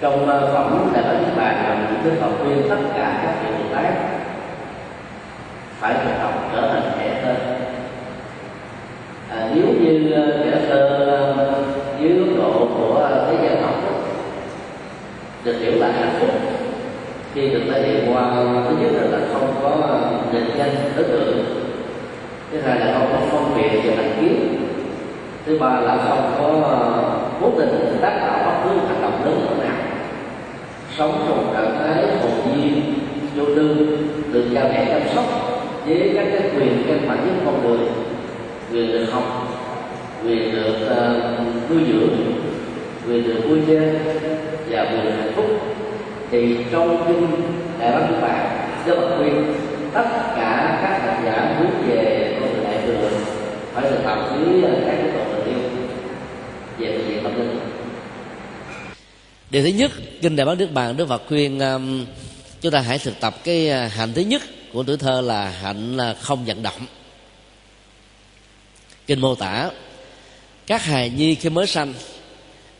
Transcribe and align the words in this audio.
trong 0.00 0.26
phẩm 0.26 0.90
đại 0.94 1.02
bắc 1.02 1.08
ấn 1.08 1.36
bàn 1.36 1.54
là 1.56 1.88
những 1.90 2.00
cái 2.04 2.20
học 2.20 2.32
viên 2.44 2.68
tất 2.68 2.76
cả 2.96 3.20
các 3.22 3.34
vị 3.42 3.50
bồ 3.58 3.74
tát 3.74 3.94
phải 5.80 5.94
thực 5.94 6.22
học 6.22 6.50
trở 6.52 6.60
thành 6.60 6.90
kẻ 6.98 7.20
thơ. 7.22 7.34
À, 9.30 9.48
nếu 9.54 9.64
như 9.80 10.12
ờ, 10.12 10.44
kẻ 10.44 10.58
thơ 10.68 10.78
ờ, 11.38 11.54
dưới 12.00 12.18
góc 12.18 12.36
độ 12.36 12.68
của 12.74 12.94
ờ, 12.94 13.26
thế 13.30 13.48
gian 13.48 13.62
học 13.62 13.74
được 15.44 15.58
hiểu 15.60 15.72
là 15.80 15.92
hạnh 15.92 16.16
phúc 16.20 16.30
khi 17.34 17.48
được 17.48 17.62
thể 17.72 17.82
hiện 17.82 18.14
qua 18.14 18.30
thứ 18.68 18.76
nhất 18.80 18.90
là 19.10 19.18
không 19.32 19.54
có 19.62 19.98
định 20.32 20.50
danh 20.58 20.70
đối 20.96 21.04
tượng. 21.04 21.44
Thứ 22.52 22.60
hai 22.60 22.80
là 22.80 22.94
không 22.98 23.08
có 23.12 23.18
phân 23.30 23.56
biệt 23.56 23.80
về 23.84 23.96
thành 23.96 24.16
kiến. 24.20 24.62
Thứ 25.46 25.58
ba 25.58 25.80
là 25.80 25.96
không 25.96 26.32
có 26.38 26.72
cố 27.40 27.50
tình 27.58 27.98
tác 28.00 28.18
tạo 28.20 28.38
bất 28.46 28.52
cứ 28.64 28.70
hành 28.88 29.02
động 29.02 29.24
lớn 29.24 29.58
nào? 29.60 29.75
Sống 30.98 31.24
trong 31.28 31.54
trạng 31.54 31.78
thái 31.78 32.04
hồn 32.22 32.56
nhiên 32.56 32.94
vô 33.36 33.44
tư 33.44 33.96
được 34.32 34.44
cha 34.54 34.64
mẹ 34.64 34.86
chăm 34.88 35.14
sóc 35.14 35.24
với 35.86 36.12
các 36.14 36.26
cái 36.32 36.50
quyền 36.56 36.82
căn 36.88 37.08
bản 37.08 37.18
nhất 37.26 37.34
con 37.44 37.62
người. 37.64 37.88
Quyền 38.72 38.92
được 38.92 39.06
học 39.12 39.48
quyền 40.24 40.52
được 40.52 40.76
uh, 40.86 41.70
nuôi 41.70 41.80
dưỡng 41.88 42.08
quyền 43.08 43.24
được 43.24 43.40
vui 43.48 43.58
chơi 43.66 43.94
và 44.70 44.82
quyền 44.82 45.04
được 45.04 45.10
hạnh 45.20 45.32
phúc. 45.36 45.46
Thì 46.30 46.56
trong 46.72 47.04
kinh 47.06 47.26
đại 47.80 47.92
bác 47.92 48.06
của 48.08 48.20
bạn 48.22 48.46
do 48.86 48.94
bậc 48.94 49.18
khuyên 49.18 49.54
tất 49.92 50.06
cả 50.36 50.78
các 50.82 51.00
hành 51.02 51.24
giả 51.24 51.56
muốn 51.58 51.70
về 51.86 52.36
con 52.40 52.64
đại 52.64 52.78
thừa 52.86 53.08
phải 53.74 53.90
thực 53.90 54.04
tập 54.04 54.18
với 54.30 54.62
ờ, 54.62 54.70
các 54.86 54.96
cái 54.96 55.10
tổ 55.14 55.20
tình 55.34 55.54
yêu. 55.54 55.70
Về 56.78 56.98
phương 56.98 57.08
diện 57.08 57.24
tâm 57.24 57.32
linh 57.36 57.75
điều 59.50 59.62
thứ 59.62 59.68
nhất 59.68 59.92
kinh 60.22 60.36
đại 60.36 60.46
bác 60.46 60.54
đức 60.54 60.72
bàn 60.72 60.96
đức 60.96 61.08
phật 61.08 61.22
khuyên 61.28 61.58
um, 61.58 62.06
chúng 62.60 62.72
ta 62.72 62.80
hãy 62.80 62.98
thực 62.98 63.20
tập 63.20 63.36
cái 63.44 63.70
à, 63.70 63.88
hạnh 63.88 64.12
thứ 64.14 64.22
nhất 64.22 64.42
của 64.72 64.82
tuổi 64.82 64.96
thơ 64.96 65.20
là 65.20 65.50
hạnh 65.50 65.96
là 65.96 66.14
không 66.14 66.44
vận 66.44 66.62
động. 66.62 66.86
Kinh 69.06 69.20
mô 69.20 69.34
tả 69.34 69.70
các 70.66 70.84
hài 70.84 71.10
nhi 71.10 71.34
khi 71.34 71.48
mới 71.48 71.66
sanh 71.66 71.94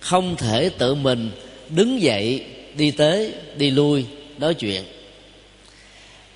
không 0.00 0.36
thể 0.36 0.70
tự 0.78 0.94
mình 0.94 1.30
đứng 1.68 2.02
dậy 2.02 2.46
đi 2.76 2.90
tới 2.90 3.34
đi 3.56 3.70
lui 3.70 4.06
nói 4.38 4.54
chuyện. 4.54 4.84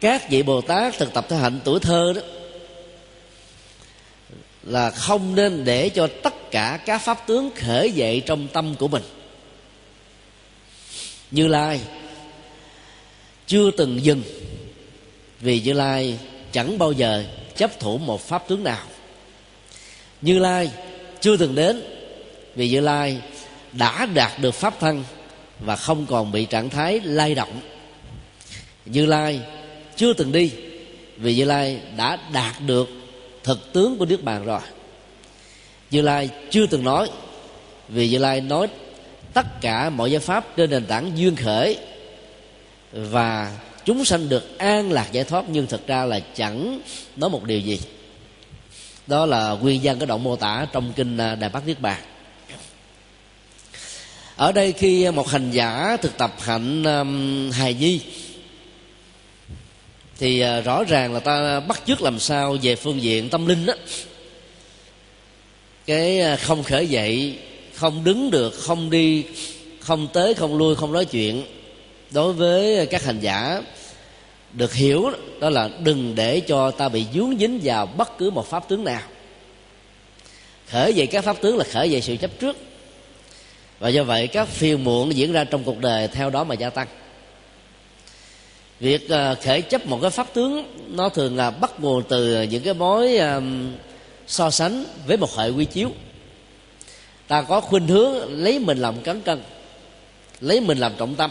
Các 0.00 0.30
vị 0.30 0.42
bồ 0.42 0.60
tát 0.60 0.98
thực 0.98 1.12
tập 1.14 1.26
theo 1.28 1.38
hạnh 1.38 1.60
tuổi 1.64 1.80
thơ 1.80 2.12
đó 2.16 2.22
là 4.62 4.90
không 4.90 5.34
nên 5.34 5.64
để 5.64 5.88
cho 5.88 6.08
tất 6.22 6.50
cả 6.50 6.78
các 6.86 6.98
pháp 6.98 7.26
tướng 7.26 7.50
khởi 7.56 7.92
dậy 7.92 8.22
trong 8.26 8.48
tâm 8.48 8.74
của 8.74 8.88
mình 8.88 9.02
như 11.30 11.48
lai 11.48 11.80
chưa 13.46 13.70
từng 13.70 14.04
dừng, 14.04 14.22
vì 15.40 15.60
như 15.60 15.72
lai 15.72 16.18
chẳng 16.52 16.78
bao 16.78 16.92
giờ 16.92 17.24
chấp 17.56 17.80
thủ 17.80 17.98
một 17.98 18.20
pháp 18.20 18.48
tướng 18.48 18.64
nào. 18.64 18.86
Như 20.20 20.38
lai 20.38 20.70
chưa 21.20 21.36
từng 21.36 21.54
đến, 21.54 21.82
vì 22.54 22.68
như 22.68 22.80
lai 22.80 23.18
đã 23.72 24.06
đạt 24.06 24.38
được 24.40 24.54
pháp 24.54 24.80
thân 24.80 25.04
và 25.60 25.76
không 25.76 26.06
còn 26.06 26.32
bị 26.32 26.44
trạng 26.44 26.70
thái 26.70 27.00
lay 27.00 27.34
động. 27.34 27.60
Như 28.86 29.06
lai 29.06 29.40
chưa 29.96 30.12
từng 30.12 30.32
đi, 30.32 30.52
vì 31.16 31.34
như 31.34 31.44
lai 31.44 31.80
đã 31.96 32.18
đạt 32.32 32.54
được 32.66 32.88
thực 33.44 33.72
tướng 33.72 33.98
của 33.98 34.04
nước 34.04 34.22
bàn 34.22 34.44
rồi. 34.44 34.60
Như 35.90 36.02
lai 36.02 36.28
chưa 36.50 36.66
từng 36.66 36.84
nói, 36.84 37.10
vì 37.88 38.08
như 38.08 38.18
lai 38.18 38.40
nói 38.40 38.68
tất 39.34 39.60
cả 39.60 39.90
mọi 39.90 40.10
giải 40.10 40.20
pháp 40.20 40.56
trên 40.56 40.70
nền 40.70 40.86
tảng 40.86 41.18
duyên 41.18 41.36
khởi 41.36 41.78
và 42.92 43.58
chúng 43.84 44.04
sanh 44.04 44.28
được 44.28 44.58
an 44.58 44.92
lạc 44.92 45.12
giải 45.12 45.24
thoát 45.24 45.44
nhưng 45.48 45.66
thực 45.66 45.86
ra 45.86 46.04
là 46.04 46.20
chẳng 46.34 46.80
nói 47.16 47.30
một 47.30 47.44
điều 47.44 47.60
gì. 47.60 47.80
Đó 49.06 49.26
là 49.26 49.50
nguyên 49.50 49.80
văn 49.82 49.98
cái 49.98 50.06
đoạn 50.06 50.24
mô 50.24 50.36
tả 50.36 50.66
trong 50.72 50.92
kinh 50.96 51.16
à, 51.16 51.34
đại 51.34 51.50
Bát 51.50 51.66
niết 51.66 51.80
bàn. 51.80 52.02
Ở 54.36 54.52
đây 54.52 54.72
khi 54.72 55.10
một 55.10 55.28
hành 55.28 55.50
giả 55.50 55.96
thực 56.02 56.18
tập 56.18 56.34
hạnh 56.40 56.84
um, 56.84 57.50
hài 57.50 57.74
nhi 57.74 58.00
thì 60.18 60.44
uh, 60.44 60.64
rõ 60.64 60.84
ràng 60.84 61.14
là 61.14 61.20
ta 61.20 61.60
bắt 61.60 61.82
chước 61.86 62.02
làm 62.02 62.18
sao 62.18 62.56
về 62.62 62.76
phương 62.76 63.02
diện 63.02 63.28
tâm 63.28 63.46
linh 63.46 63.66
đó 63.66 63.74
cái 65.86 66.20
uh, 66.34 66.40
không 66.40 66.62
khởi 66.62 66.86
dậy 66.86 67.38
không 67.80 68.04
đứng 68.04 68.30
được, 68.30 68.54
không 68.54 68.90
đi, 68.90 69.24
không 69.80 70.08
tới, 70.12 70.34
không 70.34 70.56
lui, 70.56 70.74
không 70.76 70.92
nói 70.92 71.04
chuyện. 71.04 71.42
Đối 72.10 72.32
với 72.32 72.86
các 72.86 73.04
hành 73.04 73.20
giả, 73.20 73.62
được 74.52 74.74
hiểu 74.74 75.10
đó 75.40 75.50
là 75.50 75.70
đừng 75.84 76.14
để 76.14 76.40
cho 76.40 76.70
ta 76.70 76.88
bị 76.88 77.04
dướng 77.14 77.38
dính 77.38 77.60
vào 77.62 77.86
bất 77.86 78.18
cứ 78.18 78.30
một 78.30 78.46
pháp 78.46 78.68
tướng 78.68 78.84
nào. 78.84 79.02
Khởi 80.66 80.94
dậy 80.94 81.06
các 81.06 81.24
pháp 81.24 81.36
tướng 81.40 81.56
là 81.56 81.64
khởi 81.64 81.90
dậy 81.90 82.00
sự 82.00 82.16
chấp 82.16 82.30
trước. 82.40 82.56
Và 83.78 83.88
do 83.88 84.04
vậy, 84.04 84.26
các 84.26 84.48
phiền 84.48 84.84
muộn 84.84 85.16
diễn 85.16 85.32
ra 85.32 85.44
trong 85.44 85.64
cuộc 85.64 85.78
đời 85.78 86.08
theo 86.08 86.30
đó 86.30 86.44
mà 86.44 86.54
gia 86.54 86.70
tăng. 86.70 86.88
Việc 88.80 89.08
ờ, 89.08 89.34
khởi 89.42 89.62
chấp 89.62 89.86
một 89.86 89.98
cái 90.02 90.10
pháp 90.10 90.34
tướng, 90.34 90.64
nó 90.96 91.08
thường 91.08 91.36
là 91.36 91.50
bắt 91.50 91.80
nguồn 91.80 92.02
từ 92.08 92.42
những 92.42 92.62
cái 92.62 92.74
mối 92.74 93.18
so 94.26 94.50
sánh 94.50 94.84
với 95.06 95.16
một 95.16 95.36
hệ 95.36 95.48
quy 95.48 95.64
chiếu 95.64 95.90
ta 97.30 97.42
có 97.42 97.60
khuynh 97.60 97.86
hướng 97.86 98.42
lấy 98.42 98.58
mình 98.58 98.78
làm 98.78 99.00
cán 99.02 99.20
cân 99.20 99.42
lấy 100.40 100.60
mình 100.60 100.78
làm 100.78 100.92
trọng 100.98 101.14
tâm. 101.14 101.30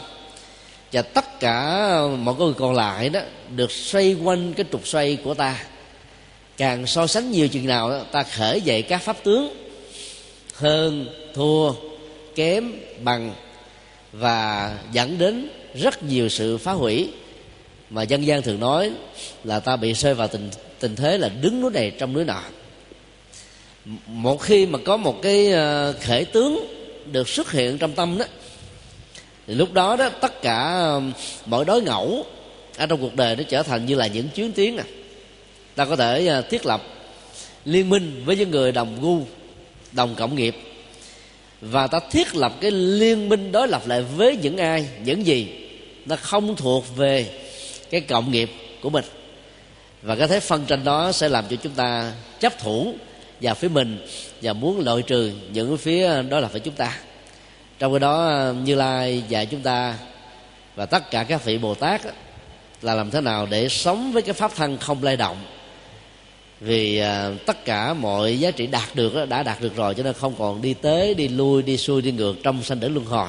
Và 0.92 1.02
tất 1.02 1.40
cả 1.40 1.90
mọi 2.18 2.34
người 2.34 2.52
còn 2.52 2.74
lại 2.74 3.08
đó 3.08 3.20
được 3.56 3.70
xoay 3.70 4.14
quanh 4.14 4.54
cái 4.54 4.66
trục 4.72 4.86
xoay 4.86 5.16
của 5.24 5.34
ta. 5.34 5.64
Càng 6.56 6.86
so 6.86 7.06
sánh 7.06 7.30
nhiều 7.30 7.48
chừng 7.48 7.66
nào 7.66 7.90
đó, 7.90 8.00
ta 8.12 8.22
khởi 8.22 8.60
dậy 8.60 8.82
các 8.82 9.02
pháp 9.02 9.16
tướng 9.24 9.54
hơn 10.54 11.06
thua 11.34 11.72
kém 12.34 12.72
bằng 13.02 13.34
và 14.12 14.74
dẫn 14.92 15.18
đến 15.18 15.48
rất 15.74 16.02
nhiều 16.02 16.28
sự 16.28 16.58
phá 16.58 16.72
hủy. 16.72 17.10
Mà 17.90 18.02
dân 18.02 18.26
gian 18.26 18.42
thường 18.42 18.60
nói 18.60 18.90
là 19.44 19.60
ta 19.60 19.76
bị 19.76 19.92
rơi 19.92 20.14
vào 20.14 20.28
tình 20.28 20.50
tình 20.78 20.96
thế 20.96 21.18
là 21.18 21.28
đứng 21.28 21.60
núi 21.60 21.70
này 21.70 21.92
trong 21.98 22.12
núi 22.12 22.24
nọ 22.24 22.42
một 24.06 24.42
khi 24.42 24.66
mà 24.66 24.78
có 24.84 24.96
một 24.96 25.22
cái 25.22 25.52
ờ, 25.52 25.94
khể 26.00 26.24
tướng 26.24 26.66
được 27.12 27.28
xuất 27.28 27.52
hiện 27.52 27.78
trong 27.78 27.92
tâm 27.92 28.18
đó, 28.18 28.24
thì 29.46 29.54
lúc 29.54 29.72
đó 29.72 29.96
đó 29.96 30.08
tất 30.08 30.42
cả 30.42 30.84
mọi 31.46 31.64
đối 31.64 31.82
ngẫu 31.82 32.24
ở 32.76 32.86
trong 32.86 33.00
cuộc 33.00 33.16
đời 33.16 33.36
nó 33.36 33.42
trở 33.48 33.62
thành 33.62 33.86
như 33.86 33.94
là 33.94 34.06
những 34.06 34.28
chuyến 34.28 34.52
tiến 34.52 34.76
à. 34.76 34.84
Ta 35.74 35.84
có 35.84 35.96
thể 35.96 36.26
ờ, 36.26 36.42
thiết 36.42 36.66
lập 36.66 36.82
liên 37.64 37.88
minh 37.88 38.22
với 38.24 38.36
những 38.36 38.50
người 38.50 38.72
đồng 38.72 38.98
gu, 39.00 39.20
đồng 39.92 40.14
cộng 40.14 40.36
nghiệp 40.36 40.56
và 41.60 41.86
ta 41.86 42.00
thiết 42.10 42.34
lập 42.34 42.52
cái 42.60 42.70
liên 42.70 43.28
minh 43.28 43.52
đối 43.52 43.68
lập 43.68 43.82
lại 43.86 44.02
với 44.02 44.36
những 44.42 44.56
ai, 44.56 44.88
những 45.04 45.26
gì 45.26 45.48
nó 46.06 46.16
không 46.16 46.56
thuộc 46.56 46.96
về 46.96 47.26
cái 47.90 48.00
cộng 48.00 48.30
nghiệp 48.30 48.50
của 48.80 48.90
mình. 48.90 49.04
Và 50.02 50.16
cái 50.16 50.28
thế 50.28 50.40
phân 50.40 50.64
tranh 50.66 50.84
đó 50.84 51.12
sẽ 51.12 51.28
làm 51.28 51.44
cho 51.50 51.56
chúng 51.56 51.72
ta 51.72 52.12
chấp 52.40 52.58
thủ 52.58 52.94
và 53.40 53.54
phía 53.54 53.68
mình 53.68 54.06
và 54.42 54.52
muốn 54.52 54.84
loại 54.84 55.02
trừ 55.02 55.32
những 55.52 55.76
phía 55.76 56.22
đó 56.22 56.40
là 56.40 56.48
phải 56.48 56.60
chúng 56.60 56.74
ta. 56.74 56.98
Trong 57.78 57.92
cái 57.92 58.00
đó 58.00 58.44
như 58.64 58.74
lai 58.74 59.22
dạy 59.28 59.46
chúng 59.46 59.60
ta 59.60 59.98
và 60.76 60.86
tất 60.86 61.10
cả 61.10 61.24
các 61.24 61.44
vị 61.44 61.58
bồ 61.58 61.74
tát 61.74 62.00
là 62.82 62.94
làm 62.94 63.10
thế 63.10 63.20
nào 63.20 63.46
để 63.50 63.68
sống 63.68 64.12
với 64.12 64.22
cái 64.22 64.32
pháp 64.32 64.52
thân 64.56 64.78
không 64.78 65.02
lay 65.02 65.16
động. 65.16 65.36
Vì 66.60 66.98
à, 66.98 67.30
tất 67.46 67.64
cả 67.64 67.94
mọi 67.94 68.38
giá 68.38 68.50
trị 68.50 68.66
đạt 68.66 68.88
được 68.94 69.28
đã 69.28 69.42
đạt 69.42 69.60
được 69.60 69.76
rồi 69.76 69.94
cho 69.94 70.02
nên 70.02 70.12
không 70.12 70.34
còn 70.38 70.62
đi 70.62 70.74
tới 70.74 71.14
đi 71.14 71.28
lui 71.28 71.62
đi 71.62 71.76
xuôi 71.76 72.02
đi 72.02 72.12
ngược 72.12 72.36
trong 72.42 72.62
sanh 72.62 72.80
tử 72.80 72.88
luân 72.88 73.06
hồi. 73.06 73.28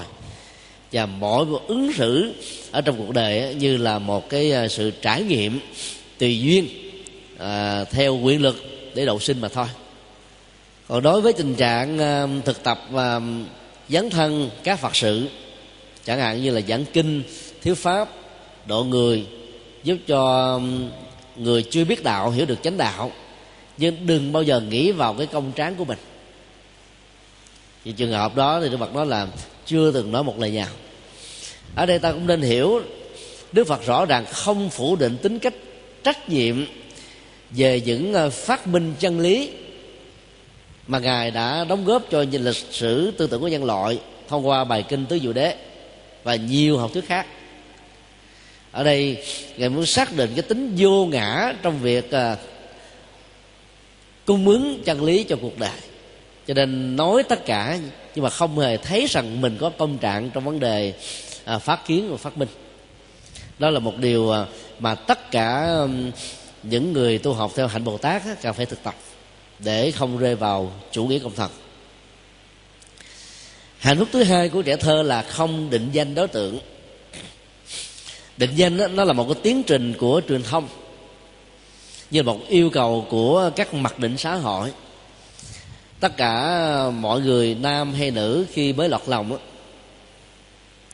Và 0.92 1.06
mỗi 1.06 1.46
một 1.46 1.62
ứng 1.68 1.94
xử 1.94 2.34
ở 2.72 2.82
trong 2.82 2.98
cuộc 2.98 3.14
đời 3.14 3.56
như 3.56 3.78
là 3.78 4.00
một 4.00 4.30
cái 4.30 4.52
à, 4.52 4.68
sự 4.68 4.92
trải 5.02 5.24
nghiệm 5.24 5.60
tùy 6.18 6.40
duyên 6.40 6.68
à, 7.38 7.84
theo 7.84 8.18
quyền 8.18 8.42
lực 8.42 8.56
để 8.96 9.06
độ 9.06 9.20
sinh 9.20 9.42
mà 9.42 9.48
thôi 9.48 9.68
còn 10.92 11.04
đối 11.04 11.22
với 11.22 11.34
tình 11.34 11.56
trạng 11.56 11.98
ờ, 11.98 12.28
thực 12.46 12.64
tập 12.64 12.80
và 12.90 13.22
dấn 13.90 14.10
thân 14.10 14.50
các 14.64 14.80
phật 14.80 14.96
sự, 14.96 15.28
chẳng 16.06 16.20
hạn 16.20 16.42
như 16.42 16.52
là 16.52 16.62
giảng 16.68 16.86
kinh 16.94 17.24
thiếu 17.62 17.76
pháp, 17.76 18.10
độ 18.66 18.84
người, 18.84 19.26
giúp 19.84 19.98
cho 20.08 20.60
người 21.36 21.64
chưa 21.64 21.86
biết 21.86 22.04
đạo, 22.04 22.32
hiểu 22.32 22.46
được 22.46 22.64
chánh 22.64 22.78
đạo, 22.78 23.12
nhưng 23.78 24.08
đừng 24.08 24.32
bao 24.32 24.44
giờ 24.44 24.60
nghĩ 24.60 24.92
vào 24.92 25.14
cái 25.14 25.28
công 25.28 25.52
tráng 25.56 25.76
của 25.76 25.86
mình. 25.86 25.98
Thì 27.86 27.92
trường 27.92 28.12
hợp 28.12 28.36
đó 28.36 28.60
thì 28.62 28.70
đức 28.70 28.78
phật 28.78 28.94
nói 28.94 29.06
là 29.06 29.28
chưa 29.66 29.92
từng 29.92 30.12
nói 30.12 30.24
một 30.24 30.40
lời 30.40 30.52
nào. 30.52 30.70
Ở 31.76 31.86
đây 31.86 32.00
ta 32.00 32.12
cũng 32.12 32.28
nên 32.28 32.42
hiểu, 32.42 32.82
đức 33.52 33.68
phật 33.68 33.86
rõ 33.86 34.06
ràng 34.06 34.26
không 34.32 34.70
phủ 34.70 34.96
định 34.96 35.18
tính 35.18 35.40
cách, 35.40 35.56
trách 36.04 36.30
nhiệm 36.30 36.66
về 37.52 37.82
những 37.86 38.14
ờ, 38.14 38.30
phát 38.30 38.68
minh 38.68 38.94
chân 39.00 39.20
lý 39.20 39.50
mà 40.88 41.00
ngài 41.00 41.32
đã 41.32 41.64
đóng 41.64 41.86
góp 41.86 42.04
cho 42.12 42.26
lịch 42.32 42.56
sử 42.72 43.12
tư 43.18 43.28
tưởng 43.28 43.42
của 43.42 43.48
nhân 43.48 43.64
loại 43.64 44.00
thông 44.28 44.48
qua 44.48 44.64
bài 44.64 44.84
kinh 44.90 45.06
tứ 45.06 45.20
diệu 45.20 45.34
đế 45.34 45.56
và 46.24 46.36
nhiều 46.36 46.78
học 46.78 46.92
thuyết 46.94 47.08
khác. 47.08 47.26
Ở 48.72 48.84
đây 48.84 49.24
ngài 49.58 49.70
muốn 49.70 49.86
xác 49.86 50.16
định 50.16 50.32
cái 50.36 50.44
tính 50.44 50.76
vô 50.78 51.06
ngã 51.06 51.54
trong 51.62 51.80
việc 51.80 52.10
uh, 52.10 52.40
cung 54.26 54.48
ứng 54.48 54.84
chân 54.86 55.04
lý 55.04 55.24
cho 55.24 55.36
cuộc 55.42 55.60
đời. 55.60 55.78
Cho 56.48 56.54
nên 56.54 56.96
nói 56.96 57.24
tất 57.24 57.46
cả 57.46 57.78
nhưng 58.16 58.24
mà 58.24 58.30
không 58.30 58.60
hề 58.60 58.78
thấy 58.78 59.06
rằng 59.10 59.42
mình 59.42 59.58
có 59.60 59.70
công 59.70 59.98
trạng 59.98 60.30
trong 60.30 60.44
vấn 60.44 60.60
đề 60.60 60.94
à, 61.46 61.58
phát 61.58 61.88
kiến 61.88 62.12
và 62.12 62.18
phát 62.18 62.38
minh. 62.38 62.50
Đó 63.60 63.70
là 63.70 63.80
một 63.80 63.98
điều 63.98 64.32
à, 64.32 64.46
mà 64.80 64.96
tất 64.96 65.32
cả 65.32 65.78
những 66.64 66.94
người 66.94 67.18
tu 67.18 67.34
học 67.34 67.52
theo 67.56 67.68
hạnh 67.68 67.84
bồ 67.84 67.98
tát 67.98 68.22
cần 68.42 68.54
phải 68.54 68.66
thực 68.66 68.84
tập 68.84 68.96
để 69.64 69.92
không 69.92 70.18
rơi 70.18 70.36
vào 70.36 70.72
chủ 70.92 71.06
nghĩa 71.06 71.20
công 71.20 71.36
thần. 71.36 71.52
Hạnh 73.80 73.98
phúc 73.98 74.08
thứ 74.12 74.24
hai 74.24 74.50
của 74.50 74.62
trẻ 74.62 74.76
thơ 74.76 75.04
là 75.04 75.22
không 75.22 75.70
định 75.70 75.90
danh 75.92 76.16
đối 76.16 76.28
tượng. 76.28 76.60
Định 78.38 78.52
danh 78.56 78.78
đó, 78.78 78.88
nó 78.88 79.04
là 79.04 79.14
một 79.14 79.26
cái 79.28 79.42
tiến 79.44 79.64
trình 79.64 79.94
của 79.94 80.22
truyền 80.30 80.44
thông 80.44 80.68
như 82.12 82.24
một 82.24 82.40
yêu 82.48 82.70
cầu 82.70 83.08
của 83.10 83.52
các 83.56 83.74
mặc 83.74 84.00
định 84.00 84.18
xã 84.18 84.36
hội. 84.36 84.72
Tất 86.00 86.18
cả 86.18 86.66
mọi 86.90 87.22
người 87.22 87.56
nam 87.56 87.94
hay 87.94 88.12
nữ 88.12 88.46
khi 88.52 88.74
mới 88.74 88.90
lọt 88.90 89.02
lòng 89.08 89.30
đó, 89.30 89.38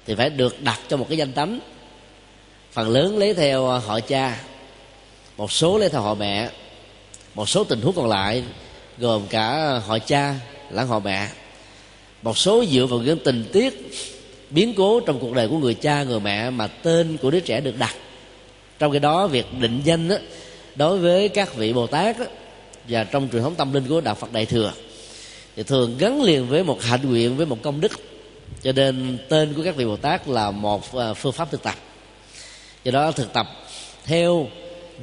thì 0.05 0.15
phải 0.15 0.29
được 0.29 0.61
đặt 0.61 0.79
cho 0.87 0.97
một 0.97 1.05
cái 1.09 1.17
danh 1.17 1.33
tánh. 1.33 1.59
Phần 2.71 2.89
lớn 2.89 3.17
lấy 3.17 3.33
theo 3.33 3.67
họ 3.67 3.99
cha 3.99 4.39
một 5.37 5.51
số 5.51 5.77
lấy 5.77 5.89
theo 5.89 6.01
họ 6.01 6.15
mẹ 6.15 6.49
một 7.37 7.49
số 7.49 7.63
tình 7.63 7.81
huống 7.81 7.95
còn 7.95 8.07
lại 8.07 8.43
gồm 8.97 9.27
cả 9.29 9.79
họ 9.85 9.99
cha 9.99 10.35
lẫn 10.71 10.87
họ 10.87 10.99
mẹ. 10.99 11.27
Một 12.21 12.37
số 12.37 12.65
dựa 12.65 12.85
vào 12.85 12.99
những 12.99 13.19
tình 13.23 13.45
tiết 13.53 13.91
biến 14.49 14.73
cố 14.77 14.99
trong 14.99 15.19
cuộc 15.19 15.33
đời 15.33 15.47
của 15.47 15.57
người 15.57 15.73
cha 15.73 16.03
người 16.03 16.19
mẹ 16.19 16.49
mà 16.49 16.67
tên 16.67 17.17
của 17.21 17.31
đứa 17.31 17.39
trẻ 17.39 17.61
được 17.61 17.77
đặt. 17.77 17.95
Trong 18.79 18.91
cái 18.91 18.99
đó 18.99 19.27
việc 19.27 19.45
định 19.59 19.81
danh 19.83 20.07
đó, 20.07 20.15
đối 20.75 20.97
với 20.97 21.29
các 21.29 21.55
vị 21.55 21.73
bồ 21.73 21.87
tát 21.87 22.19
đó, 22.19 22.25
và 22.89 23.03
trong 23.03 23.29
truyền 23.31 23.43
thống 23.43 23.55
tâm 23.55 23.73
linh 23.73 23.87
của 23.87 24.01
đạo 24.01 24.15
phật 24.15 24.33
đại 24.33 24.45
thừa 24.45 24.73
thì 25.55 25.63
thường 25.63 25.95
gắn 25.97 26.21
liền 26.21 26.47
với 26.47 26.63
một 26.63 26.81
hạnh 26.81 27.09
nguyện 27.09 27.37
với 27.37 27.45
một 27.45 27.57
công 27.61 27.81
đức. 27.81 27.91
Cho 28.63 28.71
nên 28.71 29.17
tên 29.29 29.53
của 29.53 29.63
các 29.63 29.75
vị 29.75 29.85
bồ 29.85 29.97
tát 29.97 30.27
là 30.27 30.51
một 30.51 30.95
à, 30.95 31.13
phương 31.13 31.33
pháp 31.33 31.51
thực 31.51 31.63
tập. 31.63 31.75
Do 32.83 32.91
đó 32.91 33.11
thực 33.11 33.33
tập 33.33 33.47
theo 34.05 34.47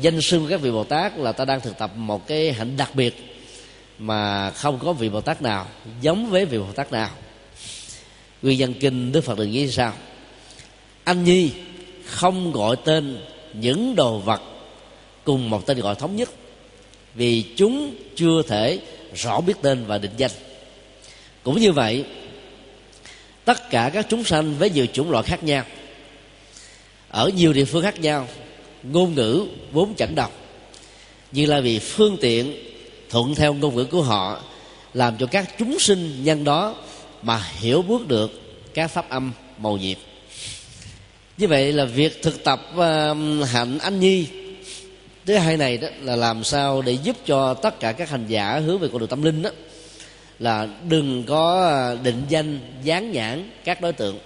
danh 0.01 0.21
xưng 0.21 0.43
của 0.43 0.51
các 0.51 0.61
vị 0.61 0.71
bồ 0.71 0.85
tát 0.85 1.19
là 1.19 1.33
ta 1.33 1.45
đang 1.45 1.61
thực 1.61 1.79
tập 1.79 1.91
một 1.97 2.27
cái 2.27 2.53
hạnh 2.53 2.77
đặc 2.77 2.95
biệt 2.95 3.15
mà 3.99 4.51
không 4.51 4.79
có 4.79 4.93
vị 4.93 5.09
bồ 5.09 5.21
tát 5.21 5.43
nào 5.43 5.67
giống 6.01 6.31
với 6.31 6.45
vị 6.45 6.59
bồ 6.59 6.73
tát 6.73 6.93
nào. 6.93 7.11
Nguyên 8.43 8.59
nhân 8.59 8.75
kinh, 8.81 9.13
đức 9.13 9.25
phật 9.25 9.39
đừng 9.39 9.51
nghĩ 9.51 9.71
sao? 9.71 9.93
Anh 11.05 11.25
nhi 11.25 11.51
không 12.05 12.53
gọi 12.53 12.77
tên 12.85 13.19
những 13.53 13.95
đồ 13.95 14.19
vật 14.19 14.43
cùng 15.25 15.51
một 15.51 15.67
tên 15.67 15.81
gọi 15.81 15.95
thống 15.95 16.17
nhất 16.17 16.31
vì 17.15 17.45
chúng 17.57 17.95
chưa 18.17 18.43
thể 18.49 18.79
rõ 19.15 19.41
biết 19.41 19.55
tên 19.63 19.85
và 19.87 19.99
định 19.99 20.13
danh. 20.17 20.31
Cũng 21.43 21.61
như 21.61 21.73
vậy, 21.73 22.05
tất 23.45 23.71
cả 23.71 23.91
các 23.95 24.07
chúng 24.09 24.25
sanh 24.25 24.55
với 24.59 24.71
nhiều 24.71 24.87
chủng 24.93 25.11
loại 25.11 25.25
khác 25.25 25.45
nhau, 25.45 25.65
ở 27.09 27.31
nhiều 27.37 27.53
địa 27.53 27.65
phương 27.65 27.83
khác 27.83 28.01
nhau 28.01 28.29
ngôn 28.93 29.15
ngữ 29.15 29.47
vốn 29.73 29.95
chẳng 29.95 30.15
đọc. 30.15 30.33
Như 31.33 31.47
là 31.47 31.61
vì 31.61 31.79
phương 31.79 32.17
tiện 32.21 32.55
thuận 33.11 33.35
theo 33.35 33.55
ngôn 33.55 33.77
ngữ 33.77 33.85
của 33.85 34.03
họ 34.03 34.41
làm 34.95 35.17
cho 35.17 35.27
các 35.27 35.59
chúng 35.59 35.79
sinh 35.79 36.25
nhân 36.25 36.45
đó 36.45 36.77
mà 37.23 37.43
hiểu 37.59 37.83
bước 37.83 38.09
được 38.09 38.41
các 38.75 38.87
pháp 38.87 39.09
âm 39.09 39.33
màu 39.59 39.77
nhiệm. 39.77 39.99
Như 41.39 41.49
vậy 41.49 41.73
là 41.73 41.85
việc 41.85 42.23
thực 42.23 42.45
tập 42.45 42.61
uh, 42.73 43.49
hạnh 43.49 43.79
anh 43.79 44.01
nhi 44.01 44.27
thứ 45.27 45.37
hai 45.37 45.57
này 45.57 45.79
đó 45.79 45.89
là 46.03 46.17
làm 46.17 46.45
sao 46.45 46.83
để 46.83 46.93
giúp 46.93 47.17
cho 47.27 47.55
tất 47.55 47.81
cả 47.81 47.93
các 47.93 48.11
hành 48.11 48.27
giả 48.29 48.59
hướng 48.59 48.79
về 48.79 48.89
con 48.93 48.99
đường 48.99 49.09
tâm 49.09 49.23
linh 49.23 49.43
đó 49.43 49.51
là 50.39 50.69
đừng 50.89 51.25
có 51.27 51.69
à, 51.69 51.95
định 52.03 52.23
danh 52.29 52.61
dán 52.83 53.13
nhãn 53.13 53.51
các 53.65 53.81
đối 53.81 53.93
tượng 53.93 54.19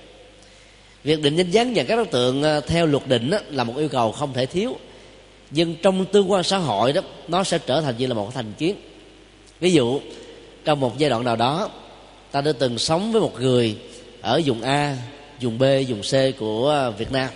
việc 1.05 1.23
định 1.23 1.37
danh 1.37 1.50
dáng 1.50 1.73
và 1.75 1.83
các 1.83 1.97
đối 1.97 2.06
tượng 2.06 2.43
ờ, 2.43 2.61
theo 2.61 2.87
luật 2.87 3.06
định 3.06 3.31
đó, 3.31 3.39
là 3.50 3.65
một 3.65 3.77
yêu 3.77 3.89
cầu 3.89 4.12
không 4.12 4.32
thể 4.32 4.46
thiếu. 4.46 4.77
Nhưng 5.51 5.75
trong 5.82 6.05
tương 6.05 6.31
quan 6.31 6.44
xã 6.44 6.58
hội 6.58 6.93
đó 6.93 7.01
nó 7.29 7.44
sẽ 7.44 7.58
trở 7.58 7.81
thành 7.81 7.94
như 7.99 8.06
là 8.06 8.15
một 8.15 8.34
thành 8.34 8.53
kiến. 8.58 8.75
Ví 9.61 9.72
dụ 9.72 10.01
trong 10.65 10.81
một 10.81 10.99
giai 10.99 11.11
đoạn 11.11 11.25
nào 11.25 11.37
đó 11.37 11.70
ta 12.31 12.41
đã 12.41 12.53
từng 12.58 12.79
sống 12.79 13.13
với 13.13 13.20
một 13.20 13.41
người 13.41 13.77
ở 14.20 14.41
vùng 14.44 14.63
a 14.63 14.96
vùng 15.41 15.58
b 15.58 15.63
vùng 15.89 16.03
c 16.03 16.39
của 16.39 16.69
ờ, 16.69 16.91
việt 16.91 17.13
nam. 17.13 17.29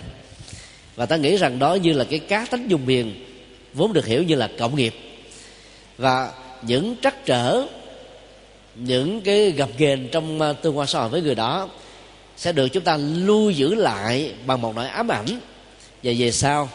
Và 0.95 1.05
ta 1.05 1.15
nghĩ 1.15 1.37
rằng 1.37 1.59
đó 1.59 1.73
như 1.73 1.93
là 1.93 2.03
cái 2.03 2.19
cá 2.19 2.45
tánh 2.45 2.67
vùng 2.67 2.85
miền 2.85 3.25
vốn 3.73 3.93
được 3.93 4.05
hiểu 4.05 4.23
như 4.23 4.35
là 4.35 4.49
cộng 4.57 4.75
nghiệp. 4.75 4.93
Và 5.97 6.31
những 6.61 6.95
trắc 7.01 7.25
trở 7.25 7.65
những 8.75 9.21
cái 9.21 9.51
gặp 9.51 9.69
ghềnh 9.77 10.07
trong 10.07 10.41
ờ, 10.41 10.53
tương 10.53 10.77
quan 10.77 10.87
xã 10.87 10.99
hội 10.99 11.09
với 11.09 11.21
người 11.21 11.35
đó 11.35 11.69
sẽ 12.37 12.51
được 12.51 12.67
chúng 12.67 12.83
ta 12.83 12.97
lưu 12.97 13.49
giữ 13.49 13.75
lại 13.75 14.33
bằng 14.45 14.61
một 14.61 14.75
nỗi 14.75 14.87
ám 14.87 15.07
ảnh. 15.07 15.39
Và 16.03 16.11
về 16.17 16.31
sau, 16.31 16.69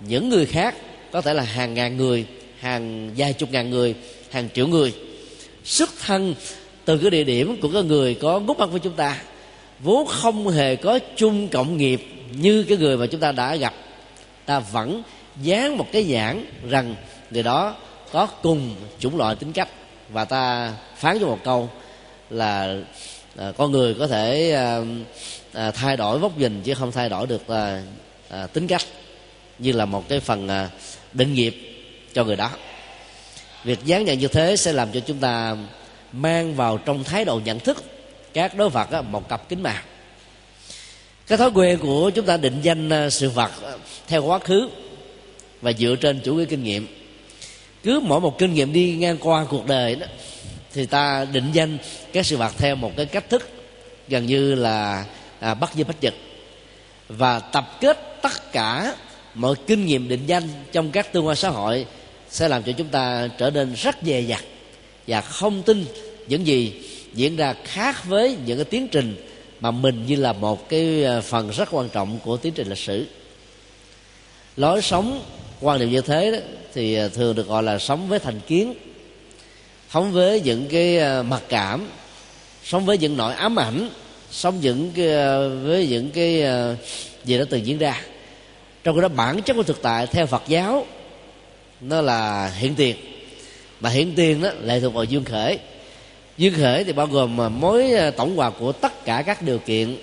những 0.00 0.28
người 0.28 0.46
khác, 0.46 0.74
có 1.12 1.20
thể 1.20 1.34
là 1.34 1.42
hàng 1.42 1.74
ngàn 1.74 1.96
người, 1.96 2.26
hàng 2.58 3.10
vài 3.16 3.32
chục 3.32 3.52
ngàn 3.52 3.70
người, 3.70 3.94
hàng 4.30 4.48
triệu 4.54 4.66
người, 4.66 4.94
xuất 5.64 5.90
thân 6.06 6.34
từ 6.84 6.98
cái 6.98 7.10
địa 7.10 7.24
điểm 7.24 7.60
của 7.60 7.68
cái 7.68 7.82
người 7.82 8.14
có 8.14 8.38
gút 8.38 8.58
mắt 8.58 8.66
với 8.66 8.80
chúng 8.80 8.92
ta, 8.92 9.20
vốn 9.80 10.06
không 10.06 10.48
hề 10.48 10.76
có 10.76 10.98
chung 11.16 11.48
cộng 11.48 11.76
nghiệp 11.76 12.06
như 12.36 12.62
cái 12.62 12.78
người 12.78 12.96
mà 12.96 13.06
chúng 13.06 13.20
ta 13.20 13.32
đã 13.32 13.56
gặp. 13.56 13.74
Ta 14.46 14.58
vẫn 14.58 15.02
dán 15.42 15.78
một 15.78 15.86
cái 15.92 16.04
nhãn 16.04 16.44
rằng 16.68 16.94
người 17.30 17.42
đó 17.42 17.74
có 18.12 18.26
cùng 18.26 18.74
chủng 18.98 19.16
loại 19.16 19.36
tính 19.36 19.52
cách. 19.52 19.68
Và 20.08 20.24
ta 20.24 20.72
phán 20.96 21.18
cho 21.20 21.26
một 21.26 21.38
câu 21.44 21.70
là 22.30 22.76
à, 23.38 23.52
con 23.56 23.72
người 23.72 23.94
có 23.94 24.06
thể 24.06 24.52
à, 24.52 24.80
à, 25.52 25.70
thay 25.70 25.96
đổi 25.96 26.18
vóc 26.18 26.38
nhìn 26.38 26.62
chứ 26.62 26.74
không 26.74 26.92
thay 26.92 27.08
đổi 27.08 27.26
được 27.26 27.48
à, 27.48 27.82
à, 28.28 28.46
tính 28.46 28.66
cách 28.66 28.82
như 29.58 29.72
là 29.72 29.84
một 29.84 30.08
cái 30.08 30.20
phần 30.20 30.48
à, 30.48 30.70
định 31.12 31.34
nghiệp 31.34 31.56
cho 32.14 32.24
người 32.24 32.36
đó. 32.36 32.50
Việc 33.64 33.84
dán 33.84 34.04
nhận 34.04 34.18
như 34.18 34.28
thế 34.28 34.56
sẽ 34.56 34.72
làm 34.72 34.92
cho 34.92 35.00
chúng 35.00 35.18
ta 35.18 35.56
mang 36.12 36.54
vào 36.54 36.78
trong 36.78 37.04
thái 37.04 37.24
độ 37.24 37.40
nhận 37.44 37.60
thức 37.60 37.84
các 38.32 38.54
đối 38.54 38.70
vật 38.70 38.90
á, 38.90 39.02
một 39.02 39.28
cặp 39.28 39.48
kính 39.48 39.62
màu 39.62 39.82
cái 41.26 41.38
thói 41.38 41.50
quen 41.54 41.78
của 41.78 42.10
chúng 42.10 42.26
ta 42.26 42.36
định 42.36 42.60
danh 42.62 43.10
sự 43.10 43.30
vật 43.30 43.50
theo 44.08 44.24
quá 44.24 44.38
khứ 44.38 44.68
và 45.62 45.72
dựa 45.72 45.96
trên 46.00 46.20
chủ 46.20 46.34
nghĩa 46.34 46.44
kinh 46.44 46.64
nghiệm. 46.64 46.86
Cứ 47.82 48.00
mỗi 48.00 48.20
một 48.20 48.38
kinh 48.38 48.54
nghiệm 48.54 48.72
đi 48.72 48.96
ngang 48.96 49.16
qua 49.20 49.46
cuộc 49.50 49.66
đời 49.66 49.94
đó 49.94 50.06
thì 50.76 50.86
ta 50.86 51.26
định 51.32 51.50
danh 51.52 51.78
các 52.12 52.26
sự 52.26 52.36
vật 52.36 52.52
theo 52.58 52.76
một 52.76 52.92
cái 52.96 53.06
cách 53.06 53.30
thức 53.30 53.48
gần 54.08 54.26
như 54.26 54.54
là 54.54 55.04
à, 55.40 55.54
bắt 55.54 55.72
dư 55.74 55.84
bắt 55.84 55.96
giật 56.00 56.14
và 57.08 57.38
tập 57.38 57.78
kết 57.80 57.98
tất 58.22 58.52
cả 58.52 58.94
mọi 59.34 59.54
kinh 59.66 59.86
nghiệm 59.86 60.08
định 60.08 60.26
danh 60.26 60.42
trong 60.72 60.90
các 60.90 61.12
tương 61.12 61.26
quan 61.26 61.36
xã 61.36 61.48
hội 61.48 61.86
sẽ 62.28 62.48
làm 62.48 62.62
cho 62.62 62.72
chúng 62.72 62.88
ta 62.88 63.28
trở 63.38 63.50
nên 63.50 63.74
rất 63.74 63.96
dè 64.02 64.20
dặt 64.20 64.44
và 65.06 65.20
không 65.20 65.62
tin 65.62 65.84
những 66.28 66.46
gì 66.46 66.72
diễn 67.14 67.36
ra 67.36 67.54
khác 67.64 68.04
với 68.04 68.36
những 68.46 68.58
cái 68.58 68.64
tiến 68.64 68.88
trình 68.88 69.16
mà 69.60 69.70
mình 69.70 70.06
như 70.06 70.16
là 70.16 70.32
một 70.32 70.68
cái 70.68 71.04
à, 71.04 71.20
phần 71.20 71.50
rất 71.50 71.68
quan 71.72 71.88
trọng 71.88 72.18
của 72.24 72.36
tiến 72.36 72.52
trình 72.52 72.68
lịch 72.68 72.78
sử. 72.78 73.06
Lối 74.56 74.82
sống 74.82 75.22
quan 75.60 75.78
niệm 75.78 75.90
như 75.90 76.00
thế 76.00 76.32
đó, 76.32 76.38
thì 76.74 76.94
à, 76.94 77.08
thường 77.08 77.34
được 77.34 77.48
gọi 77.48 77.62
là 77.62 77.78
sống 77.78 78.08
với 78.08 78.18
thành 78.18 78.40
kiến 78.40 78.74
sống 79.96 80.12
với 80.12 80.40
những 80.40 80.66
cái 80.70 80.98
ờ, 80.98 81.22
mặc 81.22 81.42
cảm 81.48 81.88
sống 82.64 82.86
với 82.86 82.98
những 82.98 83.16
nỗi 83.16 83.34
ám 83.34 83.58
ảnh 83.58 83.90
sống 84.30 84.60
những 84.60 84.92
cái, 84.96 85.12
ờ, 85.12 85.58
với 85.58 85.86
những 85.86 86.10
cái 86.10 86.42
ờ, 86.42 86.76
gì 87.24 87.38
đó 87.38 87.44
từng 87.50 87.66
diễn 87.66 87.78
ra. 87.78 88.02
Trong 88.84 88.96
cái 88.96 89.02
đó 89.02 89.08
bản 89.08 89.42
chất 89.42 89.54
của 89.54 89.62
thực 89.62 89.82
tại 89.82 90.06
theo 90.06 90.26
phật 90.26 90.42
giáo 90.48 90.86
nó 91.80 92.00
là 92.00 92.48
hiện 92.48 92.74
tiền. 92.74 92.96
Mà 93.80 93.90
hiện 93.90 94.12
tiền 94.16 94.42
đó 94.42 94.50
lệ 94.62 94.80
thuộc 94.80 94.94
vào 94.94 95.04
duyên 95.04 95.24
khởi. 95.24 95.58
Duyên 96.38 96.54
khởi 96.54 96.84
thì 96.84 96.92
bao 96.92 97.06
gồm 97.06 97.60
mối 97.60 97.92
tổng 98.16 98.36
hòa 98.36 98.50
của 98.50 98.72
tất 98.72 99.04
cả 99.04 99.22
các 99.26 99.42
điều 99.42 99.58
kiện 99.58 99.96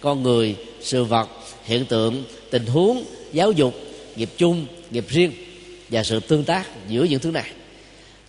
con 0.00 0.22
người 0.22 0.56
sự 0.80 1.04
vật 1.04 1.28
hiện 1.64 1.84
tượng 1.84 2.24
tình 2.50 2.66
huống 2.66 3.04
giáo 3.32 3.52
dục 3.52 3.74
nghiệp 4.16 4.30
chung 4.36 4.66
nghiệp 4.90 5.04
riêng 5.08 5.32
và 5.88 6.02
sự 6.02 6.20
tương 6.20 6.44
tác 6.44 6.66
giữa 6.88 7.04
những 7.04 7.20
thứ 7.20 7.30
này 7.30 7.50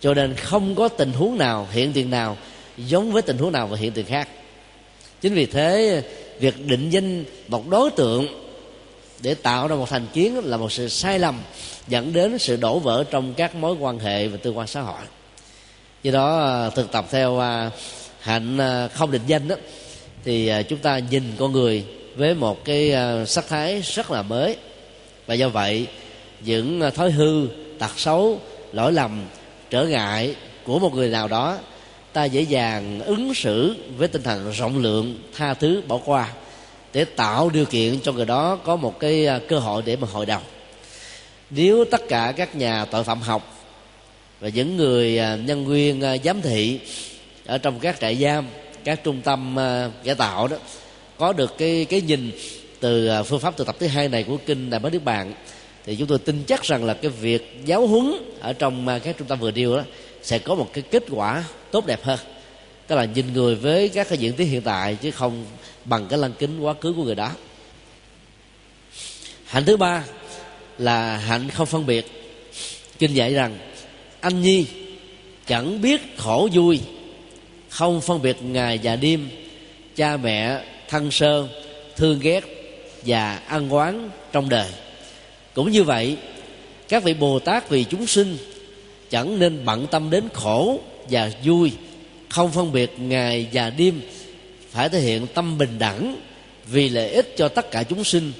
cho 0.02 0.14
nên 0.14 0.34
không 0.34 0.74
có 0.74 0.88
tình 0.88 1.12
huống 1.12 1.38
nào, 1.38 1.68
hiện 1.72 1.92
tiền 1.92 2.10
nào 2.10 2.36
giống 2.76 3.12
với 3.12 3.22
tình 3.22 3.38
huống 3.38 3.52
nào 3.52 3.66
và 3.66 3.76
hiện 3.76 3.92
tiền 3.92 4.06
khác. 4.06 4.28
Chính 5.20 5.34
vì 5.34 5.46
thế, 5.46 6.02
việc 6.40 6.66
định 6.66 6.90
danh 6.90 7.24
một 7.48 7.68
đối 7.68 7.90
tượng 7.90 8.26
để 9.20 9.34
tạo 9.34 9.68
ra 9.68 9.76
một 9.76 9.88
thành 9.88 10.06
kiến 10.12 10.38
là 10.44 10.56
một 10.56 10.72
sự 10.72 10.88
sai 10.88 11.18
lầm, 11.18 11.40
dẫn 11.88 12.12
đến 12.12 12.38
sự 12.38 12.56
đổ 12.56 12.78
vỡ 12.78 13.04
trong 13.10 13.34
các 13.34 13.54
mối 13.54 13.76
quan 13.80 13.98
hệ 13.98 14.28
và 14.28 14.36
tương 14.36 14.58
quan 14.58 14.66
xã 14.66 14.80
hội. 14.80 15.00
Do 16.02 16.12
đó 16.12 16.40
à, 16.40 16.70
thực 16.70 16.92
tập 16.92 17.06
theo 17.10 17.38
à, 17.38 17.70
hạnh 18.20 18.58
à, 18.58 18.88
không 18.88 19.10
định 19.10 19.22
danh 19.26 19.48
đó, 19.48 19.56
thì 20.24 20.52
chúng 20.68 20.78
ta 20.78 20.98
nhìn 20.98 21.22
con 21.38 21.52
người 21.52 21.84
với 22.16 22.34
một 22.34 22.64
cái 22.64 22.94
sắc 23.26 23.48
thái 23.48 23.80
rất 23.80 24.10
là 24.10 24.22
mới. 24.22 24.56
Và 25.26 25.34
do 25.34 25.48
vậy, 25.48 25.86
những 26.40 26.90
thói 26.94 27.10
hư, 27.10 27.46
tật 27.78 27.98
xấu, 27.98 28.40
lỗi 28.72 28.92
lầm 28.92 29.24
trở 29.72 29.84
ngại 29.86 30.34
của 30.64 30.78
một 30.78 30.94
người 30.94 31.08
nào 31.08 31.28
đó, 31.28 31.58
ta 32.12 32.24
dễ 32.24 32.40
dàng 32.40 33.00
ứng 33.00 33.34
xử 33.34 33.76
với 33.96 34.08
tinh 34.08 34.22
thần 34.22 34.50
rộng 34.50 34.78
lượng, 34.78 35.18
tha 35.36 35.54
thứ, 35.54 35.82
bỏ 35.88 35.98
qua, 36.04 36.32
để 36.92 37.04
tạo 37.04 37.50
điều 37.50 37.64
kiện 37.64 38.00
cho 38.00 38.12
người 38.12 38.24
đó 38.24 38.58
có 38.64 38.76
một 38.76 39.00
cái 39.00 39.26
à, 39.26 39.40
cơ 39.48 39.58
hội 39.58 39.82
để 39.86 39.96
mà 39.96 40.08
hội 40.12 40.26
đồng. 40.26 40.42
Nếu 41.50 41.84
tất 41.84 42.08
cả 42.08 42.32
các 42.36 42.56
nhà 42.56 42.84
tội 42.84 43.04
phạm 43.04 43.20
học 43.20 43.66
và 44.40 44.48
những 44.48 44.76
người 44.76 45.18
à, 45.18 45.36
nhân 45.36 45.66
viên 45.66 46.00
à, 46.00 46.16
giám 46.24 46.42
thị 46.42 46.80
ở 47.46 47.58
trong 47.58 47.80
các 47.80 48.00
trại 48.00 48.16
giam, 48.16 48.46
các 48.84 49.04
trung 49.04 49.20
tâm 49.20 49.56
cải 50.04 50.14
tạo 50.14 50.48
đó, 50.48 50.56
có 51.18 51.32
được 51.32 51.58
cái 51.58 51.84
cái 51.84 52.00
nhìn 52.00 52.30
từ 52.80 53.10
phương 53.22 53.40
pháp 53.40 53.56
tu 53.56 53.64
tập 53.64 53.76
thứ 53.78 53.86
hai 53.86 54.08
này 54.08 54.22
của 54.22 54.36
kinh 54.46 54.70
đại 54.70 54.80
bá 54.80 54.90
nước 54.90 55.04
bạn 55.04 55.32
thì 55.84 55.96
chúng 55.96 56.08
tôi 56.08 56.18
tin 56.18 56.44
chắc 56.46 56.64
rằng 56.64 56.84
là 56.84 56.94
cái 56.94 57.10
việc 57.10 57.60
giáo 57.64 57.86
huấn 57.86 58.12
ở 58.40 58.52
trong 58.52 58.88
à, 58.88 58.98
các 58.98 59.18
trung 59.18 59.28
tâm 59.28 59.40
vừa 59.40 59.50
điều 59.50 59.76
đó 59.76 59.82
sẽ 60.22 60.38
có 60.38 60.54
một 60.54 60.70
cái 60.72 60.84
kết 60.90 61.04
quả 61.10 61.44
tốt 61.70 61.86
đẹp 61.86 62.04
hơn. 62.04 62.18
Tức 62.86 62.96
là 62.96 63.04
nhìn 63.04 63.32
người 63.32 63.54
với 63.54 63.88
các 63.88 64.08
cái 64.08 64.18
diễn 64.18 64.32
tiến 64.32 64.48
hiện 64.48 64.62
tại 64.62 64.94
chứ 64.94 65.10
không 65.10 65.44
bằng 65.84 66.06
cái 66.08 66.18
lăng 66.18 66.32
kính 66.32 66.60
quá 66.60 66.74
khứ 66.80 66.92
của 66.96 67.04
người 67.04 67.14
đó. 67.14 67.30
Hạnh 69.44 69.64
thứ 69.64 69.76
ba 69.76 70.04
là 70.78 71.16
hạnh 71.16 71.50
không 71.50 71.66
phân 71.66 71.86
biệt. 71.86 72.06
Kinh 72.98 73.14
dạy 73.14 73.34
rằng 73.34 73.58
anh 74.20 74.42
nhi 74.42 74.66
chẳng 75.46 75.80
biết 75.82 76.00
khổ 76.18 76.48
vui, 76.52 76.80
không 77.68 78.00
phân 78.00 78.22
biệt 78.22 78.36
ngày 78.42 78.80
và 78.82 78.96
đêm, 78.96 79.28
cha 79.96 80.16
mẹ 80.16 80.64
thân 80.88 81.10
sơ, 81.10 81.48
thương 81.96 82.20
ghét 82.20 82.44
và 83.06 83.36
ăn 83.36 83.70
oán 83.70 84.10
trong 84.32 84.48
đời 84.48 84.70
cũng 85.54 85.70
như 85.70 85.82
vậy, 85.82 86.16
các 86.88 87.04
vị 87.04 87.14
bồ 87.14 87.38
tát 87.38 87.70
vì 87.70 87.84
chúng 87.84 88.06
sinh 88.06 88.36
chẳng 89.10 89.38
nên 89.38 89.64
bận 89.64 89.86
tâm 89.90 90.10
đến 90.10 90.28
khổ 90.32 90.80
và 91.10 91.30
vui, 91.44 91.72
không 92.28 92.52
phân 92.52 92.72
biệt 92.72 92.94
ngày 92.98 93.48
và 93.52 93.70
đêm 93.70 94.00
phải 94.70 94.88
thể 94.88 95.00
hiện 95.00 95.26
tâm 95.34 95.58
bình 95.58 95.78
đẳng 95.78 96.16
vì 96.66 96.88
lợi 96.88 97.10
ích 97.10 97.34
cho 97.36 97.48
tất 97.48 97.70
cả 97.70 97.82
chúng 97.82 98.04
sinh, 98.04 98.32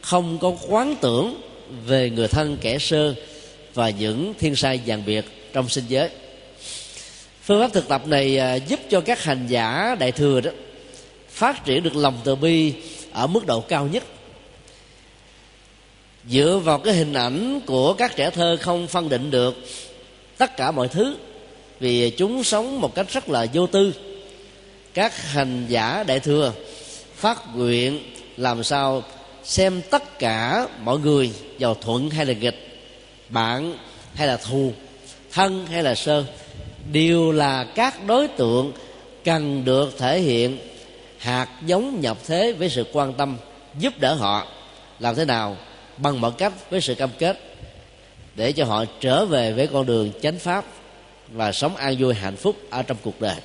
không 0.00 0.38
có 0.38 0.56
quán 0.68 0.96
tưởng 1.00 1.40
về 1.86 2.10
người 2.10 2.28
thân 2.28 2.56
kẻ 2.60 2.78
sơ 2.78 3.14
và 3.74 3.90
những 3.90 4.34
thiên 4.38 4.56
sai 4.56 4.80
vàng 4.86 5.02
biệt 5.06 5.24
trong 5.52 5.68
sinh 5.68 5.84
giới. 5.88 6.08
Phương 7.42 7.60
pháp 7.60 7.72
thực 7.72 7.88
tập 7.88 8.06
này 8.06 8.38
à, 8.38 8.54
giúp 8.54 8.80
cho 8.90 9.00
các 9.00 9.24
hành 9.24 9.46
giả 9.48 9.96
đại 10.00 10.12
thừa 10.12 10.40
đó 10.40 10.50
phát 11.28 11.64
triển 11.64 11.82
được 11.82 11.96
lòng 11.96 12.20
từ 12.24 12.34
bi 12.34 12.72
ở 13.12 13.26
mức 13.26 13.46
độ 13.46 13.60
cao 13.60 13.88
nhất 13.92 14.02
dựa 16.28 16.60
vào 16.64 16.78
cái 16.78 16.94
hình 16.94 17.12
ảnh 17.12 17.60
của 17.66 17.94
các 17.94 18.16
trẻ 18.16 18.30
thơ 18.30 18.56
không 18.60 18.86
phân 18.86 19.08
định 19.08 19.30
được 19.30 19.54
tất 20.38 20.56
cả 20.56 20.70
mọi 20.70 20.88
thứ, 20.88 21.16
vì 21.80 22.10
chúng 22.10 22.44
sống 22.44 22.80
một 22.80 22.94
cách 22.94 23.06
rất 23.12 23.28
là 23.28 23.46
vô 23.52 23.66
tư. 23.66 23.94
Các 24.94 25.16
hành 25.16 25.66
giả 25.68 26.04
đại 26.06 26.20
thừa 26.20 26.52
phát 27.14 27.56
nguyện 27.56 28.00
làm 28.36 28.64
sao 28.64 29.02
xem 29.44 29.82
tất 29.90 30.18
cả 30.18 30.68
mọi 30.82 30.98
người 30.98 31.30
vào 31.58 31.74
thuận 31.74 32.10
hay 32.10 32.26
là 32.26 32.32
nghịch, 32.32 32.78
bạn 33.28 33.74
hay 34.14 34.26
là 34.26 34.36
thù, 34.36 34.72
thân 35.32 35.66
hay 35.66 35.82
là 35.82 35.94
sơ, 35.94 36.24
đều 36.92 37.32
là 37.32 37.64
các 37.64 38.06
đối 38.06 38.28
tượng 38.28 38.72
cần 39.24 39.64
được 39.64 39.98
thể 39.98 40.20
hiện 40.20 40.58
hạt 41.18 41.48
giống 41.66 42.00
nhập 42.00 42.18
thế 42.26 42.52
với 42.52 42.68
sự 42.68 42.84
quan 42.92 43.12
tâm 43.14 43.36
giúp 43.78 43.98
đỡ 43.98 44.14
họ. 44.14 44.46
Làm 44.98 45.14
thế 45.14 45.24
nào? 45.24 45.56
Bằng 46.02 46.20
mọi 46.20 46.32
cách 46.38 46.52
với 46.70 46.80
sự 46.80 46.94
cam 46.94 47.10
kết 47.18 47.40
để 48.34 48.52
cho 48.52 48.64
họ 48.64 48.84
trở 49.00 49.24
về 49.24 49.52
với 49.52 49.66
con 49.66 49.86
đường 49.86 50.10
chánh 50.22 50.38
pháp 50.38 50.64
và 51.28 51.52
sống 51.52 51.76
an 51.76 51.96
vui 51.98 52.14
hạnh 52.14 52.36
phúc 52.36 52.56
ở 52.70 52.82
trong 52.82 52.96
cuộc 53.02 53.20
đời. 53.20 53.36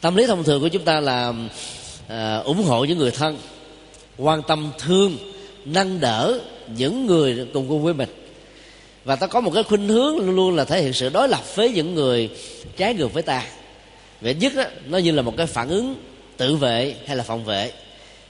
Tâm 0.00 0.16
lý 0.16 0.26
thông 0.26 0.44
thường 0.44 0.60
của 0.60 0.68
chúng 0.68 0.84
ta 0.84 1.00
là 1.00 1.32
à, 2.08 2.36
ủng 2.36 2.62
hộ 2.62 2.84
những 2.84 2.98
người 2.98 3.10
thân 3.10 3.38
quan 4.16 4.42
tâm 4.42 4.72
thương 4.78 5.16
nâng 5.64 6.00
đỡ 6.00 6.40
những 6.76 7.06
người 7.06 7.46
cùng 7.54 7.68
cùng 7.68 7.82
với 7.82 7.94
mình. 7.94 8.08
Và 9.04 9.16
ta 9.16 9.26
có 9.26 9.40
một 9.40 9.50
cái 9.54 9.62
khuynh 9.62 9.88
hướng 9.88 10.16
luôn 10.16 10.30
luôn 10.30 10.56
là 10.56 10.64
thể 10.64 10.82
hiện 10.82 10.92
sự 10.92 11.08
đối 11.08 11.28
lập 11.28 11.56
với 11.56 11.70
những 11.70 11.94
người 11.94 12.30
trái 12.76 12.94
ngược 12.94 13.12
với 13.12 13.22
ta. 13.22 13.42
Vậy 14.20 14.34
nhất 14.34 14.52
đó, 14.56 14.64
nó 14.86 14.98
như 14.98 15.10
là 15.10 15.22
một 15.22 15.34
cái 15.36 15.46
phản 15.46 15.68
ứng 15.68 15.94
tự 16.36 16.56
vệ 16.56 16.94
hay 17.06 17.16
là 17.16 17.22
phòng 17.22 17.44
vệ. 17.44 17.72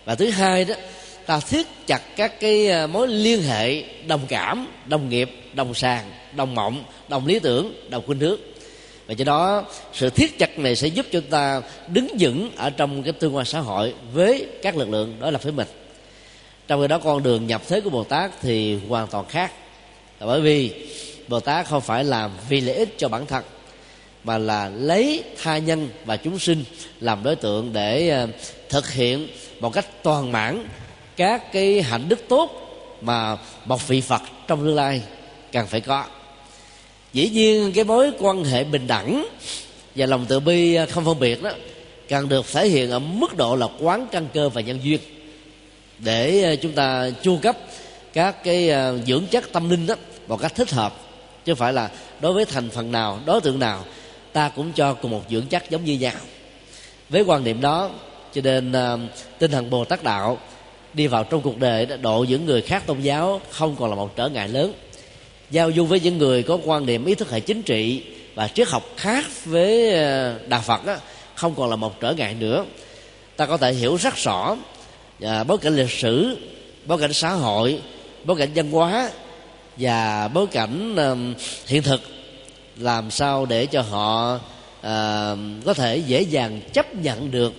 Và 0.05 0.15
thứ 0.15 0.31
hai 0.31 0.65
đó 0.65 0.75
ta 1.27 1.41
thiết 1.41 1.67
chặt 1.87 2.03
các 2.17 2.41
cái 2.41 2.69
ờ, 2.69 2.87
mối 2.87 3.09
liên 3.09 3.43
hệ 3.43 3.83
đồng 4.07 4.27
cảm, 4.29 4.69
đồng 4.87 5.09
nghiệp, 5.09 5.31
đồng 5.53 5.75
sàng, 5.75 6.11
đồng 6.33 6.55
mộng, 6.55 6.85
đồng 7.09 7.27
lý 7.27 7.39
tưởng, 7.39 7.75
đồng 7.91 8.07
khuynh 8.07 8.19
hướng. 8.19 8.41
Và 9.07 9.15
do 9.15 9.25
đó, 9.25 9.65
sự 9.93 10.11
thiết 10.11 10.39
chặt 10.39 10.59
này 10.59 10.77
sẽ 10.77 10.89
giúp 10.89 11.07
cho 11.13 11.21
ta 11.31 11.63
đứng 11.89 12.09
vững 12.19 12.51
ở 12.57 12.71
trong 12.71 13.03
cái 13.03 13.13
tương 13.13 13.37
quan 13.37 13.45
xã 13.45 13.61
hội 13.61 13.95
với 14.13 14.47
các 14.63 14.77
lực 14.77 14.89
lượng 14.89 15.17
đó 15.21 15.31
là 15.31 15.39
với 15.39 15.53
mình. 15.53 15.69
Trong 16.69 16.81
khi 16.81 16.89
đó, 16.89 16.99
con 16.99 17.23
đường 17.23 17.47
nhập 17.47 17.63
thế 17.69 17.81
của 17.81 17.91
bồ 17.91 18.05
tát 18.05 18.31
thì 18.43 18.79
hoàn 18.89 19.07
toàn 19.07 19.25
khác. 19.29 19.53
Là 20.21 20.27
bởi 20.27 20.41
vì 20.41 20.89
bồ 21.29 21.41
tát 21.41 21.67
không 21.67 21.81
phải 21.81 22.05
làm 22.05 22.31
vì 22.49 22.61
lợi 22.61 22.77
ích 22.77 22.95
cho 22.99 23.09
bản 23.09 23.27
thân, 23.27 23.45
mà 24.25 24.39
là 24.39 24.69
lấy 24.69 25.23
tha 25.43 25.59
nhân 25.59 25.89
và 26.05 26.17
chúng 26.17 26.39
sinh 26.39 26.65
làm 27.01 27.23
đối 27.23 27.37
tượng 27.37 27.73
để 27.73 28.09
ờ, 28.09 28.27
thực 28.69 28.93
hiện 28.93 29.29
một 29.61 29.73
cách 29.73 29.87
toàn 30.03 30.33
mãn 30.33 30.67
các 31.17 31.53
cái 31.53 31.83
hạnh 31.83 32.09
đức 32.09 32.29
tốt 32.29 32.51
mà 33.01 33.37
một 33.65 33.89
vị 33.89 34.01
phật 34.01 34.23
trong 34.47 34.65
tương 34.65 34.75
lai 34.75 35.03
cần 35.53 35.67
phải 35.67 35.81
có. 35.81 36.05
Dĩ 37.13 37.29
nhiên 37.29 37.73
cái 37.73 37.85
mối 37.85 38.11
quan 38.19 38.45
hệ 38.45 38.65
bình 38.65 38.87
đẳng 38.87 39.27
và 39.95 40.07
lòng 40.07 40.27
tự 40.27 40.41
bi 40.41 40.77
không 40.91 41.05
phân 41.05 41.19
biệt 41.19 41.43
đó 41.43 41.51
cần 42.09 42.29
được 42.29 42.47
thể 42.53 42.69
hiện 42.69 42.91
ở 42.91 42.99
mức 42.99 43.37
độ 43.37 43.57
là 43.57 43.69
quán 43.81 44.07
căn 44.13 44.29
cơ 44.35 44.49
và 44.49 44.61
nhân 44.61 44.79
duyên. 44.83 45.01
Để 45.99 46.43
ờ, 46.43 46.57
chúng 46.57 46.73
ta 46.73 47.11
chu 47.23 47.39
cấp 47.43 47.57
các 48.13 48.45
cái 48.45 48.69
ờ, 48.69 48.99
dưỡng 49.07 49.27
chất 49.31 49.53
tâm 49.53 49.71
linh 49.71 49.87
đó 49.87 49.95
một 50.29 50.41
cách 50.41 50.55
thích 50.55 50.71
hợp, 50.71 50.95
chứ 51.45 51.53
không 51.53 51.59
phải 51.59 51.73
là 51.73 51.91
đối 52.21 52.33
với 52.33 52.45
thành 52.45 52.71
phần 52.71 52.93
nào, 52.93 53.21
đối 53.27 53.41
tượng 53.41 53.59
nào, 53.59 53.85
ta 54.33 54.49
cũng 54.49 54.73
cho 54.73 54.95
cùng 54.95 55.11
một 55.11 55.23
dưỡng 55.31 55.47
chất 55.47 55.71
giống 55.71 55.85
như 55.85 55.99
nhau. 55.99 56.15
Với 57.09 57.23
quan 57.23 57.45
niệm 57.45 57.61
đó, 57.61 57.91
cho 58.35 58.41
nên 58.45 58.73
ờ, 58.73 58.99
tinh 59.39 59.51
thần 59.51 59.71
bồ 59.71 59.85
tát 59.85 60.03
đạo 60.03 60.39
đi 60.97 61.07
vào 61.07 61.25
trong 61.25 61.41
cuộc 61.41 61.59
đời 61.59 61.87
độ 61.87 62.25
những 62.29 62.47
người 62.47 62.63
khác 62.63 62.87
tôn 62.87 63.01
giáo 63.01 63.41
không 63.51 63.77
còn 63.79 63.91
là 63.91 63.97
một 63.97 64.17
trở 64.17 64.29
ngại 64.29 64.49
lớn. 64.49 64.73
Giao 65.51 65.73
du 65.73 65.85
với 65.85 66.01
những 66.01 66.19
người 66.19 66.43
có 66.43 66.59
quan 66.65 66.87
điểm 66.87 67.05
ý 67.05 67.15
thức 67.15 67.31
hệ 67.31 67.41
chính 67.41 67.63
trị 67.63 68.03
và 68.35 68.49
triết 68.49 68.69
học 68.69 68.83
khác 68.97 69.25
với 69.45 69.95
ờ, 69.95 70.39
đạo 70.49 70.61
phật 70.65 70.87
đó, 70.87 70.97
không 71.35 71.55
còn 71.55 71.71
là 71.71 71.77
một 71.77 72.01
trở 72.01 72.13
ngại 72.13 72.35
nữa. 72.35 72.65
Ta 73.37 73.47
có 73.47 73.57
thể 73.57 73.73
hiểu 73.73 73.97
rất 73.97 74.17
rõ 74.17 74.57
và 75.19 75.45
bối 75.45 75.59
cảnh 75.59 75.77
lịch 75.77 75.91
sử 75.91 76.37
bối 76.87 76.99
cảnh 76.99 77.13
xã 77.13 77.31
hội 77.31 77.81
bối 78.25 78.37
cảnh 78.37 78.49
văn 78.55 78.71
hóa 78.71 79.11
và 79.77 80.29
bối 80.29 80.47
cảnh 80.47 80.95
uh, 80.95 81.41
hiện 81.67 81.83
thực 81.83 82.01
làm 82.77 83.11
sao 83.11 83.47
để 83.47 83.67
cho 83.67 83.83
họ 83.83 84.35
uh, 84.35 85.39
có 85.65 85.75
thể 85.75 85.97
dễ 85.97 86.23
dàng 86.23 86.61
chấp 86.73 86.95
nhận 86.95 87.31
được 87.31 87.53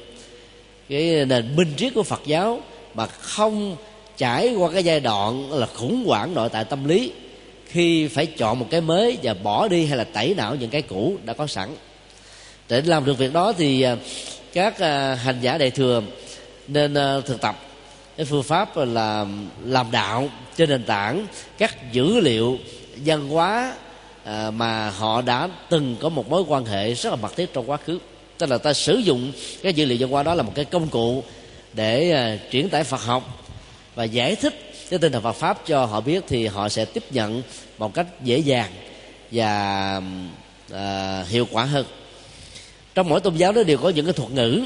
cái 0.89 1.25
nền 1.25 1.55
minh 1.55 1.73
triết 1.77 1.93
của 1.93 2.03
phật 2.03 2.21
giáo 2.25 2.61
mà 2.97 3.05
không 3.05 3.75
trải 4.17 4.55
qua 4.55 4.71
cái 4.73 4.83
giai 4.83 4.99
đoạn 4.99 5.51
là 5.51 5.67
khủng 5.75 6.05
hoảng 6.07 6.33
nội 6.33 6.49
tại 6.49 6.65
tâm 6.65 6.87
lý, 6.87 7.11
khi 7.65 8.07
phải 8.07 8.25
chọn 8.25 8.59
một 8.59 8.67
cái 8.69 8.81
mới 8.81 9.17
và 9.23 9.33
bỏ 9.33 9.67
đi 9.67 9.85
hay 9.85 9.97
là 9.97 10.03
tẩy 10.03 10.33
não 10.37 10.55
những 10.55 10.69
cái 10.69 10.81
cũ 10.81 11.17
đã 11.23 11.33
có 11.33 11.47
sẵn. 11.47 11.69
Để 12.69 12.81
làm 12.81 13.05
được 13.05 13.17
việc 13.17 13.33
đó 13.33 13.53
thì 13.57 13.81
à, 13.81 13.95
các 14.53 14.79
à, 14.79 15.15
hành 15.15 15.37
giả 15.41 15.57
đại 15.57 15.71
thừa 15.71 16.01
nên 16.67 16.93
à, 16.93 17.19
thực 17.25 17.41
tập 17.41 17.55
cái 18.17 18.25
phương 18.25 18.43
pháp 18.43 18.77
là 18.77 19.25
làm 19.65 19.91
đạo 19.91 20.29
trên 20.55 20.69
nền 20.69 20.83
tảng 20.83 21.27
các 21.57 21.93
dữ 21.93 22.19
liệu 22.19 22.57
văn 23.05 23.29
hóa 23.29 23.75
mà 24.51 24.89
họ 24.89 25.21
đã 25.21 25.49
từng 25.69 25.95
có 25.99 26.09
một 26.09 26.29
mối 26.29 26.43
quan 26.47 26.65
hệ 26.65 26.93
rất 26.93 27.09
là 27.09 27.15
mật 27.15 27.35
thiết 27.35 27.53
trong 27.53 27.69
quá 27.69 27.77
khứ. 27.77 27.99
Tức 28.37 28.49
là 28.49 28.57
ta 28.57 28.73
sử 28.73 28.97
dụng 28.97 29.31
cái 29.63 29.73
dữ 29.73 29.85
liệu 29.85 29.97
văn 30.01 30.09
hóa 30.09 30.23
đó 30.23 30.33
là 30.33 30.43
một 30.43 30.51
cái 30.55 30.65
công 30.65 30.87
cụ 30.87 31.23
để 31.73 32.11
ờ, 32.11 32.37
chuyển 32.51 32.69
tải 32.69 32.83
Phật 32.83 33.01
học 33.01 33.43
và 33.95 34.03
giải 34.03 34.35
thích 34.35 34.73
cái 34.89 34.99
tinh 34.99 35.11
thần 35.11 35.23
Phật 35.23 35.35
pháp 35.35 35.61
cho 35.65 35.85
họ 35.85 36.01
biết 36.01 36.23
thì 36.27 36.47
họ 36.47 36.69
sẽ 36.69 36.85
tiếp 36.85 37.03
nhận 37.11 37.41
một 37.77 37.93
cách 37.93 38.07
dễ 38.23 38.37
dàng 38.37 38.71
và 39.31 40.01
à, 40.73 41.23
hiệu 41.29 41.47
quả 41.51 41.63
hơn. 41.63 41.85
Trong 42.95 43.09
mỗi 43.09 43.19
tôn 43.19 43.35
giáo 43.35 43.51
đó 43.51 43.63
đều 43.63 43.77
có 43.77 43.89
những 43.89 44.05
cái 44.05 44.13
thuật 44.13 44.31
ngữ 44.31 44.65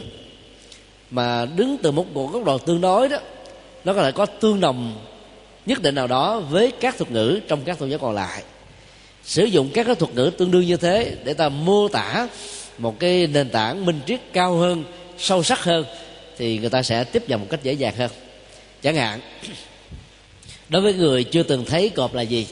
mà 1.11 1.45
đứng 1.45 1.77
từ 1.83 1.91
một 1.91 2.07
một 2.13 2.31
góc 2.33 2.43
độ 2.43 2.57
tương 2.57 2.81
đối 2.81 3.09
đó 3.09 3.17
nó 3.85 3.93
có 3.93 4.03
thể 4.03 4.11
có 4.11 4.25
tương 4.25 4.59
đồng 4.59 5.05
nhất 5.65 5.81
định 5.81 5.95
nào 5.95 6.07
đó 6.07 6.39
với 6.39 6.71
các 6.71 6.97
thuật 6.97 7.11
ngữ 7.11 7.39
trong 7.47 7.61
các 7.65 7.79
tôn 7.79 7.89
giáo 7.89 7.99
còn 7.99 8.15
lại. 8.15 8.43
Sử 9.23 9.43
dụng 9.43 9.69
các 9.73 9.85
cái 9.85 9.95
thuật 9.95 10.15
ngữ 10.15 10.31
tương 10.37 10.51
đương 10.51 10.65
như 10.65 10.77
thế 10.77 11.15
để 11.23 11.33
ta 11.33 11.49
mô 11.49 11.87
tả 11.87 12.27
một 12.77 12.99
cái 12.99 13.27
nền 13.27 13.49
tảng 13.49 13.85
minh 13.85 13.99
triết 14.07 14.19
cao 14.33 14.55
hơn 14.55 14.83
sâu 15.17 15.43
sắc 15.43 15.63
hơn 15.63 15.85
thì 16.41 16.57
người 16.57 16.69
ta 16.69 16.83
sẽ 16.83 17.03
tiếp 17.03 17.23
nhận 17.27 17.39
một 17.39 17.47
cách 17.49 17.63
dễ 17.63 17.73
dàng 17.73 17.95
hơn. 17.95 18.11
Chẳng 18.81 18.95
hạn, 18.95 19.19
đối 20.69 20.81
với 20.81 20.93
người 20.93 21.23
chưa 21.23 21.43
từng 21.43 21.65
thấy 21.65 21.89
cọp 21.89 22.13
là 22.13 22.21
gì? 22.21 22.47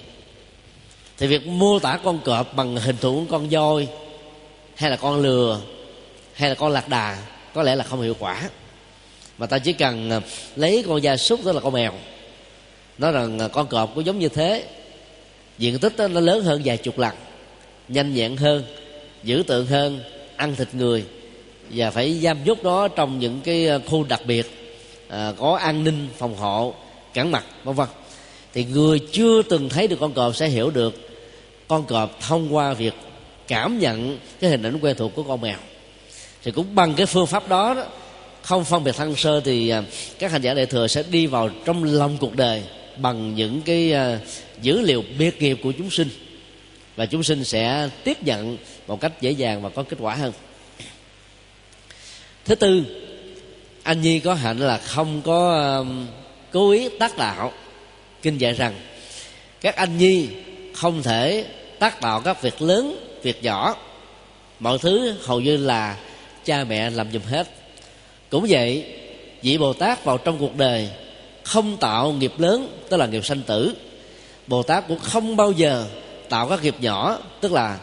Thì 1.17 1.27
việc 1.27 1.47
mô 1.47 1.79
tả 1.79 1.99
con 2.03 2.19
cọp 2.25 2.55
bằng 2.55 2.75
hình 2.75 2.97
thù 3.01 3.13
của 3.19 3.31
con 3.31 3.49
voi, 3.49 3.87
hay 4.75 4.89
là 4.89 4.95
con 4.95 5.21
lừa, 5.21 5.61
hay 6.33 6.49
là 6.49 6.55
con 6.55 6.71
lạc 6.71 6.89
đà, 6.89 7.17
có 7.53 7.63
lẽ 7.63 7.75
là 7.75 7.83
không 7.83 8.01
hiệu 8.01 8.15
quả. 8.19 8.49
Mà 9.37 9.45
ta 9.45 9.59
chỉ 9.59 9.73
cần 9.73 10.09
à, 10.09 10.21
lấy 10.55 10.83
con 10.87 11.03
gia 11.03 11.17
súc, 11.17 11.39
tức 11.45 11.51
là 11.51 11.61
con 11.61 11.73
mèo, 11.73 11.93
nói 12.97 13.11
rằng 13.11 13.39
à, 13.39 13.47
con 13.47 13.67
cọp 13.67 13.95
cũng 13.95 14.05
giống 14.05 14.19
như 14.19 14.29
thế. 14.29 14.63
Diện 15.57 15.79
tích 15.79 15.93
nó 15.97 16.19
lớn 16.19 16.43
hơn 16.43 16.61
vài 16.65 16.77
chục 16.77 16.99
lần, 16.99 17.15
nhanh 17.87 18.13
nhẹn 18.13 18.37
hơn, 18.37 18.63
dữ 19.23 19.43
tượng 19.47 19.67
hơn, 19.67 20.03
ăn 20.35 20.55
thịt 20.55 20.67
người 20.73 21.05
và 21.69 21.91
phải 21.91 22.13
giam 22.13 22.43
nhốt 22.43 22.57
nó 22.63 22.87
trong 22.87 23.19
những 23.19 23.41
cái 23.43 23.67
ờ, 23.67 23.79
khu 23.85 24.03
đặc 24.03 24.21
biệt 24.25 24.75
à, 25.07 25.33
có 25.37 25.55
an 25.55 25.83
ninh 25.83 26.07
phòng 26.17 26.35
hộ 26.35 26.73
cản 27.13 27.31
mặt 27.31 27.45
vân 27.63 27.75
vân. 27.75 27.87
Thì 28.53 28.65
người 28.65 28.99
chưa 29.11 29.41
từng 29.41 29.69
thấy 29.69 29.87
được 29.87 29.97
con 29.99 30.13
cọp 30.13 30.35
sẽ 30.35 30.47
hiểu 30.47 30.69
được 30.69 31.09
con 31.67 31.85
cọp 31.85 32.21
thông 32.21 32.55
qua 32.55 32.73
việc 32.73 32.93
cảm 33.47 33.79
nhận 33.79 34.17
cái 34.39 34.49
hình 34.49 34.63
ảnh 34.63 34.79
quen 34.81 34.95
thuộc 34.97 35.15
của 35.15 35.23
con 35.23 35.41
mèo. 35.41 35.57
Thì 36.43 36.51
cũng 36.51 36.75
bằng 36.75 36.93
cái 36.93 37.05
phương 37.05 37.27
pháp 37.27 37.49
đó, 37.49 37.73
đó 37.73 37.85
không 38.41 38.65
phân 38.65 38.83
biệt 38.83 38.95
thân 38.95 39.15
sơ 39.15 39.41
thì 39.41 39.69
ờ, 39.69 39.83
các 40.19 40.31
hành 40.31 40.41
giả 40.41 40.53
đại 40.53 40.65
thừa 40.65 40.87
sẽ 40.87 41.03
đi 41.11 41.27
vào 41.27 41.49
trong 41.65 41.83
lòng 41.83 42.17
cuộc 42.19 42.35
đời 42.35 42.63
bằng 42.97 43.35
những 43.35 43.61
cái 43.61 43.93
dữ 44.61 44.81
liệu 44.81 45.03
biệt 45.19 45.41
nghiệp 45.41 45.59
của 45.63 45.71
chúng 45.77 45.89
sinh. 45.89 46.09
Và 46.95 47.05
chúng 47.05 47.23
sinh 47.23 47.43
sẽ 47.43 47.89
tiếp 48.03 48.23
nhận 48.23 48.57
một 48.87 49.01
cách 49.01 49.21
dễ 49.21 49.31
dàng 49.31 49.61
và 49.61 49.69
có 49.69 49.83
kết 49.83 49.97
quả 49.99 50.15
hơn 50.15 50.31
thứ 52.45 52.55
tư, 52.55 52.83
anh 53.83 54.01
nhi 54.01 54.19
có 54.19 54.33
hạnh 54.33 54.59
là 54.59 54.77
không 54.77 55.21
có 55.21 55.65
um, 55.77 56.07
cố 56.51 56.71
ý 56.71 56.89
tác 56.99 57.17
đạo. 57.17 57.53
Kinh 58.21 58.37
dạy 58.37 58.53
rằng, 58.53 58.75
các 59.61 59.75
anh 59.75 59.97
nhi 59.97 60.27
không 60.75 61.03
thể 61.03 61.45
tác 61.79 62.01
tạo 62.01 62.21
các 62.21 62.41
việc 62.41 62.61
lớn, 62.61 63.05
việc 63.23 63.43
nhỏ. 63.43 63.75
Mọi 64.59 64.77
thứ 64.77 65.13
hầu 65.23 65.39
như 65.39 65.57
là 65.57 65.97
cha 66.45 66.63
mẹ 66.63 66.89
làm 66.89 67.11
giùm 67.11 67.21
hết. 67.21 67.47
Cũng 68.29 68.45
vậy, 68.49 68.85
vị 69.41 69.57
bồ 69.57 69.73
tát 69.73 70.03
vào 70.03 70.17
trong 70.17 70.37
cuộc 70.37 70.55
đời 70.55 70.89
không 71.43 71.77
tạo 71.77 72.11
nghiệp 72.11 72.33
lớn, 72.37 72.79
tức 72.89 72.97
là 72.97 73.05
nghiệp 73.05 73.25
sanh 73.25 73.41
tử. 73.41 73.75
Bồ 74.47 74.63
tát 74.63 74.87
cũng 74.87 74.99
không 74.99 75.35
bao 75.35 75.51
giờ 75.51 75.85
tạo 76.29 76.47
các 76.47 76.63
nghiệp 76.63 76.75
nhỏ, 76.79 77.17
tức 77.41 77.51
là 77.51 77.77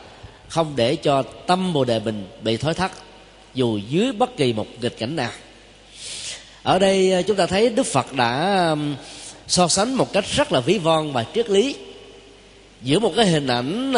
không 0.48 0.72
để 0.76 0.96
cho 0.96 1.22
tâm 1.22 1.72
bồ 1.72 1.84
đề 1.84 1.98
mình 1.98 2.26
bị 2.42 2.56
thối 2.56 2.74
thắt 2.74 2.92
dù 3.56 3.78
dưới 3.88 4.12
bất 4.12 4.36
kỳ 4.36 4.52
một 4.52 4.66
nghịch 4.80 4.98
cảnh 4.98 5.16
nào. 5.16 5.30
Ở 6.62 6.78
đây 6.78 7.12
ờ, 7.12 7.22
chúng 7.22 7.36
ta 7.36 7.46
thấy 7.46 7.70
đức 7.70 7.86
phật 7.86 8.12
đã 8.12 8.76
so 9.48 9.68
sánh 9.68 9.94
một 9.94 10.12
cách 10.12 10.24
rất 10.36 10.52
là 10.52 10.60
ví 10.60 10.78
von 10.78 11.12
và 11.12 11.24
triết 11.34 11.50
lý 11.50 11.76
giữa 12.82 12.98
một 12.98 13.12
cái 13.16 13.26
hình 13.26 13.46
ảnh 13.46 13.92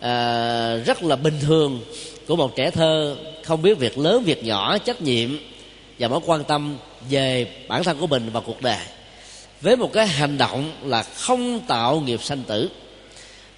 à, 0.00 0.76
rất 0.76 1.02
là 1.02 1.16
bình 1.16 1.38
thường 1.40 1.80
của 2.26 2.36
một 2.36 2.56
trẻ 2.56 2.70
thơ 2.70 3.16
không 3.44 3.62
biết 3.62 3.78
việc 3.78 3.98
lớn 3.98 4.22
việc 4.24 4.44
nhỏ 4.44 4.78
trách 4.78 5.02
nhiệm 5.02 5.30
và 5.98 6.08
mối 6.08 6.20
quan 6.26 6.44
tâm 6.44 6.76
về 7.10 7.46
bản 7.68 7.84
thân 7.84 7.98
của 8.00 8.06
mình 8.06 8.30
và 8.32 8.40
cuộc 8.40 8.62
đời 8.62 8.84
với 9.60 9.76
một 9.76 9.92
cái 9.92 10.06
hành 10.06 10.38
động 10.38 10.72
là 10.84 11.02
không 11.02 11.60
tạo 11.60 12.00
nghiệp 12.00 12.22
sanh 12.22 12.42
tử. 12.42 12.70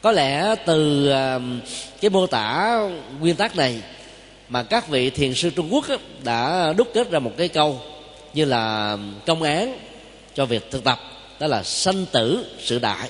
Có 0.03 0.13
lẽ 0.13 0.55
từ 0.67 1.09
cái 2.01 2.11
mô 2.11 2.27
tả 2.27 2.79
nguyên 3.21 3.37
tắc 3.37 3.57
này 3.57 3.83
mà 4.51 4.63
các 4.63 4.89
vị 4.89 5.11
thiền 5.11 5.35
sư 5.35 5.51
trung 5.51 5.69
quốc 5.73 5.87
đã 6.25 6.73
đúc 6.73 6.89
kết 6.95 7.11
ra 7.11 7.19
một 7.19 7.33
cái 7.37 7.49
câu 7.49 7.81
như 8.35 8.45
là 8.45 8.97
công 9.27 9.43
án 9.43 9.79
cho 10.35 10.47
việc 10.47 10.71
thực 10.71 10.85
tập 10.85 10.99
đó 11.41 11.47
là 11.47 11.63
sanh 11.63 12.07
tử 12.13 12.45
sự 12.59 12.79
đại. 12.79 13.09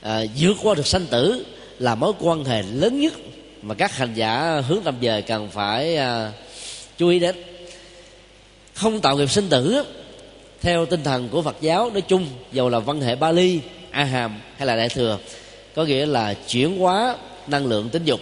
À, 0.00 0.20
vượt 0.38 0.56
qua 0.62 0.74
được 0.74 0.86
sanh 0.86 1.06
tử 1.06 1.46
là 1.78 1.94
mối 1.94 2.12
quan 2.20 2.44
hệ 2.44 2.62
lớn 2.62 3.00
nhất 3.00 3.12
mà 3.62 3.74
các 3.74 3.96
hành 3.96 4.14
giả 4.14 4.62
hướng 4.68 4.80
tâm 4.84 4.94
về 5.00 5.22
cần 5.22 5.48
phải 5.48 5.96
à, 5.96 6.32
chú 6.98 7.08
ý 7.08 7.18
đến. 7.18 7.36
Không 8.74 9.00
tạo 9.00 9.16
nghiệp 9.16 9.30
sinh 9.30 9.48
tử 9.48 9.84
theo 10.60 10.86
tinh 10.86 11.04
thần 11.04 11.28
của 11.28 11.42
Phật 11.42 11.56
giáo 11.60 11.90
nói 11.90 12.00
chung 12.00 12.26
dầu 12.52 12.68
là 12.68 12.78
văn 12.78 13.00
hệ 13.00 13.14
Bali, 13.14 13.60
A 13.90 14.04
Hàm 14.04 14.40
hay 14.56 14.66
là 14.66 14.76
Đại 14.76 14.88
thừa 14.88 15.18
có 15.74 15.84
nghĩa 15.84 16.06
là 16.06 16.34
chuyển 16.48 16.78
hóa 16.78 17.16
năng 17.46 17.66
lượng 17.66 17.88
tính 17.88 18.04
dục 18.04 18.20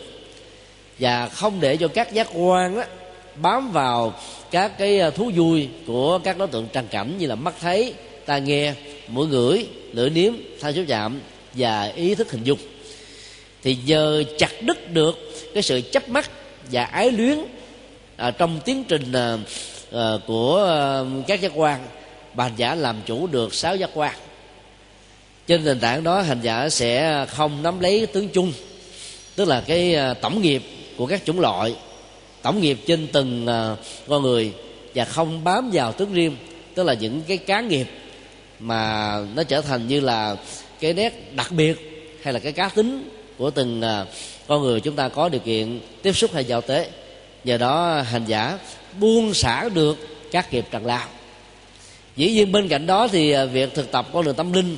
và 0.98 1.28
không 1.28 1.60
để 1.60 1.76
cho 1.76 1.88
các 1.88 2.12
giác 2.12 2.28
quan 2.34 2.76
đó 2.76 2.82
bám 3.34 3.72
vào 3.72 4.14
các 4.50 4.78
cái 4.78 4.98
ờ, 4.98 5.10
thú 5.10 5.30
vui 5.36 5.68
của 5.86 6.18
các 6.18 6.38
đối 6.38 6.48
tượng 6.48 6.68
trần 6.72 6.86
cảnh 6.90 7.18
như 7.18 7.26
là 7.26 7.34
mắt 7.34 7.54
thấy 7.60 7.94
tai 8.26 8.40
nghe 8.40 8.74
mũi 9.08 9.26
ngửi 9.26 9.66
lưỡi 9.92 10.10
nếm 10.10 10.32
thay 10.60 10.74
số 10.74 10.82
chạm 10.88 11.20
và 11.52 11.84
ý 11.84 12.14
thức 12.14 12.32
hình 12.32 12.44
dung. 12.44 12.58
Thì 13.62 13.76
nhờ 13.86 14.24
chặt 14.38 14.62
đứt 14.62 14.90
được 14.92 15.18
cái 15.54 15.62
sự 15.62 15.80
chấp 15.80 16.08
mắc 16.08 16.30
và 16.72 16.84
ái 16.84 17.10
luyến 17.10 17.38
à, 18.16 18.30
trong 18.30 18.60
tiến 18.64 18.84
trình 18.88 19.12
à, 19.12 19.36
à, 19.92 20.12
của 20.26 20.64
à, 20.68 21.04
các 21.26 21.40
giác 21.40 21.52
quan 21.54 21.80
bàn 22.34 22.52
giả 22.56 22.74
làm 22.74 22.96
chủ 23.06 23.26
được 23.26 23.54
sáu 23.54 23.76
giác 23.76 23.90
quan. 23.94 24.14
Trên 25.46 25.64
nền 25.64 25.80
tảng 25.80 26.04
đó 26.04 26.20
hành 26.20 26.40
giả 26.42 26.68
sẽ 26.68 27.24
không 27.28 27.62
nắm 27.62 27.80
lấy 27.80 28.06
tướng 28.06 28.28
chung 28.28 28.52
tức 29.36 29.48
là 29.48 29.60
cái 29.66 29.94
à, 29.94 30.14
tổng 30.14 30.42
nghiệp 30.42 30.62
của 30.96 31.06
các 31.06 31.24
chủng 31.24 31.40
loại 31.40 31.74
tổng 32.42 32.60
nghiệp 32.60 32.78
trên 32.86 33.08
từng 33.12 33.46
uh, 33.46 33.78
con 34.08 34.22
người 34.22 34.52
và 34.94 35.04
không 35.04 35.44
bám 35.44 35.70
vào 35.72 35.92
tướng 35.92 36.12
riêng 36.12 36.36
tức 36.74 36.82
là 36.82 36.94
những 36.94 37.22
cái 37.28 37.36
cá 37.36 37.60
nghiệp 37.60 37.86
mà 38.58 39.16
nó 39.34 39.42
trở 39.42 39.60
thành 39.60 39.88
như 39.88 40.00
là 40.00 40.36
cái 40.80 40.92
nét 40.92 41.36
đặc 41.36 41.52
biệt 41.52 41.92
hay 42.22 42.34
là 42.34 42.40
cái 42.40 42.52
cá 42.52 42.68
tính 42.68 43.10
của 43.38 43.50
từng 43.50 43.80
uh, 43.80 44.08
con 44.46 44.62
người 44.62 44.80
chúng 44.80 44.96
ta 44.96 45.08
có 45.08 45.28
điều 45.28 45.40
kiện 45.40 45.80
tiếp 46.02 46.12
xúc 46.12 46.30
hay 46.34 46.44
giao 46.44 46.60
tế. 46.60 46.90
Nhờ 47.44 47.58
đó 47.58 48.00
hành 48.00 48.24
giả 48.24 48.58
buông 49.00 49.34
xả 49.34 49.68
được 49.74 49.98
các 50.30 50.52
nghiệp 50.52 50.64
trần 50.70 50.86
lao. 50.86 51.08
Dĩ 52.16 52.32
nhiên 52.32 52.52
bên 52.52 52.68
cạnh 52.68 52.86
đó 52.86 53.08
thì 53.08 53.36
uh, 53.36 53.50
việc 53.52 53.74
thực 53.74 53.92
tập 53.92 54.06
con 54.12 54.24
đường 54.24 54.34
tâm 54.34 54.52
linh 54.52 54.76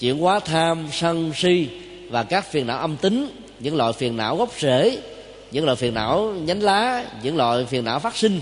chuyển 0.00 0.18
hóa 0.18 0.40
tham 0.40 0.88
sân 0.92 1.32
si 1.36 1.68
và 2.10 2.22
các 2.22 2.52
phiền 2.52 2.66
não 2.66 2.78
âm 2.78 2.96
tính 2.96 3.28
những 3.60 3.76
loại 3.76 3.92
phiền 3.92 4.16
não 4.16 4.36
gốc 4.36 4.52
rễ 4.58 4.98
những 5.50 5.64
loại 5.64 5.76
phiền 5.76 5.94
não 5.94 6.34
nhánh 6.44 6.62
lá 6.62 7.04
những 7.22 7.36
loại 7.36 7.64
phiền 7.64 7.84
não 7.84 7.98
phát 7.98 8.16
sinh 8.16 8.40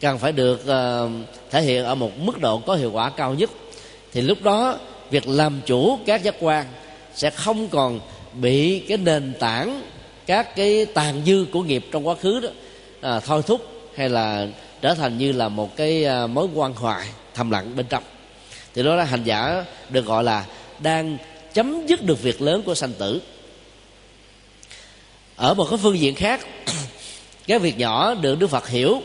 cần 0.00 0.18
phải 0.18 0.32
được 0.32 0.60
uh, 0.64 1.10
thể 1.50 1.62
hiện 1.62 1.84
ở 1.84 1.94
một 1.94 2.18
mức 2.18 2.40
độ 2.40 2.58
có 2.58 2.74
hiệu 2.74 2.92
quả 2.92 3.10
cao 3.10 3.34
nhất. 3.34 3.50
Thì 4.12 4.20
lúc 4.20 4.42
đó 4.42 4.78
việc 5.10 5.28
làm 5.28 5.60
chủ 5.66 5.98
các 6.06 6.22
giác 6.22 6.34
quan 6.40 6.66
sẽ 7.14 7.30
không 7.30 7.68
còn 7.68 8.00
bị 8.32 8.78
cái 8.78 8.98
nền 8.98 9.34
tảng 9.40 9.82
các 10.26 10.56
cái 10.56 10.86
tàn 10.86 11.22
dư 11.26 11.46
của 11.52 11.62
nghiệp 11.62 11.86
trong 11.92 12.08
quá 12.08 12.14
khứ 12.14 12.40
đó 12.40 12.48
à, 13.00 13.20
thôi 13.20 13.42
thúc 13.46 13.60
hay 13.96 14.08
là 14.08 14.46
trở 14.80 14.94
thành 14.94 15.18
như 15.18 15.32
là 15.32 15.48
một 15.48 15.76
cái 15.76 16.04
ờ, 16.04 16.26
mối 16.26 16.48
quan 16.54 16.72
hoại 16.72 17.06
thầm 17.34 17.50
lặng 17.50 17.76
bên 17.76 17.86
trong. 17.88 18.02
Thì 18.74 18.82
đó 18.82 18.94
là 18.94 19.04
hành 19.04 19.24
giả 19.24 19.64
được 19.90 20.06
gọi 20.06 20.24
là 20.24 20.44
đang 20.78 21.18
chấm 21.54 21.86
dứt 21.86 22.04
được 22.04 22.22
việc 22.22 22.42
lớn 22.42 22.62
của 22.66 22.74
sanh 22.74 22.92
tử 22.92 23.20
ở 25.36 25.54
một 25.54 25.66
cái 25.70 25.78
phương 25.82 25.98
diện 25.98 26.14
khác, 26.14 26.46
cái 27.46 27.58
việc 27.58 27.78
nhỏ 27.78 28.14
được 28.14 28.38
đức 28.38 28.46
phật 28.46 28.68
hiểu, 28.68 29.02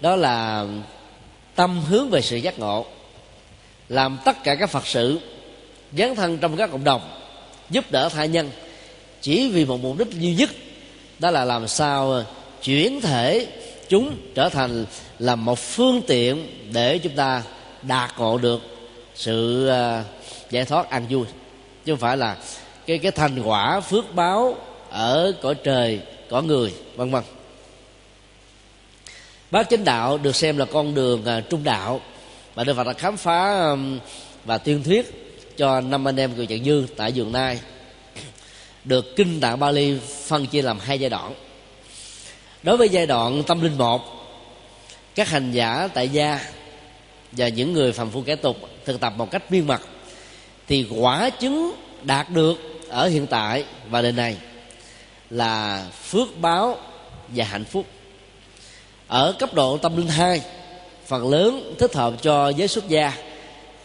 đó 0.00 0.16
là 0.16 0.66
tâm 1.54 1.80
hướng 1.88 2.10
về 2.10 2.22
sự 2.22 2.36
giác 2.36 2.58
ngộ, 2.58 2.86
làm 3.88 4.18
tất 4.24 4.44
cả 4.44 4.54
các 4.54 4.70
phật 4.70 4.86
sự 4.86 5.20
dấn 5.96 6.14
thân 6.14 6.38
trong 6.38 6.56
các 6.56 6.70
cộng 6.70 6.84
đồng, 6.84 7.00
giúp 7.70 7.84
đỡ 7.90 8.08
tha 8.08 8.24
nhân. 8.24 8.50
Chỉ 9.20 9.48
vì 9.48 9.64
một 9.64 9.80
mục 9.82 9.98
đích 9.98 10.10
duy 10.10 10.34
nhất, 10.34 10.50
đó 11.18 11.30
là 11.30 11.44
làm 11.44 11.68
sao 11.68 12.24
chuyển 12.62 13.00
thể 13.00 13.46
chúng 13.88 14.16
trở 14.34 14.48
thành 14.48 14.84
là 15.18 15.34
một 15.34 15.58
phương 15.58 16.02
tiện 16.06 16.46
để 16.72 16.98
chúng 16.98 17.14
ta 17.14 17.42
đạt 17.82 18.18
ngộ 18.18 18.38
được 18.38 18.62
sự 19.14 19.68
à, 19.68 20.04
giải 20.50 20.64
thoát 20.64 20.90
an 20.90 21.06
vui. 21.10 21.26
Chứ 21.84 21.92
không 21.92 22.00
phải 22.00 22.16
là 22.16 22.36
cái 22.86 22.98
cái 22.98 23.12
thành 23.12 23.42
quả 23.42 23.80
phước 23.80 24.14
báo 24.14 24.56
ở 24.92 25.32
cõi 25.42 25.54
trời, 25.54 26.00
cõi 26.30 26.42
người, 26.42 26.72
vân 26.96 27.10
vân. 27.10 27.22
Bát 29.50 29.66
chánh 29.70 29.84
đạo 29.84 30.18
được 30.18 30.36
xem 30.36 30.58
là 30.58 30.64
con 30.64 30.94
đường 30.94 31.24
à, 31.24 31.40
trung 31.40 31.64
đạo. 31.64 32.00
Và 32.54 32.64
đức 32.64 32.74
phật 32.76 32.86
đã 32.86 32.92
khám 32.92 33.16
phá 33.16 33.66
và 34.44 34.58
tuyên 34.58 34.82
thuyết 34.82 35.10
cho 35.56 35.80
năm 35.80 36.08
anh 36.08 36.16
em 36.16 36.36
người 36.36 36.46
trạng 36.46 36.64
dư 36.64 36.86
tại 36.96 37.12
vườn 37.14 37.32
nai. 37.32 37.60
Được 38.84 39.16
kinh 39.16 39.40
tạng 39.40 39.60
bali 39.60 39.98
phân 40.26 40.46
chia 40.46 40.62
làm 40.62 40.78
hai 40.78 40.98
giai 40.98 41.10
đoạn. 41.10 41.34
Đối 42.62 42.76
với 42.76 42.88
giai 42.88 43.06
đoạn 43.06 43.42
tâm 43.46 43.60
linh 43.60 43.78
một, 43.78 44.02
các 45.14 45.28
hành 45.28 45.52
giả 45.52 45.88
tại 45.94 46.08
gia 46.08 46.40
và 47.32 47.48
những 47.48 47.72
người 47.72 47.92
phàm 47.92 48.10
phu 48.10 48.22
kẻ 48.22 48.36
tục 48.36 48.56
thực 48.84 49.00
tập 49.00 49.12
một 49.16 49.30
cách 49.30 49.52
miên 49.52 49.66
mật 49.66 49.80
thì 50.68 50.86
quả 50.98 51.30
chứng 51.30 51.72
đạt 52.02 52.30
được 52.30 52.54
ở 52.88 53.08
hiện 53.08 53.26
tại 53.26 53.64
và 53.90 54.02
đời 54.02 54.12
này 54.12 54.36
là 55.32 55.86
phước 56.02 56.28
báo 56.40 56.78
và 57.28 57.44
hạnh 57.44 57.64
phúc. 57.64 57.86
Ở 59.08 59.34
cấp 59.38 59.54
độ 59.54 59.76
tâm 59.76 59.96
linh 59.96 60.08
hai 60.08 60.42
phần 61.06 61.30
lớn 61.30 61.74
thích 61.78 61.94
hợp 61.94 62.14
cho 62.22 62.48
giới 62.48 62.68
xuất 62.68 62.88
gia 62.88 63.12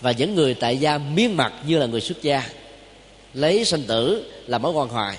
và 0.01 0.11
những 0.11 0.35
người 0.35 0.53
tại 0.53 0.77
gia 0.77 0.97
miên 0.97 1.37
mặt 1.37 1.53
như 1.67 1.77
là 1.77 1.85
người 1.85 2.01
xuất 2.01 2.21
gia. 2.21 2.43
Lấy 3.33 3.65
sanh 3.65 3.83
tử 3.83 4.31
làm 4.47 4.61
mối 4.61 4.71
quan 4.71 4.89
hoài, 4.89 5.17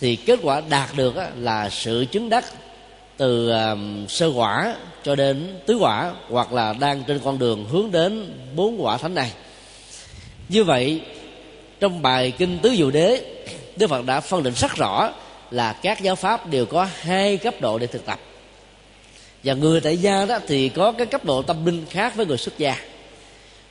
thì 0.00 0.16
kết 0.16 0.38
quả 0.42 0.62
đạt 0.68 0.88
được 0.96 1.14
là 1.36 1.70
sự 1.70 2.06
chứng 2.12 2.28
đắc 2.28 2.44
từ 3.16 3.52
sơ 4.08 4.32
quả 4.34 4.74
cho 5.04 5.14
đến 5.14 5.60
tứ 5.66 5.76
quả 5.76 6.12
hoặc 6.28 6.52
là 6.52 6.72
đang 6.72 7.04
trên 7.04 7.20
con 7.24 7.38
đường 7.38 7.66
hướng 7.70 7.90
đến 7.90 8.32
bốn 8.56 8.84
quả 8.84 8.96
thánh 8.96 9.14
này. 9.14 9.32
Như 10.48 10.64
vậy 10.64 11.00
trong 11.80 12.02
bài 12.02 12.32
kinh 12.38 12.58
tứ 12.58 12.74
diệu 12.76 12.90
đế 12.90 13.22
đức 13.76 13.86
phật 13.86 14.04
đã 14.06 14.20
phân 14.20 14.42
định 14.42 14.54
rất 14.56 14.76
rõ 14.76 15.12
là 15.52 15.72
các 15.72 16.02
giáo 16.02 16.16
pháp 16.16 16.46
đều 16.46 16.66
có 16.66 16.88
hai 17.00 17.36
cấp 17.36 17.54
độ 17.60 17.78
để 17.78 17.86
thực 17.86 18.06
tập. 18.06 18.20
Và 19.44 19.54
người 19.54 19.80
tại 19.80 19.96
gia 19.96 20.26
đó 20.26 20.38
thì 20.48 20.68
có 20.68 20.92
cái 20.92 21.06
cấp 21.06 21.24
độ 21.24 21.42
tâm 21.42 21.66
linh 21.66 21.86
khác 21.90 22.16
với 22.16 22.26
người 22.26 22.38
xuất 22.38 22.58
gia. 22.58 22.76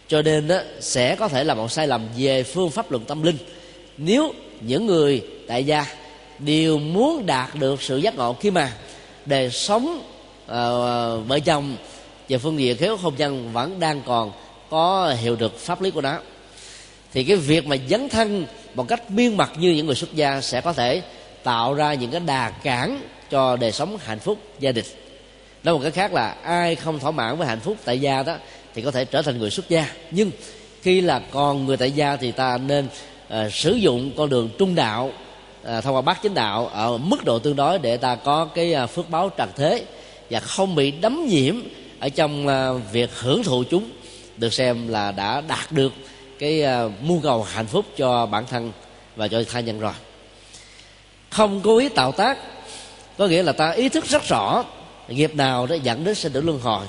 Cho 0.08 0.22
nên 0.22 0.48
đó, 0.48 0.58
sẽ 0.80 1.16
có 1.16 1.28
thể 1.28 1.44
là 1.44 1.54
một 1.54 1.72
sai 1.72 1.88
lầm 1.88 2.08
về 2.18 2.44
phương 2.44 2.70
pháp 2.70 2.92
luận 2.92 3.06
tâm 3.06 3.24
linh. 3.24 3.38
Nếu 3.98 4.34
những 4.62 4.86
người 4.86 5.24
tại 5.48 5.64
gia 5.64 5.86
đều 6.40 6.78
muốn 6.78 7.26
đạt 7.26 7.56
được 7.56 7.82
sự 7.82 7.98
giác 7.98 8.16
ngộ 8.16 8.34
khi 8.34 8.52
mà 8.52 8.74
đời 9.26 9.50
sống 9.50 10.02
uh, 10.44 11.28
vợ 11.28 11.40
chồng 11.46 11.76
về 12.30 12.38
phương 12.38 12.60
diện 12.60 12.78
khéo 12.78 12.98
không 12.98 13.14
nhân 13.18 13.54
vẫn 13.54 13.80
đang 13.80 14.02
còn 14.06 14.32
có 14.70 15.16
hiệu 15.22 15.36
được 15.36 15.60
pháp 15.60 15.82
lý 15.82 15.92
của 15.92 16.02
nó 16.02 16.18
thì 17.14 17.24
cái 17.24 17.38
việc 17.38 17.68
mà 17.68 17.76
dấn 17.90 18.10
thân 18.10 18.46
một 18.76 18.88
cách 18.88 19.12
miên 19.12 19.38
mặt 19.38 19.52
như 19.58 19.72
những 19.72 19.86
người 19.86 19.96
xuất 19.96 20.14
gia 20.14 20.42
sẽ 20.42 20.62
có 20.62 20.74
thể 20.74 21.02
tạo 21.44 21.74
ra 21.74 21.94
những 21.94 22.12
cái 22.12 22.22
đà 22.26 22.50
cản 22.50 23.02
cho 23.30 23.56
đời 23.56 23.72
sống 23.72 23.98
hạnh 23.98 24.20
phúc 24.20 24.38
gia 24.60 24.72
đình. 24.72 24.86
Nói 25.64 25.74
một 25.74 25.80
cái 25.82 25.92
khác 25.92 26.14
là 26.14 26.36
ai 26.44 26.76
không 26.76 27.00
thỏa 27.00 27.12
mãn 27.12 27.38
với 27.38 27.48
hạnh 27.48 27.60
phúc 27.60 27.78
tại 27.86 28.02
gia 28.02 28.24
đó 28.24 28.36
thì 28.74 28.82
có 28.82 28.92
thể 28.92 29.06
trở 29.06 29.22
thành 29.22 29.38
người 29.40 29.50
xuất 29.50 29.70
gia. 29.70 29.88
Nhưng 30.12 30.32
khi 30.82 31.02
là 31.02 31.20
còn 31.32 31.66
người 31.66 31.78
tại 31.78 31.92
gia 31.92 32.16
thì 32.16 32.32
ta 32.32 32.58
nên 32.58 32.88
uh, 33.28 33.54
sử 33.54 33.74
dụng 33.74 34.12
con 34.18 34.30
đường 34.30 34.50
trung 34.58 34.76
đạo 34.76 35.12
uh, 35.78 35.84
thông 35.84 35.96
qua 35.96 36.02
bát 36.02 36.22
chính 36.22 36.34
đạo 36.34 36.68
ở 36.68 36.98
mức 36.98 37.26
độ 37.26 37.40
tương 37.40 37.56
đối 37.56 37.80
để 37.80 37.98
ta 37.98 38.16
có 38.16 38.46
cái 38.46 38.76
uh, 38.84 38.90
phước 38.90 39.10
báo 39.10 39.30
trần 39.30 39.50
thế 39.56 39.86
và 40.30 40.40
không 40.40 40.76
bị 40.76 40.92
đấm 40.92 41.26
nhiễm 41.28 41.56
ở 42.00 42.10
trong 42.10 42.48
uh, 42.48 42.92
việc 42.92 43.10
hưởng 43.20 43.44
thụ 43.44 43.64
chúng 43.70 43.90
được 44.38 44.54
xem 44.54 44.88
là 44.88 45.12
đã 45.12 45.42
đạt 45.42 45.72
được 45.72 45.94
cái 46.40 46.64
uh, 46.86 46.92
mưu 47.02 47.20
cầu 47.24 47.44
hạnh 47.44 47.68
phúc 47.68 47.86
cho 47.98 48.26
bản 48.26 48.46
thân 48.50 48.72
và 49.16 49.28
cho 49.28 49.44
tha 49.52 49.60
nhân 49.60 49.80
rồi 49.80 49.94
không 51.32 51.62
cố 51.64 51.78
ý 51.78 51.90
tạo 51.90 52.12
tác. 52.12 52.38
Có 53.18 53.28
nghĩa 53.28 53.44
là 53.44 53.52
ta 53.52 53.72
ý 53.72 53.90
thức 53.90 54.06
rất 54.06 54.24
rõ 54.28 54.64
nghiệp 55.08 55.36
nào 55.36 55.68
đã 55.68 55.76
dẫn 55.76 56.04
đến 56.04 56.16
sinh 56.16 56.34
tử 56.34 56.42
luân 56.42 56.60
hồi. 56.60 56.86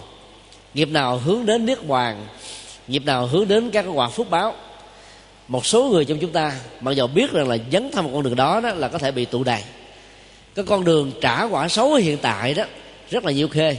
Nghiệp 0.75 0.89
nào 0.89 1.19
hướng 1.19 1.47
đến 1.47 1.67
niết 1.67 1.87
bàn. 1.87 2.27
Nghiệp 2.89 3.05
nào 3.05 3.27
hướng 3.27 3.49
đến 3.49 3.71
các 3.71 3.85
quả 3.95 4.09
phước 4.09 4.31
báo. 4.31 4.55
Một 5.49 5.67
số 5.67 5.85
người 5.85 6.05
trong 6.05 6.19
chúng 6.19 6.33
ta 6.33 6.53
mặc 6.81 6.93
dù 6.93 7.07
biết 7.07 7.33
rằng 7.33 7.49
là 7.49 7.57
dấn 7.73 7.91
thân 7.91 8.05
một 8.05 8.11
con 8.15 8.23
đường 8.23 8.37
đó, 8.37 8.61
đó 8.61 8.71
là 8.75 8.89
có 8.89 8.99
thể 8.99 9.11
bị 9.11 9.25
tụ 9.25 9.45
đầy. 9.45 9.63
Cái 10.55 10.65
con 10.65 10.85
đường 10.85 11.13
trả 11.21 11.43
quả 11.43 11.69
xấu 11.69 11.95
hiện 11.95 12.19
tại 12.23 12.55
đó 12.55 12.65
rất 13.11 13.25
là 13.25 13.33
nhiều 13.33 13.49
khê. 13.49 13.77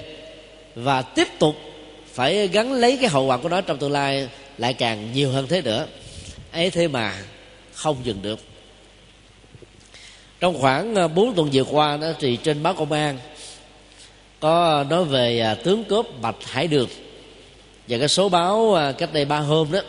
Và 0.75 1.01
tiếp 1.01 1.27
tục 1.39 1.55
phải 2.13 2.47
gắn 2.47 2.73
lấy 2.73 2.97
cái 2.97 3.09
hậu 3.09 3.25
quả 3.25 3.37
của 3.37 3.49
nó 3.49 3.61
trong 3.61 3.77
tương 3.77 3.91
lai 3.91 4.29
lại 4.57 4.73
càng 4.73 5.13
nhiều 5.13 5.31
hơn 5.31 5.47
thế 5.47 5.61
nữa. 5.61 5.85
Ấy 6.51 6.69
thế 6.69 6.87
mà 6.87 7.13
không 7.73 7.97
dừng 8.03 8.21
được 8.21 8.39
trong 10.43 10.59
khoảng 10.59 10.95
ờ, 10.95 11.07
4 11.07 11.35
tuần 11.35 11.49
vừa 11.53 11.63
qua 11.63 11.97
đó, 11.97 12.07
thì 12.19 12.35
trên 12.35 12.63
báo 12.63 12.73
công 12.73 12.91
an 12.91 13.17
có 14.39 14.85
nói 14.89 15.05
về 15.05 15.39
à, 15.39 15.55
tướng 15.55 15.83
cướp 15.83 16.21
bạch 16.21 16.35
hải 16.45 16.67
đường. 16.67 16.89
Và 17.87 17.97
cái 17.97 18.07
số 18.07 18.29
báo 18.29 18.73
à, 18.73 18.91
cách 18.91 19.13
đây 19.13 19.25
ba 19.25 19.39
hôm 19.39 19.71
đó, 19.71 19.79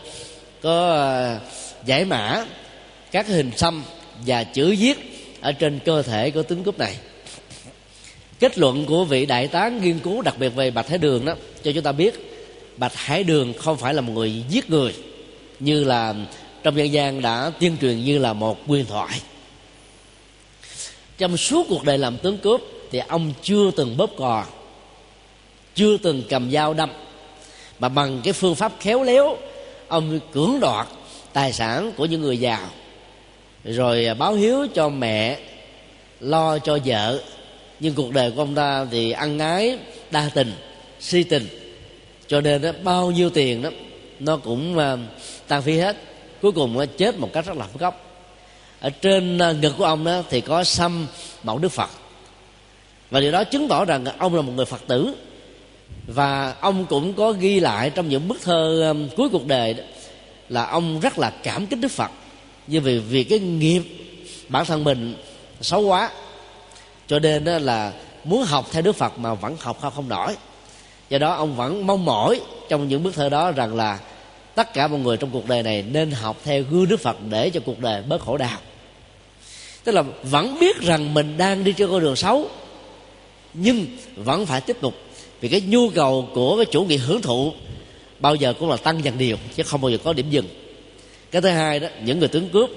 có 0.62 0.92
à, 0.92 1.40
giải 1.84 2.04
mã 2.04 2.44
các 3.10 3.26
hình 3.26 3.50
xăm 3.56 3.82
và 4.26 4.44
chữ 4.44 4.76
viết 4.78 4.94
ở 5.40 5.52
trên 5.52 5.78
cơ 5.84 6.02
thể 6.02 6.30
của 6.30 6.42
tướng 6.42 6.64
cướp 6.64 6.78
này. 6.78 6.96
Kết 8.40 8.58
luận 8.58 8.86
của 8.86 9.04
vị 9.04 9.26
đại 9.26 9.48
tá 9.48 9.68
nghiên 9.68 9.98
cứu 9.98 10.22
đặc 10.22 10.34
biệt 10.38 10.48
về 10.48 10.70
bạch 10.70 10.88
hải 10.88 10.98
đường 10.98 11.24
đó, 11.24 11.34
cho 11.62 11.72
chúng 11.72 11.84
ta 11.84 11.92
biết 11.92 12.14
bạch 12.76 12.94
hải 12.94 13.24
đường 13.24 13.52
không 13.58 13.76
phải 13.76 13.94
là 13.94 14.00
một 14.00 14.12
người 14.12 14.42
giết 14.48 14.70
người, 14.70 14.94
như 15.60 15.84
là 15.84 16.14
trong 16.62 16.76
dân 16.76 16.92
gian 16.92 17.22
đã 17.22 17.50
tuyên 17.60 17.76
truyền 17.80 18.04
như 18.04 18.18
là 18.18 18.32
một 18.32 18.58
quyền 18.66 18.86
thoại 18.86 19.20
trong 21.18 21.36
suốt 21.36 21.66
cuộc 21.68 21.84
đời 21.84 21.98
làm 21.98 22.18
tướng 22.18 22.38
cướp 22.38 22.60
thì 22.90 23.00
ông 23.08 23.32
chưa 23.42 23.70
từng 23.70 23.96
bóp 23.96 24.10
cò 24.16 24.44
chưa 25.74 25.96
từng 25.96 26.22
cầm 26.28 26.50
dao 26.50 26.74
đâm. 26.74 26.90
Mà 27.78 27.88
bằng 27.88 28.20
cái 28.24 28.32
phương 28.32 28.54
pháp 28.54 28.72
khéo 28.80 29.02
léo 29.02 29.36
ông 29.88 30.20
cưỡng 30.32 30.60
đoạt 30.60 30.86
tài 31.32 31.52
sản 31.52 31.92
của 31.96 32.04
những 32.04 32.20
người 32.20 32.38
giàu 32.38 32.68
rồi 33.64 34.06
báo 34.18 34.34
hiếu 34.34 34.66
cho 34.74 34.88
mẹ 34.88 35.38
lo 36.20 36.58
cho 36.58 36.78
vợ. 36.84 37.20
Nhưng 37.80 37.94
cuộc 37.94 38.12
đời 38.12 38.30
của 38.30 38.42
ông 38.42 38.54
ta 38.54 38.86
thì 38.90 39.10
ăn 39.10 39.38
ái 39.38 39.78
đa 40.10 40.30
tình 40.34 40.52
si 41.00 41.22
tình. 41.22 41.46
Cho 42.26 42.40
nên 42.40 42.62
đó, 42.62 42.70
bao 42.82 43.10
nhiêu 43.10 43.30
tiền 43.30 43.62
đó 43.62 43.70
nó 44.20 44.36
cũng 44.36 44.76
uh, 44.76 44.98
tan 45.48 45.62
phí 45.62 45.78
hết. 45.78 45.96
Cuối 46.42 46.52
cùng 46.52 46.78
uh, 46.78 46.96
chết 46.98 47.18
một 47.18 47.30
cách 47.32 47.46
rất 47.46 47.56
là 47.56 47.66
khóc 47.80 48.03
ở 48.84 48.90
trên 48.90 49.38
ờ, 49.38 49.54
ngực 49.54 49.74
của 49.78 49.84
ông 49.84 50.04
đó 50.04 50.22
thì 50.30 50.40
có 50.40 50.64
xăm 50.64 51.06
mẫu 51.42 51.58
đức 51.58 51.68
phật. 51.68 51.90
Và 53.10 53.20
điều 53.20 53.32
đó 53.32 53.44
chứng 53.44 53.68
tỏ 53.68 53.84
rằng 53.84 54.04
ông 54.18 54.34
là 54.34 54.42
một 54.42 54.52
người 54.56 54.64
phật 54.64 54.80
tử. 54.86 55.14
Và 56.06 56.54
ông 56.60 56.86
cũng 56.86 57.14
có 57.14 57.32
ghi 57.32 57.60
lại 57.60 57.90
trong 57.90 58.08
những 58.08 58.28
bức 58.28 58.42
thơ 58.42 58.82
ờ, 58.82 58.94
cuối 59.16 59.28
cuộc 59.28 59.46
đời 59.46 59.74
đó, 59.74 59.84
là 60.48 60.66
ông 60.66 61.00
rất 61.00 61.18
là 61.18 61.30
cảm 61.42 61.66
kích 61.66 61.78
đức 61.80 61.90
phật. 61.90 62.10
Như 62.66 62.80
vì 62.80 62.98
vì 62.98 63.24
cái 63.24 63.38
nghiệp 63.38 63.82
bản 64.48 64.64
thân 64.64 64.84
mình 64.84 65.14
xấu 65.60 65.80
quá 65.80 66.10
cho 67.06 67.18
nên 67.18 67.44
đó 67.44 67.58
là 67.58 67.92
muốn 68.24 68.42
học 68.42 68.66
theo 68.72 68.82
đức 68.82 68.96
phật 68.96 69.18
mà 69.18 69.34
vẫn 69.34 69.56
học 69.60 69.78
không 69.80 69.92
không 69.96 70.08
nổi. 70.08 70.36
Do 71.08 71.18
đó 71.18 71.32
ông 71.32 71.56
vẫn 71.56 71.86
mong 71.86 72.04
mỏi 72.04 72.40
trong 72.68 72.88
những 72.88 73.02
bức 73.02 73.14
thơ 73.14 73.28
đó 73.28 73.50
rằng 73.50 73.74
là 73.74 73.98
tất 74.54 74.72
cả 74.74 74.86
mọi 74.86 75.00
người 75.00 75.16
trong 75.16 75.30
cuộc 75.30 75.48
đời 75.48 75.62
này 75.62 75.84
nên 75.92 76.10
học 76.10 76.36
theo 76.44 76.62
gương 76.62 76.88
đức 76.88 77.00
phật 77.00 77.16
để 77.30 77.50
cho 77.50 77.60
cuộc 77.66 77.78
đời 77.78 78.02
bớt 78.02 78.20
khổ 78.20 78.36
đau 78.36 78.58
tức 79.84 79.92
là 79.92 80.02
vẫn 80.22 80.58
biết 80.60 80.80
rằng 80.80 81.14
mình 81.14 81.36
đang 81.36 81.64
đi 81.64 81.72
trên 81.72 81.90
con 81.90 82.00
đường 82.00 82.16
xấu 82.16 82.48
nhưng 83.54 83.86
vẫn 84.16 84.46
phải 84.46 84.60
tiếp 84.60 84.76
tục. 84.80 84.94
Vì 85.40 85.48
cái 85.48 85.60
nhu 85.60 85.88
cầu 85.88 86.28
của 86.34 86.56
cái 86.56 86.66
chủ 86.66 86.84
nghĩa 86.84 86.96
hưởng 86.96 87.22
thụ 87.22 87.52
bao 88.20 88.34
giờ 88.34 88.54
cũng 88.58 88.70
là 88.70 88.76
tăng 88.76 89.04
dần 89.04 89.18
điều 89.18 89.36
chứ 89.56 89.62
không 89.62 89.80
bao 89.80 89.90
giờ 89.90 89.98
có 90.04 90.12
điểm 90.12 90.30
dừng. 90.30 90.48
Cái 91.30 91.42
thứ 91.42 91.48
hai 91.48 91.80
đó 91.80 91.88
những 92.04 92.18
người 92.18 92.28
tướng 92.28 92.48
cướp 92.48 92.70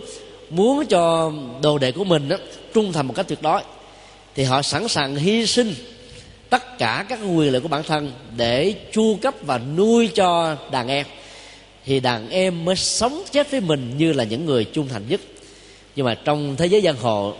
muốn 0.50 0.86
cho 0.86 1.32
đồ 1.62 1.78
đệ 1.78 1.92
của 1.92 2.04
mình 2.04 2.30
đó, 2.30 2.38
trung 2.74 2.94
thành 2.94 3.08
một 3.08 3.14
cách 3.16 3.28
tuyệt 3.28 3.42
đối 3.42 3.62
thì 4.36 4.44
họ 4.44 4.62
sẵn 4.62 4.88
sàng 4.88 5.16
hy 5.16 5.46
sinh 5.48 5.74
tất 6.50 6.78
cả 6.78 7.06
các 7.10 7.20
quyền 7.36 7.52
lợi 7.52 7.62
của 7.62 7.68
bản 7.68 7.84
thân 7.84 8.12
để 8.38 8.76
chu 8.94 9.18
cấp 9.22 9.36
và 9.42 9.58
nuôi 9.58 10.08
cho 10.08 10.56
đàn 10.72 10.88
em. 10.88 11.06
Thì 11.86 12.00
đàn 12.00 12.30
em 12.30 12.66
mới 12.66 12.76
sống 12.76 13.24
chết 13.32 13.52
với 13.52 13.62
mình 13.62 13.94
như 13.98 14.14
là 14.14 14.24
những 14.24 14.46
người 14.46 14.64
trung 14.64 14.88
thành 14.88 15.04
nhất 15.10 15.22
nhưng 15.98 16.06
mà 16.06 16.16
trong 16.16 16.56
thế 16.56 16.66
giới 16.66 16.82
giang 16.82 16.98
hồ, 16.98 17.34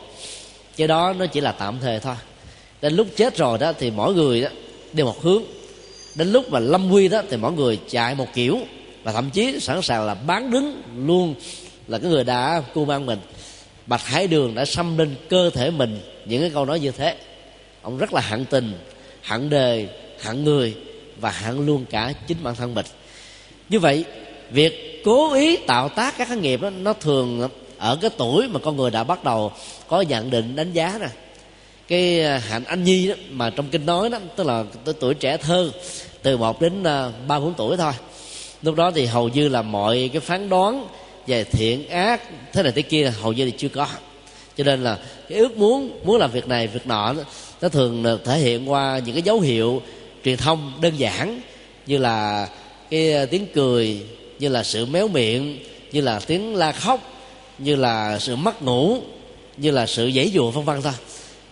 cái 0.78 0.88
đó 0.88 1.14
nó 1.20 1.26
chỉ 1.26 1.42
là 1.42 1.52
tạm 1.52 1.78
thời 1.82 2.00
thôi. 2.00 2.16
Đến 2.82 2.96
lúc 2.96 3.08
chết 3.16 3.38
rồi 3.38 3.58
đó 3.58 3.74
thì 3.80 3.92
mỗi 3.92 4.14
người 4.14 4.42
đó 4.42 4.50
đều 4.94 5.06
một 5.06 5.22
hướng. 5.22 5.44
Đến 6.16 6.32
lúc 6.32 6.52
mà 6.52 6.60
lâm 6.60 6.92
quy 6.92 7.08
đó 7.08 7.22
thì 7.30 7.38
mỗi 7.38 7.52
người 7.52 7.80
chạy 7.90 8.16
một 8.16 8.28
kiểu. 8.34 8.60
Và 9.04 9.12
thậm 9.12 9.30
chí 9.30 9.60
sẵn 9.60 9.82
sàng 9.82 10.06
là 10.06 10.14
bán 10.14 10.52
đứng 10.52 10.82
luôn 10.98 11.36
là 11.88 11.98
cái 11.98 12.12
người 12.12 12.24
đã 12.24 12.64
cu 12.74 12.86
mang 12.86 13.06
mình. 13.06 13.20
Bạch 13.86 14.06
hải 14.06 14.28
đường 14.28 14.56
đã 14.56 14.66
xâm 14.66 14.98
lên 14.98 15.16
cơ 15.30 15.50
thể 15.50 15.72
mình 15.72 16.00
những 16.26 16.42
cái 16.42 16.50
câu 16.50 16.66
nói 16.66 16.80
như 16.80 16.92
thế. 16.92 17.16
Ông 17.82 17.98
rất 17.98 18.14
là 18.14 18.22
hận 18.22 18.46
tình, 18.46 18.74
hận 19.22 19.50
đời, 19.50 19.88
hận 20.22 20.44
người 20.44 20.76
và 21.20 21.32
hận 21.32 21.66
luôn 21.66 21.86
cả 21.90 22.14
chính 22.28 22.38
bản 22.44 22.56
thân 22.56 22.74
mình. 22.74 22.86
Như 23.70 23.80
vậy, 23.80 24.06
việc 24.52 25.02
cố 25.06 25.34
ý 25.34 25.58
tạo 25.58 25.90
tác 25.90 26.18
các 26.18 26.28
cái 26.28 26.38
nghiệp 26.38 26.62
đó, 26.62 26.70
nó 26.70 26.94
thường 26.94 27.50
ở 27.78 27.98
cái 28.02 28.12
tuổi 28.18 28.48
mà 28.48 28.60
con 28.60 28.78
người 28.78 28.92
đã 28.92 29.04
bắt 29.04 29.24
đầu 29.24 29.52
có 29.88 30.02
nhận 30.02 30.30
định 30.30 30.56
đánh 30.56 30.74
giá 30.74 30.98
nè, 31.02 31.08
cái 31.88 32.22
à, 32.22 32.38
hạnh 32.38 32.64
anh 32.64 32.84
nhi 32.84 33.08
đó 33.08 33.14
mà 33.30 33.50
trong 33.50 33.68
kinh 33.70 33.86
nói 33.86 34.10
đó, 34.10 34.20
tức 34.36 34.48
là 34.48 34.64
tới 34.86 34.94
tuổi 35.00 35.14
trẻ 35.14 35.38
thơ, 35.38 35.72
từ 36.22 36.38
một 36.38 36.62
đến 36.62 36.84
à, 36.84 37.12
ba 37.28 37.40
bốn 37.40 37.54
tuổi 37.54 37.78
thôi. 37.78 37.94
Lúc 38.62 38.76
đó 38.76 38.92
thì 38.92 39.06
hầu 39.06 39.30
như 39.30 39.50
là 39.50 39.62
mọi 39.62 40.10
cái 40.14 40.20
phán 40.20 40.50
đoán 40.50 40.88
về 41.28 41.44
thiện 41.44 41.90
ác, 41.90 42.22
thế 42.54 42.64
này 42.64 42.72
thế 42.72 42.82
kia 42.82 43.14
hầu 43.22 43.34
như 43.34 43.46
thì 43.46 43.58
chưa 43.58 43.70
có. 43.70 43.88
Cho 44.58 44.64
nên 44.64 44.84
là 44.84 44.98
cái 45.30 45.38
ước 45.38 45.58
muốn 45.58 46.00
muốn 46.04 46.18
làm 46.18 46.32
việc 46.32 46.48
này, 46.48 46.68
việc 46.68 46.88
nọ 46.88 47.14
nó 47.62 47.70
thường 47.70 48.04
à, 48.04 48.14
thể 48.26 48.40
hiện 48.40 48.72
qua 48.72 49.00
những 49.06 49.16
cái 49.16 49.22
dấu 49.22 49.40
hiệu 49.40 49.82
truyền 50.26 50.38
thông 50.38 50.74
đơn 50.82 50.94
giản 50.98 51.42
như 51.86 51.98
là 51.98 52.48
cái 52.90 53.26
tiếng 53.26 53.48
cười, 53.54 54.02
như 54.40 54.50
là 54.50 54.64
sự 54.64 54.86
méo 54.86 55.08
miệng, 55.08 55.60
như 55.92 56.02
là 56.02 56.20
tiếng 56.20 56.56
la 56.56 56.72
khóc 56.72 57.17
như 57.60 57.76
là 57.76 58.20
sự 58.20 58.36
mất 58.36 58.64
ngủ 58.64 58.98
như 59.58 59.72
là 59.72 59.86
sự 59.86 60.08
dễ 60.08 60.30
dùa 60.30 60.52
vân 60.52 60.66
vân 60.66 60.82
thôi. 60.82 60.94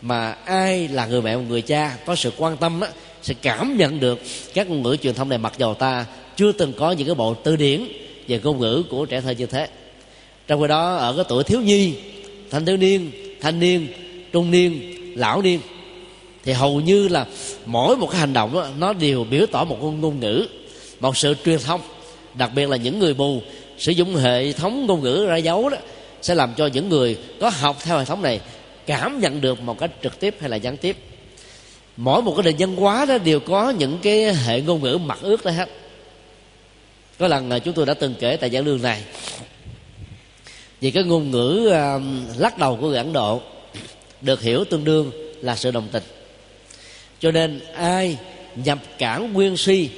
Mà 0.02 0.32
ai 0.32 0.88
là 0.88 1.06
người 1.06 1.22
mẹ 1.22 1.38
người 1.38 1.62
cha 1.62 1.98
có 2.06 2.16
sự 2.16 2.32
quan 2.38 2.58
tâm 2.58 2.80
đó, 2.80 2.88
sẽ 3.22 3.34
cảm 3.42 3.78
nhận 3.78 4.00
được 4.00 4.20
các 4.54 4.70
ngôn 4.70 4.84
ngữ 4.84 4.96
truyền 4.96 5.14
thông 5.16 5.30
này. 5.30 5.38
Mặc 5.38 5.54
dầu 5.58 5.74
ta 5.74 6.06
chưa 6.36 6.52
từng 6.52 6.74
có 6.74 6.92
những 6.92 7.08
cái 7.08 7.16
bộ 7.16 7.34
từ 7.34 7.56
điển 7.56 7.88
về 8.28 8.40
ngôn 8.44 8.60
ngữ 8.60 8.84
của 8.90 9.06
trẻ 9.06 9.22
thơ 9.22 9.32
như 9.32 9.46
thế. 9.46 9.68
Trong 10.48 10.62
khi 10.62 10.68
đó 10.68 10.96
ở 10.96 11.14
cái 11.16 11.26
tuổi 11.30 11.44
thiếu 11.44 11.62
nhi 11.62 11.94
thanh 12.52 12.66
thiếu 12.66 12.78
niên 12.78 13.12
thanh 13.42 13.60
niên 13.60 13.88
trung 14.32 14.52
niên 14.52 14.96
lão 15.16 15.42
niên 15.42 15.60
thì 16.44 16.52
hầu 16.52 16.82
như 16.82 17.08
là 17.08 17.26
mỗi 17.66 17.98
một 17.98 18.08
cái 18.08 18.20
hành 18.20 18.34
động 18.34 18.54
đó, 18.54 18.68
nó 18.78 18.94
đều 18.94 19.24
biểu 19.24 19.46
tỏ 19.52 19.64
một 19.64 19.78
ngôn 19.82 20.20
ngữ 20.20 20.48
một 21.00 21.18
sự 21.18 21.36
truyền 21.46 21.60
thông. 21.60 21.82
Đặc 22.34 22.52
biệt 22.56 22.70
là 22.70 22.78
những 22.78 23.00
người 23.00 23.14
mù 23.14 23.42
sử 23.78 23.92
dụng 23.92 24.16
hệ 24.16 24.52
thống 24.52 24.86
ngôn 24.86 25.04
ngữ 25.04 25.26
ra 25.26 25.38
dấu 25.38 25.70
đó 25.70 25.78
sẽ 26.26 26.36
làm 26.36 26.54
cho 26.54 26.68
những 26.68 26.90
người 26.90 27.18
có 27.40 27.50
học 27.50 27.78
theo 27.84 27.98
hệ 27.98 28.06
thống 28.06 28.22
này 28.22 28.40
cảm 28.86 29.20
nhận 29.20 29.42
được 29.42 29.62
một 29.62 29.80
cách 29.80 29.92
trực 30.04 30.20
tiếp 30.20 30.36
hay 30.40 30.50
là 30.50 30.56
gián 30.56 30.78
tiếp. 30.78 30.98
Mỗi 31.98 32.22
một 32.22 32.34
cái 32.36 32.44
nền 32.44 32.56
văn 32.60 32.76
hóa 32.76 33.06
đó 33.06 33.18
đều 33.18 33.40
có 33.40 33.70
những 33.70 34.00
cái 34.04 34.34
hệ 34.34 34.62
ngôn 34.62 34.84
ngữ 34.84 34.98
mặc 34.98 35.20
ước 35.22 35.46
đó 35.46 35.52
hết. 35.52 35.70
Có 37.20 37.28
lần 37.28 37.50
à, 37.50 37.60
chúng 37.60 37.74
tôi 37.74 37.86
đã 37.86 37.94
từng 37.94 38.16
kể 38.20 38.38
tại 38.38 38.50
giảng 38.50 38.66
đường 38.66 38.82
này 38.82 39.02
vì 40.82 40.92
cái 40.92 41.04
ngôn 41.04 41.32
ngữ 41.32 41.72
uh, 41.72 42.02
lắc 42.40 42.58
đầu 42.58 42.78
của 42.82 42.88
người 42.88 42.98
ấn 42.98 43.14
độ 43.14 43.42
được 44.22 44.42
hiểu 44.42 44.64
tương 44.66 44.84
đương 44.84 45.12
là 45.42 45.56
sự 45.56 45.72
đồng 45.72 45.88
tình. 45.92 46.04
Cho 47.20 47.32
nên 47.32 47.60
ai 47.76 48.18
nhập 48.56 48.80
cản 48.98 49.34
nguyên 49.34 49.58
si 49.58 49.90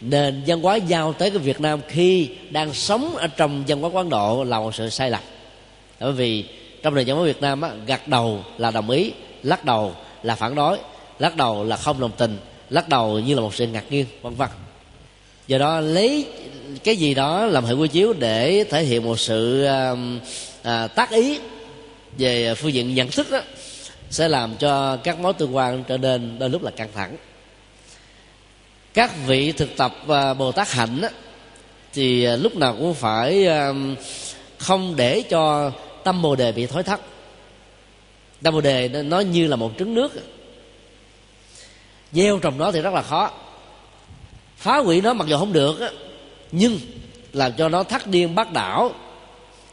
nền 0.00 0.42
văn 0.46 0.62
hóa 0.62 0.76
giao 0.76 1.12
tới 1.12 1.30
cái 1.30 1.38
Việt 1.38 1.60
Nam 1.60 1.80
khi 1.88 2.28
đang 2.50 2.74
sống 2.74 3.16
ở 3.16 3.26
trong 3.26 3.64
văn 3.68 3.80
hóa 3.80 3.90
quán 3.90 4.08
Độ 4.08 4.44
là 4.44 4.60
một 4.60 4.74
sự 4.74 4.90
sai 4.90 5.10
lầm 5.10 5.22
bởi 6.00 6.12
vì 6.12 6.44
trong 6.82 6.94
nền 6.94 7.06
văn 7.06 7.16
hóa 7.16 7.26
Việt 7.26 7.40
Nam 7.40 7.60
á, 7.60 7.70
gật 7.86 8.08
đầu 8.08 8.44
là 8.58 8.70
đồng 8.70 8.90
ý 8.90 9.12
lắc 9.42 9.64
đầu 9.64 9.94
là 10.22 10.34
phản 10.34 10.54
đối 10.54 10.78
lắc 11.18 11.36
đầu 11.36 11.64
là 11.64 11.76
không 11.76 12.00
đồng 12.00 12.12
tình 12.16 12.38
lắc 12.70 12.88
đầu 12.88 13.18
như 13.18 13.34
là 13.34 13.40
một 13.40 13.54
sự 13.54 13.66
ngạc 13.66 13.84
nhiên 13.90 14.06
vân 14.22 14.34
vân. 14.34 14.48
Do 15.46 15.58
đó 15.58 15.80
lấy 15.80 16.26
cái 16.84 16.96
gì 16.96 17.14
đó 17.14 17.46
làm 17.46 17.64
hệ 17.64 17.72
quy 17.72 17.88
chiếu 17.88 18.12
để 18.12 18.64
thể 18.70 18.82
hiện 18.82 19.04
một 19.04 19.20
sự 19.20 19.64
à, 19.64 19.94
à, 20.62 20.86
tác 20.86 21.10
ý 21.10 21.38
về 22.18 22.54
phương 22.54 22.72
diện 22.72 22.94
nhận 22.94 23.08
thức 23.08 23.30
đó 23.30 23.40
sẽ 24.10 24.28
làm 24.28 24.56
cho 24.56 24.96
các 24.96 25.20
mối 25.20 25.32
tương 25.32 25.56
quan 25.56 25.84
trở 25.84 25.96
nên 25.96 26.38
đôi 26.38 26.50
lúc 26.50 26.62
là 26.62 26.70
căng 26.70 26.88
thẳng. 26.94 27.16
Các 28.94 29.12
vị 29.26 29.52
thực 29.52 29.76
tập 29.76 29.94
à, 30.08 30.34
bồ 30.34 30.52
tát 30.52 30.70
hạnh 30.70 31.02
á, 31.02 31.10
thì 31.92 32.24
à, 32.24 32.36
lúc 32.36 32.56
nào 32.56 32.76
cũng 32.78 32.94
phải 32.94 33.46
à, 33.46 33.72
không 34.58 34.96
để 34.96 35.22
cho 35.28 35.72
tâm 36.06 36.22
bồ 36.22 36.36
đề 36.36 36.52
bị 36.52 36.66
thối 36.66 36.82
thất. 36.82 37.00
Tâm 38.42 38.54
bồ 38.54 38.60
đề 38.60 38.88
nó 38.88 39.20
như 39.20 39.46
là 39.46 39.56
một 39.56 39.72
trứng 39.78 39.94
nước. 39.94 40.12
Gieo 42.12 42.38
trồng 42.38 42.58
nó 42.58 42.72
thì 42.72 42.80
rất 42.80 42.94
là 42.94 43.02
khó. 43.02 43.30
Phá 44.56 44.78
hủy 44.78 45.00
nó 45.00 45.12
mặc 45.12 45.28
dù 45.28 45.38
không 45.38 45.52
được 45.52 45.78
nhưng 46.52 46.78
làm 47.32 47.52
cho 47.52 47.68
nó 47.68 47.82
thắt 47.82 48.06
điên 48.06 48.34
bắt 48.34 48.52
đảo 48.52 48.90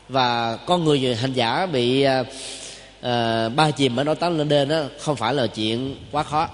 và 0.10 0.56
con 0.56 0.84
người 0.84 1.16
hành 1.16 1.34
giả 1.34 1.66
bị 1.66 2.06
uh, 2.06 2.26
ba 3.56 3.72
chìm 3.72 3.96
ở 3.96 4.04
nó 4.04 4.14
tán 4.14 4.38
lên 4.38 4.50
đên 4.50 4.70
đó 4.70 4.84
không 5.00 5.16
phải 5.16 5.34
là 5.34 5.48
chuyện 5.48 5.96
quá 6.12 6.24
khó. 6.24 6.48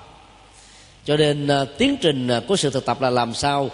Cho 1.05 1.17
nên 1.17 1.47
uh, 1.61 1.67
tiến 1.77 1.97
trình 2.01 2.29
của 2.47 2.55
sự 2.55 2.69
thực 2.69 2.85
tập 2.85 3.01
là 3.01 3.09
làm 3.09 3.33
sao 3.33 3.69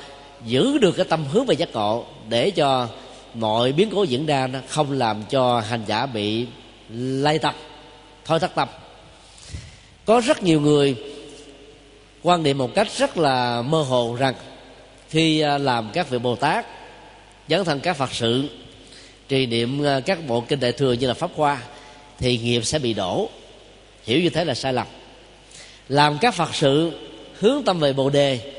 giữ 0.46 0.78
được 0.78 0.92
cái 0.92 1.06
tâm 1.06 1.26
hướng 1.32 1.46
về 1.46 1.56
giác 1.56 1.74
ngộ 1.74 2.06
để 2.30 2.50
cho 2.50 2.88
mọi 3.36 3.72
biến 3.72 3.90
cố 3.96 4.04
diễn 4.04 4.26
ra 4.26 4.48
nó 4.48 4.60
không 4.68 4.92
làm 4.92 5.24
cho 5.30 5.60
hành 5.60 5.82
giả 5.88 6.06
bị 6.06 6.46
lay 6.98 7.40
tập 7.40 7.56
thôi 8.26 8.40
thất 8.40 8.56
tập 8.56 8.80
có 10.06 10.22
rất 10.26 10.44
nhiều 10.44 10.62
người 10.62 10.96
quan 12.24 12.44
niệm 12.44 12.58
một 12.58 12.76
cách 12.76 12.88
rất 12.98 13.18
là 13.18 13.62
mơ 13.62 13.82
hồ 13.82 14.16
rằng 14.20 14.34
khi 15.10 15.40
à, 15.40 15.58
làm 15.58 15.90
các 15.94 16.10
vị 16.10 16.18
bồ 16.18 16.36
tát, 16.36 16.66
dấn 17.50 17.66
thân 17.66 17.80
các 17.80 17.98
phật 17.98 18.14
sự, 18.14 18.50
trì 19.28 19.46
niệm 19.46 19.86
à, 19.86 20.00
các 20.00 20.28
bộ 20.28 20.42
kinh 20.42 20.60
đại 20.60 20.72
thừa 20.72 20.94
như 20.94 21.08
là 21.08 21.14
pháp 21.14 21.32
hoa, 21.36 21.62
thì 22.18 22.38
nghiệp 22.38 22.66
sẽ 22.66 22.80
bị 22.80 22.94
đổ. 22.94 23.30
Hiểu 24.04 24.20
như 24.20 24.30
thế 24.30 24.46
là 24.46 24.54
sai 24.54 24.74
lầm. 24.74 24.88
Làm 25.90 26.18
các 26.22 26.34
phật 26.34 26.56
sự 26.56 26.92
hướng 27.40 27.64
tâm 27.66 27.80
về 27.80 27.94
bồ 27.94 28.10
đề, 28.10 28.54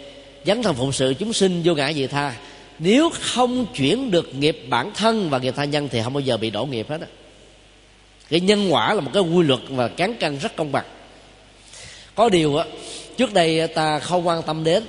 dấn 0.47 0.63
thân 0.63 0.75
phụng 0.75 0.93
sự 0.93 1.15
chúng 1.19 1.33
sinh 1.33 1.63
vô 1.65 1.75
ngã 1.75 1.93
dị 1.93 2.07
tha 2.07 2.35
nếu 2.79 3.11
không 3.21 3.67
chuyển 3.75 4.11
được 4.11 4.35
nghiệp 4.35 4.65
bản 4.69 4.91
thân 4.95 5.31
và 5.31 5.39
nghiệp 5.39 5.55
tha 5.57 5.65
nhân 5.65 5.89
thì 5.89 6.03
không 6.05 6.13
bao 6.13 6.21
giờ 6.21 6.37
bị 6.37 6.51
đổ 6.51 6.65
nghiệp 6.67 6.91
hết 6.91 7.01
á. 7.01 7.07
Cái 8.29 8.41
nhân 8.41 8.73
quả 8.73 8.95
là 8.95 9.01
một 9.01 9.11
cái 9.15 9.23
quy 9.23 9.43
luật 9.47 9.61
và 9.69 9.89
cán 9.89 10.15
cân 10.15 10.39
rất 10.39 10.57
công 10.57 10.73
bằng. 10.73 10.85
Có 12.15 12.29
điều 12.29 12.57
á, 12.57 12.65
trước 13.17 13.33
đây 13.33 13.69
ta 13.69 13.99
không 13.99 14.27
quan 14.27 14.43
tâm 14.43 14.65
đến 14.65 14.83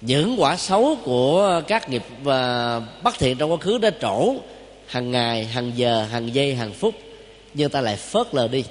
những 0.00 0.36
quả 0.38 0.56
xấu 0.56 0.96
của 1.04 1.62
các 1.68 1.88
nghiệp 1.88 2.02
và 2.22 2.80
bất 3.02 3.18
thiện 3.18 3.38
trong 3.38 3.50
quá 3.52 3.56
khứ 3.60 3.78
đã 3.78 3.90
trổ 4.00 4.34
hàng 4.86 5.10
ngày, 5.10 5.44
hàng 5.44 5.72
giờ, 5.76 6.04
hàng 6.10 6.34
giây, 6.34 6.54
hàng 6.54 6.72
phút, 6.72 6.94
nhưng 7.54 7.70
ta 7.70 7.80
lại 7.80 7.96
phớt 7.96 8.34
lờ 8.34 8.48
đi. 8.48 8.64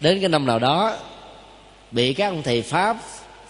Đến 0.00 0.20
cái 0.20 0.28
năm 0.28 0.46
nào 0.46 0.58
đó, 0.58 0.96
bị 1.90 2.14
các 2.14 2.26
ông 2.28 2.42
thầy 2.42 2.62
pháp, 2.62 2.96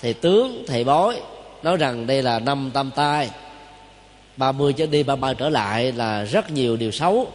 thầy 0.03 0.14
tướng, 0.14 0.64
thầy 0.67 0.85
bói 0.85 1.21
nói 1.62 1.77
rằng 1.77 2.07
đây 2.07 2.23
là 2.23 2.38
năm 2.38 2.71
tam 2.75 2.90
tai. 2.97 3.31
30 4.37 4.73
trở 4.73 4.87
đi 4.87 5.03
33 5.03 5.35
trở 5.35 5.49
lại 5.49 5.92
là 5.92 6.25
rất 6.25 6.51
nhiều 6.51 6.77
điều 6.77 6.90
xấu. 6.90 7.33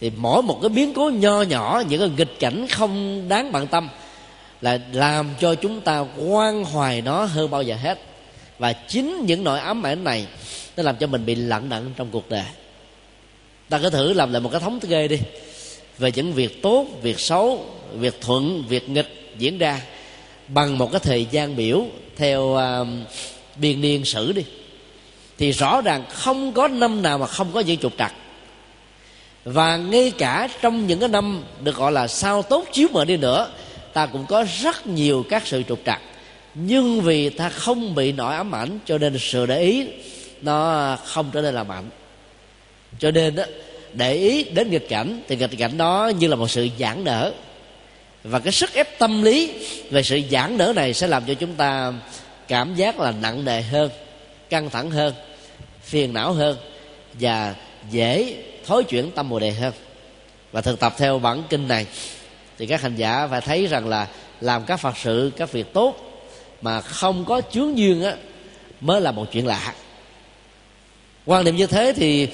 Thì 0.00 0.10
mỗi 0.16 0.42
một 0.42 0.58
cái 0.62 0.68
biến 0.68 0.92
cố 0.94 1.10
nho 1.10 1.42
nhỏ 1.42 1.82
những 1.88 2.00
cái 2.00 2.10
nghịch 2.16 2.40
cảnh 2.40 2.66
không 2.70 3.24
đáng 3.28 3.52
bận 3.52 3.66
tâm 3.66 3.88
là 4.60 4.78
làm 4.92 5.26
cho 5.40 5.54
chúng 5.54 5.80
ta 5.80 6.04
quan 6.16 6.64
hoài 6.64 7.02
nó 7.02 7.24
hơn 7.24 7.50
bao 7.50 7.62
giờ 7.62 7.76
hết. 7.76 7.98
Và 8.58 8.72
chính 8.72 9.26
những 9.26 9.44
nỗi 9.44 9.60
ám 9.60 9.86
ảnh 9.86 10.04
này 10.04 10.26
nó 10.76 10.82
làm 10.82 10.96
cho 10.96 11.06
mình 11.06 11.26
bị 11.26 11.34
lặng 11.34 11.68
đặng 11.68 11.92
trong 11.96 12.08
cuộc 12.10 12.30
đời. 12.30 12.44
Ta 13.68 13.78
cứ 13.78 13.90
thử 13.90 14.12
làm 14.12 14.32
lại 14.32 14.40
một 14.40 14.48
cái 14.52 14.60
thống 14.60 14.80
kê 14.80 15.08
đi. 15.08 15.18
Về 15.98 16.12
những 16.14 16.32
việc 16.32 16.62
tốt 16.62 16.86
việc 17.02 17.20
xấu 17.20 17.64
việc 17.94 18.20
thuận 18.20 18.64
việc 18.68 18.88
nghịch 18.88 19.34
diễn 19.38 19.58
ra 19.58 19.80
bằng 20.48 20.78
một 20.78 20.92
cái 20.92 21.00
thời 21.00 21.26
gian 21.30 21.56
biểu 21.56 21.84
theo 22.16 22.42
uh, 22.42 22.88
biên 23.56 23.80
niên 23.80 24.04
sử 24.04 24.32
đi. 24.32 24.44
Thì 25.38 25.50
rõ 25.50 25.80
ràng 25.80 26.04
không 26.10 26.52
có 26.52 26.68
năm 26.68 27.02
nào 27.02 27.18
mà 27.18 27.26
không 27.26 27.52
có 27.52 27.60
những 27.60 27.78
trục 27.78 27.92
trặc. 27.98 28.12
Và 29.44 29.76
ngay 29.76 30.12
cả 30.18 30.48
trong 30.62 30.86
những 30.86 31.00
cái 31.00 31.08
năm 31.08 31.42
được 31.62 31.76
gọi 31.76 31.92
là 31.92 32.08
sao 32.08 32.42
tốt 32.42 32.64
chiếu 32.72 32.88
mệnh 32.92 33.08
đi 33.08 33.16
nữa 33.16 33.50
ta 33.92 34.06
cũng 34.06 34.26
có 34.26 34.44
rất 34.62 34.86
nhiều 34.86 35.24
các 35.30 35.46
sự 35.46 35.62
trục 35.68 35.80
trặc. 35.86 36.00
Nhưng 36.54 37.00
vì 37.00 37.28
ta 37.28 37.48
không 37.48 37.94
bị 37.94 38.12
nổi 38.12 38.34
ám 38.34 38.54
ảnh 38.54 38.78
cho 38.86 38.98
nên 38.98 39.18
sự 39.18 39.46
để 39.46 39.60
ý 39.60 39.86
nó 40.42 40.96
không 41.04 41.30
trở 41.32 41.42
nên 41.42 41.54
là 41.54 41.64
mạnh 41.64 41.90
cho 42.98 43.10
nên 43.10 43.34
đó, 43.34 43.44
để 43.92 44.14
ý 44.14 44.44
đến 44.44 44.70
nghịch 44.70 44.88
cảnh 44.88 45.22
thì 45.28 45.36
nghịch 45.36 45.58
cảnh 45.58 45.78
đó 45.78 46.12
như 46.18 46.28
là 46.28 46.36
một 46.36 46.50
sự 46.50 46.68
giãn 46.78 47.04
nở. 47.04 47.32
Và 48.24 48.38
cái 48.38 48.52
sức 48.52 48.72
ép 48.74 48.98
tâm 48.98 49.22
lý 49.22 49.52
về 49.90 50.02
sự 50.02 50.20
giãn 50.30 50.56
nở 50.58 50.72
này 50.76 50.94
sẽ 50.94 51.06
làm 51.06 51.22
cho 51.26 51.34
chúng 51.34 51.54
ta 51.54 51.92
cảm 52.48 52.74
giác 52.74 53.00
là 53.00 53.10
nặng 53.10 53.44
nề 53.44 53.62
hơn, 53.62 53.90
căng 54.50 54.70
thẳng 54.70 54.90
hơn, 54.90 55.14
phiền 55.82 56.12
não 56.12 56.32
hơn 56.32 56.56
và 57.20 57.54
dễ 57.90 58.36
thối 58.66 58.84
chuyển 58.84 59.10
tâm 59.10 59.28
bồ 59.28 59.38
đề 59.38 59.50
hơn. 59.50 59.72
Và 60.52 60.60
thực 60.60 60.80
tập 60.80 60.94
theo 60.98 61.18
bản 61.18 61.42
kinh 61.48 61.68
này, 61.68 61.86
thì 62.58 62.66
các 62.66 62.82
hành 62.82 62.96
giả 62.96 63.26
phải 63.30 63.40
thấy 63.40 63.66
rằng 63.66 63.88
là 63.88 64.08
làm 64.40 64.64
các 64.64 64.76
phật 64.76 64.96
sự, 64.96 65.32
các 65.36 65.52
việc 65.52 65.72
tốt 65.72 65.96
mà 66.62 66.80
không 66.80 67.24
có 67.24 67.40
chướng 67.52 67.78
duyên 67.78 68.02
á, 68.02 68.16
mới 68.80 69.00
là 69.00 69.12
một 69.12 69.26
chuyện 69.32 69.46
lạ. 69.46 69.74
Quan 71.26 71.44
niệm 71.44 71.56
như 71.56 71.66
thế 71.66 71.92
thì 71.96 72.28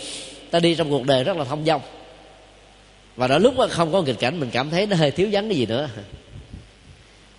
ta 0.51 0.61
đi 0.61 0.75
trong 0.75 0.91
cuộc 0.91 1.05
đời 1.05 1.25
rất 1.25 1.37
là 1.37 1.45
thông 1.45 1.65
dong. 1.65 1.81
Và 3.17 3.29
đôi 3.29 3.41
lúc 3.41 3.57
mà 3.57 3.69
không 3.69 3.93
có 3.93 4.03
nghịch 4.03 4.19
cảnh, 4.19 4.41
mình 4.41 4.51
cảm 4.53 4.71
thấy 4.71 4.87
nó 4.87 4.97
hơi 4.97 5.11
thiếu 5.11 5.29
vắng 5.33 5.49
cái 5.49 5.59
gì 5.59 5.67
nữa 5.67 5.89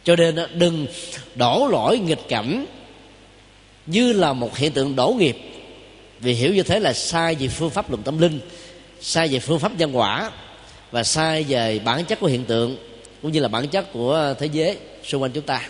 cho 0.04 0.16
nên 0.16 0.36
đừng 0.54 0.88
đổ 1.36 1.68
lỗi 1.72 1.98
nghịch 1.98 2.28
cảnh 2.28 2.66
như 3.86 4.14
là 4.14 4.34
một 4.34 4.58
hiện 4.58 4.72
tượng 4.72 4.96
đổ 4.96 5.10
nghiệp. 5.10 5.38
Vì 6.20 6.34
hiểu 6.34 6.54
như 6.54 6.64
thế 6.64 6.80
là 6.80 6.94
sai 6.94 7.36
về 7.36 7.48
phương 7.48 7.70
pháp 7.70 7.90
luận 7.90 8.04
tâm 8.04 8.18
linh, 8.18 8.40
sai 9.02 9.28
về 9.28 9.40
phương 9.40 9.60
pháp 9.60 9.72
nhân 9.78 9.98
quả, 9.98 10.32
và 10.92 11.04
sai 11.04 11.44
về 11.44 11.80
bản 11.80 12.06
chất 12.06 12.20
của 12.20 12.28
hiện 12.28 12.46
tượng, 12.46 12.78
cũng 13.22 13.32
như 13.32 13.40
là 13.40 13.48
bản 13.48 13.68
chất 13.68 13.94
của 13.94 14.34
thế 14.40 14.46
giới 14.46 14.78
xung 15.04 15.22
quanh 15.22 15.32
chúng 15.32 15.44
ta. 15.44 15.62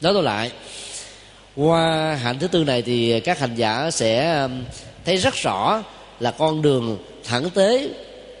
Nói 0.00 0.14
tôi 0.14 0.22
lại, 0.22 0.50
qua 1.56 2.14
hạnh 2.14 2.38
thứ 2.38 2.48
tư 2.48 2.64
này 2.64 2.82
thì 2.82 3.20
các 3.20 3.38
hành 3.38 3.54
giả 3.54 3.90
sẽ 3.90 4.48
thấy 5.04 5.16
rất 5.16 5.34
rõ 5.34 5.82
là 6.20 6.30
con 6.30 6.62
đường 6.62 6.98
thẳng 7.24 7.50
tế 7.50 7.88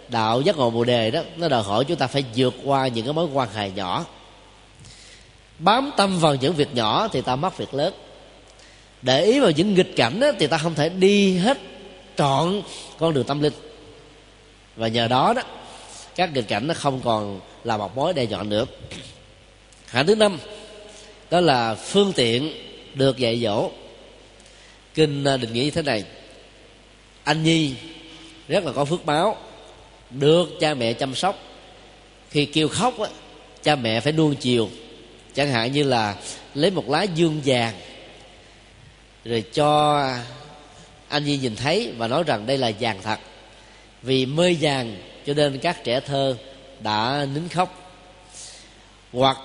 đạo 0.08 0.40
giác 0.40 0.56
ngộ 0.56 0.70
bồ 0.70 0.84
đề 0.84 1.10
đó, 1.10 1.20
nó 1.36 1.48
đòi 1.48 1.62
hỏi 1.62 1.84
chúng 1.84 1.96
ta 1.96 2.06
phải 2.06 2.24
vượt 2.36 2.54
qua 2.64 2.88
những 2.88 3.04
cái 3.04 3.14
mối 3.14 3.28
quan 3.32 3.48
hệ 3.54 3.70
nhỏ 3.70 4.06
bám 5.58 5.90
tâm 5.96 6.18
vào 6.18 6.34
những 6.34 6.54
việc 6.54 6.74
nhỏ 6.74 7.08
thì 7.12 7.20
ta 7.20 7.36
mất 7.36 7.58
việc 7.58 7.74
lớn. 7.74 7.94
Để 9.02 9.24
ý 9.24 9.40
vào 9.40 9.50
những 9.50 9.74
nghịch 9.74 9.96
cảnh 9.96 10.20
đó, 10.20 10.30
thì 10.38 10.46
ta 10.46 10.58
không 10.58 10.74
thể 10.74 10.88
đi 10.88 11.36
hết 11.36 11.58
trọn 12.16 12.62
con 12.98 13.14
đường 13.14 13.24
tâm 13.24 13.42
linh. 13.42 13.52
Và 14.76 14.88
nhờ 14.88 15.08
đó 15.08 15.32
đó 15.32 15.42
các 16.14 16.32
nghịch 16.32 16.48
cảnh 16.48 16.66
nó 16.66 16.74
không 16.74 17.00
còn 17.04 17.40
là 17.64 17.76
một 17.76 17.96
mối 17.96 18.12
đe 18.12 18.24
dọa 18.24 18.42
nữa. 18.42 18.66
Hạng 19.86 20.06
thứ 20.06 20.14
năm 20.14 20.38
đó 21.30 21.40
là 21.40 21.74
phương 21.74 22.12
tiện 22.12 22.52
được 22.94 23.18
dạy 23.18 23.40
dỗ. 23.40 23.70
Kinh 24.94 25.24
à, 25.24 25.36
định 25.36 25.52
nghĩa 25.52 25.62
như 25.62 25.70
thế 25.70 25.82
này. 25.82 26.04
Anh 27.24 27.42
nhi 27.42 27.74
rất 28.48 28.64
là 28.64 28.72
có 28.72 28.84
phước 28.84 29.04
báo 29.04 29.36
được 30.10 30.48
cha 30.60 30.74
mẹ 30.74 30.92
chăm 30.92 31.14
sóc. 31.14 31.38
Khi 32.30 32.44
kêu 32.44 32.68
khóc 32.68 33.00
á, 33.00 33.08
cha 33.62 33.76
mẹ 33.76 34.00
phải 34.00 34.12
nuông 34.12 34.34
chiều 34.34 34.68
chẳng 35.38 35.50
hạn 35.50 35.72
như 35.72 35.82
là 35.82 36.16
lấy 36.54 36.70
một 36.70 36.90
lá 36.90 37.02
dương 37.02 37.40
vàng 37.44 37.74
rồi 39.24 39.44
cho 39.52 40.02
anh 41.08 41.24
nhi 41.24 41.38
nhìn 41.38 41.56
thấy 41.56 41.92
và 41.98 42.08
nói 42.08 42.22
rằng 42.22 42.46
đây 42.46 42.58
là 42.58 42.72
vàng 42.80 42.98
thật. 43.02 43.18
Vì 44.02 44.26
mê 44.26 44.56
vàng 44.60 44.96
cho 45.26 45.34
nên 45.34 45.58
các 45.58 45.84
trẻ 45.84 46.00
thơ 46.00 46.36
đã 46.80 47.26
nín 47.34 47.48
khóc. 47.48 47.92
Hoặc 49.12 49.38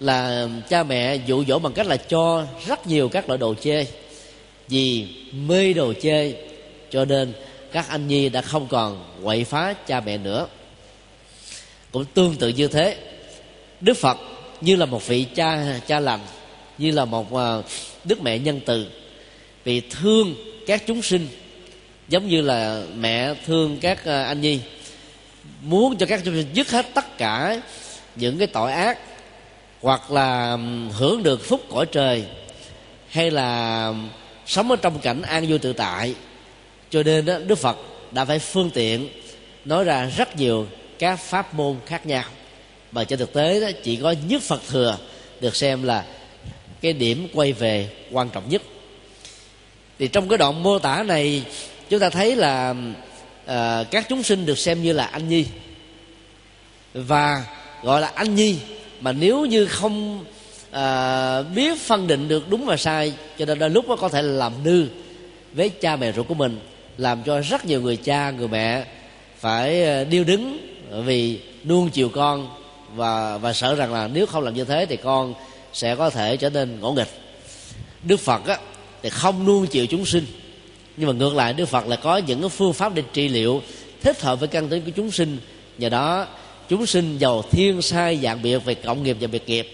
là 0.00 0.48
cha 0.68 0.82
mẹ 0.82 1.16
dụ 1.26 1.44
dỗ 1.44 1.58
bằng 1.58 1.72
cách 1.72 1.86
là 1.86 1.96
cho 1.96 2.46
rất 2.66 2.86
nhiều 2.86 3.08
các 3.08 3.28
loại 3.28 3.38
đồ 3.38 3.54
chơi. 3.54 3.86
Vì 4.68 5.08
mê 5.32 5.72
đồ 5.72 5.92
chơi 6.02 6.36
cho 6.90 7.04
nên 7.04 7.32
các 7.72 7.88
anh 7.88 8.08
nhi 8.08 8.28
đã 8.28 8.42
không 8.42 8.68
còn 8.68 9.20
quậy 9.24 9.44
phá 9.44 9.74
cha 9.86 10.00
mẹ 10.00 10.18
nữa. 10.18 10.46
Cũng 11.92 12.04
tương 12.04 12.36
tự 12.36 12.48
như 12.48 12.68
thế, 12.68 12.96
đức 13.80 13.96
phật 13.96 14.18
như 14.60 14.76
là 14.76 14.86
một 14.86 15.06
vị 15.06 15.26
cha 15.34 15.80
cha 15.86 16.00
lành 16.00 16.20
như 16.78 16.90
là 16.90 17.04
một 17.04 17.34
uh, 17.34 17.64
đức 18.04 18.22
mẹ 18.22 18.38
nhân 18.38 18.60
từ. 18.66 18.86
Vì 19.64 19.80
thương 19.80 20.34
các 20.66 20.82
chúng 20.86 21.02
sinh 21.02 21.28
giống 22.08 22.28
như 22.28 22.40
là 22.40 22.82
mẹ 22.96 23.34
thương 23.46 23.78
các 23.80 23.98
uh, 24.00 24.06
anh 24.06 24.40
nhi. 24.40 24.60
Muốn 25.62 25.96
cho 25.96 26.06
các 26.06 26.20
chúng 26.24 26.34
sinh 26.34 26.50
dứt 26.52 26.70
hết 26.70 26.86
tất 26.94 27.18
cả 27.18 27.60
những 28.16 28.38
cái 28.38 28.46
tội 28.46 28.72
ác 28.72 28.98
hoặc 29.80 30.10
là 30.10 30.58
hưởng 30.92 31.22
được 31.22 31.44
phúc 31.44 31.60
cõi 31.70 31.86
trời 31.92 32.24
hay 33.08 33.30
là 33.30 33.92
sống 34.46 34.70
ở 34.70 34.76
trong 34.76 34.98
cảnh 34.98 35.22
an 35.22 35.46
vui 35.48 35.58
tự 35.58 35.72
tại. 35.72 36.14
Cho 36.90 37.02
nên 37.02 37.24
đó, 37.24 37.38
đức 37.46 37.58
phật 37.58 37.76
đã 38.10 38.24
phải 38.24 38.38
phương 38.38 38.70
tiện 38.70 39.08
nói 39.64 39.84
ra 39.84 40.10
rất 40.16 40.36
nhiều 40.36 40.66
các 40.98 41.16
pháp 41.16 41.54
môn 41.54 41.76
khác 41.86 42.06
nhau 42.06 42.24
mà 42.92 43.04
trên 43.04 43.18
thực 43.18 43.32
tế 43.32 43.60
đó 43.60 43.68
chỉ 43.82 43.96
có 43.96 44.14
nhất 44.28 44.42
phật 44.42 44.62
thừa 44.68 44.98
được 45.40 45.56
xem 45.56 45.82
là 45.82 46.04
cái 46.80 46.92
điểm 46.92 47.28
quay 47.34 47.52
về 47.52 47.88
quan 48.10 48.30
trọng 48.30 48.48
nhất. 48.48 48.62
Thì 49.98 50.08
trong 50.08 50.28
cái 50.28 50.38
đoạn 50.38 50.62
mô 50.62 50.78
tả 50.78 51.02
này 51.02 51.42
chúng 51.88 52.00
ta 52.00 52.10
thấy 52.10 52.36
là 52.36 52.74
à, 53.46 53.84
các 53.90 54.06
chúng 54.08 54.22
sinh 54.22 54.46
được 54.46 54.58
xem 54.58 54.82
như 54.82 54.92
là 54.92 55.04
anh 55.04 55.28
nhi. 55.28 55.44
Và 56.94 57.44
gọi 57.82 58.00
là 58.00 58.12
anh 58.14 58.34
nhi 58.34 58.56
mà 59.00 59.12
nếu 59.12 59.46
như 59.46 59.66
không 59.66 60.24
à, 60.70 61.42
biết 61.42 61.78
phân 61.78 62.06
định 62.06 62.28
được 62.28 62.50
đúng 62.50 62.66
và 62.66 62.76
sai 62.76 63.12
cho 63.38 63.44
nên 63.44 63.58
đôi 63.58 63.70
lúc 63.70 63.88
nó 63.88 63.96
có 63.96 64.08
thể 64.08 64.22
làm 64.22 64.52
nư 64.64 64.86
với 65.52 65.68
cha 65.68 65.96
mẹ 65.96 66.12
ruột 66.12 66.28
của 66.28 66.34
mình 66.34 66.58
làm 66.98 67.22
cho 67.22 67.40
rất 67.40 67.64
nhiều 67.64 67.80
người 67.82 67.96
cha 67.96 68.30
người 68.30 68.48
mẹ 68.48 68.84
phải 69.38 69.84
ờ, 69.84 70.04
điêu 70.04 70.24
đứng 70.24 70.58
vì 71.04 71.40
nuông 71.64 71.90
chiều 71.90 72.08
con 72.08 72.59
và 72.94 73.38
và 73.38 73.52
sợ 73.52 73.74
rằng 73.74 73.92
là 73.92 74.08
nếu 74.08 74.26
không 74.26 74.44
làm 74.44 74.54
như 74.54 74.64
thế 74.64 74.86
thì 74.86 74.96
con 74.96 75.34
sẽ 75.72 75.96
có 75.96 76.10
thể 76.10 76.36
trở 76.36 76.50
nên 76.50 76.80
ngỗ 76.80 76.92
nghịch. 76.92 77.08
Đức 78.02 78.20
phật 78.20 78.46
á, 78.46 78.58
thì 79.02 79.08
không 79.08 79.44
nuông 79.44 79.66
chiều 79.66 79.86
chúng 79.86 80.06
sinh. 80.06 80.24
Nhưng 80.96 81.08
mà 81.08 81.14
ngược 81.14 81.34
lại, 81.34 81.52
đức 81.52 81.66
phật 81.66 81.86
là 81.86 81.96
có 81.96 82.16
những 82.16 82.40
cái 82.40 82.48
phương 82.48 82.72
pháp 82.72 82.94
để 82.94 83.02
trị 83.12 83.28
liệu 83.28 83.62
thích 84.02 84.20
hợp 84.20 84.40
với 84.40 84.48
căn 84.48 84.68
tính 84.68 84.82
của 84.84 84.90
chúng 84.96 85.10
sinh. 85.10 85.38
Nhờ 85.78 85.88
đó, 85.88 86.26
chúng 86.68 86.86
sinh 86.86 87.18
giàu 87.18 87.42
thiên 87.50 87.82
sai 87.82 88.18
dạng 88.22 88.42
biệt 88.42 88.58
về 88.58 88.74
cộng 88.74 89.02
nghiệp 89.02 89.16
và 89.20 89.26
biệt 89.26 89.48
nghiệp. 89.48 89.68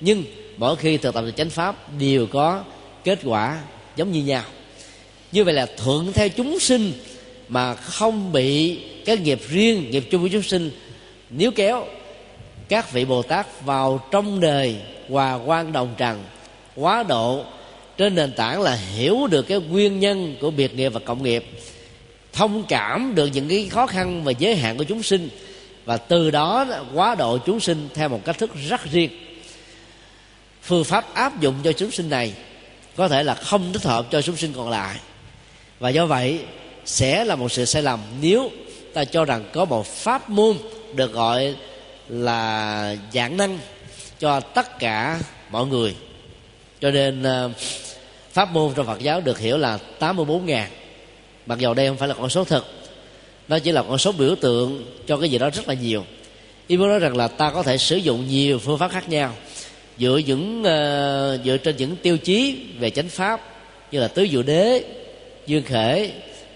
Nhưng 0.00 0.24
mỗi 0.56 0.76
khi 0.76 0.96
thực 0.96 1.14
tập 1.14 1.24
được 1.24 1.36
chánh 1.36 1.50
pháp, 1.50 1.98
đều 1.98 2.26
có 2.26 2.64
kết 3.04 3.18
quả 3.24 3.60
giống 3.96 4.12
như 4.12 4.22
nhau. 4.22 4.44
Như 5.32 5.44
vậy 5.44 5.54
là 5.54 5.66
thuận 5.76 6.12
theo 6.12 6.28
chúng 6.28 6.60
sinh 6.60 6.92
mà 7.48 7.74
không 7.74 8.32
bị 8.32 8.78
cái 9.04 9.16
nghiệp 9.16 9.40
riêng, 9.48 9.90
nghiệp 9.90 10.04
chung 10.10 10.22
của 10.22 10.28
chúng 10.32 10.42
sinh 10.42 10.70
nếu 11.30 11.50
kéo 11.50 11.86
các 12.72 12.92
vị 12.92 13.04
bồ 13.04 13.22
tát 13.22 13.64
vào 13.64 14.00
trong 14.10 14.40
đời 14.40 14.76
hòa 15.08 15.34
quan 15.34 15.72
đồng 15.72 15.94
trần, 15.96 16.24
quá 16.74 17.02
độ 17.02 17.44
trên 17.96 18.14
nền 18.14 18.32
tảng 18.32 18.62
là 18.62 18.74
hiểu 18.74 19.26
được 19.26 19.42
cái 19.42 19.58
nguyên 19.58 20.00
nhân 20.00 20.36
của 20.40 20.50
biệt 20.50 20.74
nghiệp 20.74 20.88
và 20.88 21.00
cộng 21.04 21.22
nghiệp, 21.22 21.44
thông 22.32 22.64
cảm 22.68 23.14
được 23.14 23.26
những 23.26 23.48
cái 23.48 23.68
khó 23.68 23.86
khăn 23.86 24.24
và 24.24 24.32
giới 24.38 24.56
hạn 24.56 24.76
của 24.76 24.84
chúng 24.84 25.02
sinh, 25.02 25.28
và 25.84 25.96
từ 25.96 26.30
đó 26.30 26.66
quá 26.94 27.14
độ 27.14 27.38
chúng 27.38 27.60
sinh 27.60 27.88
theo 27.94 28.08
một 28.08 28.20
cách 28.24 28.38
thức 28.38 28.50
rất 28.68 28.80
riêng. 28.92 29.10
Phương 30.62 30.84
pháp 30.84 31.14
áp 31.14 31.40
dụng 31.40 31.54
cho 31.64 31.72
chúng 31.72 31.90
sinh 31.90 32.10
này 32.10 32.32
có 32.96 33.08
thể 33.08 33.22
là 33.22 33.34
không 33.34 33.72
thích 33.72 33.84
hợp 33.84 34.06
cho 34.10 34.22
chúng 34.22 34.36
sinh 34.36 34.52
còn 34.52 34.70
lại, 34.70 34.96
và 35.80 35.90
do 35.90 36.06
vậy 36.06 36.40
sẽ 36.84 37.24
là 37.24 37.36
một 37.36 37.52
sự 37.52 37.64
sai 37.64 37.82
lầm 37.82 38.00
nếu 38.20 38.50
ta 38.94 39.04
cho 39.04 39.24
rằng 39.24 39.44
có 39.52 39.64
một 39.64 39.86
pháp 39.86 40.30
môn 40.30 40.56
được 40.94 41.12
gọi 41.12 41.54
là 42.12 42.96
giảng 43.12 43.36
năng 43.36 43.58
cho 44.18 44.40
tất 44.40 44.78
cả 44.78 45.20
mọi 45.50 45.66
người. 45.66 45.96
Cho 46.80 46.90
nên 46.90 47.22
ờ, 47.22 47.50
pháp 48.32 48.52
môn 48.52 48.72
trong 48.74 48.86
Phật 48.86 49.00
giáo 49.00 49.20
được 49.20 49.38
hiểu 49.38 49.58
là 49.58 49.78
84 49.98 50.46
ngàn. 50.46 50.70
Mặc 51.46 51.58
dầu 51.58 51.74
đây 51.74 51.88
không 51.88 51.96
phải 51.96 52.08
là 52.08 52.14
con 52.14 52.30
số 52.30 52.44
thực 52.44 52.64
nó 53.48 53.58
chỉ 53.58 53.72
là 53.72 53.82
con 53.82 53.98
số 53.98 54.12
biểu 54.12 54.34
tượng 54.34 54.84
cho 55.06 55.16
cái 55.16 55.30
gì 55.30 55.38
đó 55.38 55.50
rất 55.50 55.68
là 55.68 55.74
nhiều. 55.74 56.04
Ý 56.66 56.76
muốn 56.76 56.88
nói 56.88 56.98
rằng 56.98 57.16
là 57.16 57.28
ta 57.28 57.50
có 57.50 57.62
thể 57.62 57.78
sử 57.78 57.96
dụng 57.96 58.28
nhiều 58.28 58.58
phương 58.58 58.78
pháp 58.78 58.90
khác 58.90 59.08
nhau 59.08 59.34
dựa 59.98 60.20
những 60.26 60.60
uh, 60.60 61.44
dựa 61.44 61.56
trên 61.56 61.76
những 61.76 61.96
tiêu 61.96 62.18
chí 62.18 62.66
về 62.78 62.90
chánh 62.90 63.08
pháp 63.08 63.40
như 63.90 64.00
là 64.00 64.08
tứ 64.08 64.28
diệu 64.30 64.42
đế 64.42 64.84
dương 65.46 65.62
khể 65.62 66.12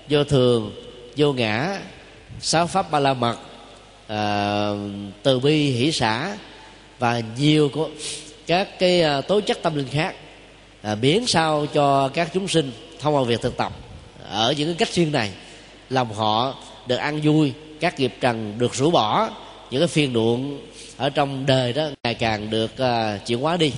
vô 0.08 0.24
thường 0.24 0.72
vô 1.16 1.32
ngã 1.32 1.80
sáu 2.40 2.66
pháp 2.66 2.90
ba 2.90 3.00
la 3.00 3.14
mật 3.14 3.36
uh, 4.12 4.78
từ 5.22 5.38
bi 5.38 5.70
hỷ 5.70 5.92
xã 5.92 6.36
và 6.98 7.22
nhiều 7.38 7.68
của 7.68 7.88
các 8.46 8.78
cái 8.78 9.02
uh, 9.18 9.26
tố 9.26 9.40
chất 9.40 9.62
tâm 9.62 9.74
linh 9.74 9.88
khác 9.88 10.14
uh, 10.92 10.98
biến 11.00 11.26
sao 11.26 11.66
cho 11.66 12.08
các 12.08 12.30
chúng 12.34 12.48
sinh 12.48 12.72
thông 13.00 13.14
qua 13.14 13.22
việc 13.22 13.40
thực 13.40 13.56
tập. 13.56 13.72
Ở 14.30 14.54
những 14.56 14.68
cái 14.68 14.76
cách 14.78 14.94
riêng 14.94 15.12
này 15.12 15.30
lòng 15.90 16.14
họ 16.14 16.54
được 16.86 16.96
ăn 16.96 17.20
vui 17.20 17.52
các 17.80 18.00
nghiệp 18.00 18.14
trần 18.20 18.54
được 18.58 18.74
rũ 18.74 18.90
bỏ 18.90 19.30
những 19.70 19.80
cái 19.80 19.88
phiền 19.88 20.12
muộn 20.12 20.60
ở 20.96 21.10
trong 21.10 21.46
đời 21.46 21.72
đó 21.72 21.88
ngày 22.04 22.14
càng 22.14 22.50
được 22.50 22.70
uh, 22.74 23.26
chuyển 23.26 23.40
hóa 23.40 23.56
đi. 23.56 23.72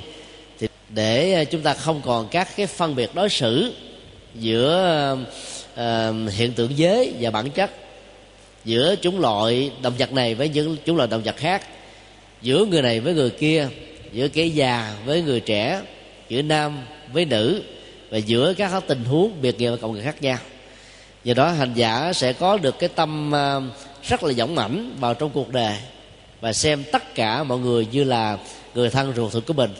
Thì 0.58 0.68
để 0.88 1.44
chúng 1.44 1.60
ta 1.60 1.74
không 1.74 2.00
còn 2.04 2.28
các 2.28 2.56
cái 2.56 2.66
phân 2.66 2.94
biệt 2.94 3.14
đối 3.14 3.28
xử 3.28 3.72
giữa 4.34 5.16
uh, 5.72 6.32
hiện 6.32 6.52
tượng 6.52 6.78
giới 6.78 7.12
và 7.20 7.30
bản 7.30 7.50
chất 7.50 7.70
giữa 8.68 8.96
chúng 8.96 9.20
loại 9.20 9.70
động 9.82 9.92
vật 9.98 10.12
này 10.12 10.34
với 10.34 10.48
những 10.48 10.76
chúng 10.84 10.96
loại 10.96 11.08
động 11.08 11.22
vật 11.22 11.36
khác, 11.36 11.62
giữa 12.42 12.64
người 12.64 12.82
này 12.82 13.00
với 13.00 13.14
người 13.14 13.30
kia, 13.30 13.68
giữa 14.12 14.28
kẻ 14.28 14.44
già 14.44 14.94
với 15.04 15.22
người 15.22 15.40
trẻ, 15.40 15.82
giữa 16.28 16.42
nam 16.42 16.78
với 17.12 17.24
nữ, 17.24 17.62
và 18.10 18.18
giữa 18.18 18.54
các 18.54 18.82
tình 18.86 19.04
huống 19.04 19.42
biệt 19.42 19.58
nghiệp 19.58 19.70
và 19.70 19.76
cộng 19.76 19.94
nghiệp 19.94 20.02
khác 20.04 20.22
nhau. 20.22 20.38
Do 21.24 21.34
đó, 21.34 21.48
hành 21.48 21.74
giả 21.74 22.12
sẽ 22.12 22.32
có 22.32 22.56
được 22.56 22.78
cái 22.78 22.88
tâm 22.88 23.34
à, 23.34 23.60
rất 24.02 24.22
là 24.22 24.32
dõng 24.32 24.54
mãnh 24.54 24.92
vào 25.00 25.14
trong 25.14 25.30
cuộc 25.30 25.52
đời 25.52 25.76
và 26.40 26.52
xem 26.52 26.84
tất 26.92 27.14
cả 27.14 27.42
mọi 27.42 27.58
người 27.58 27.86
như 27.92 28.04
là 28.04 28.38
người 28.74 28.90
thân 28.90 29.12
ruột 29.16 29.32
thịt 29.32 29.42
của 29.46 29.52
mình. 29.52 29.70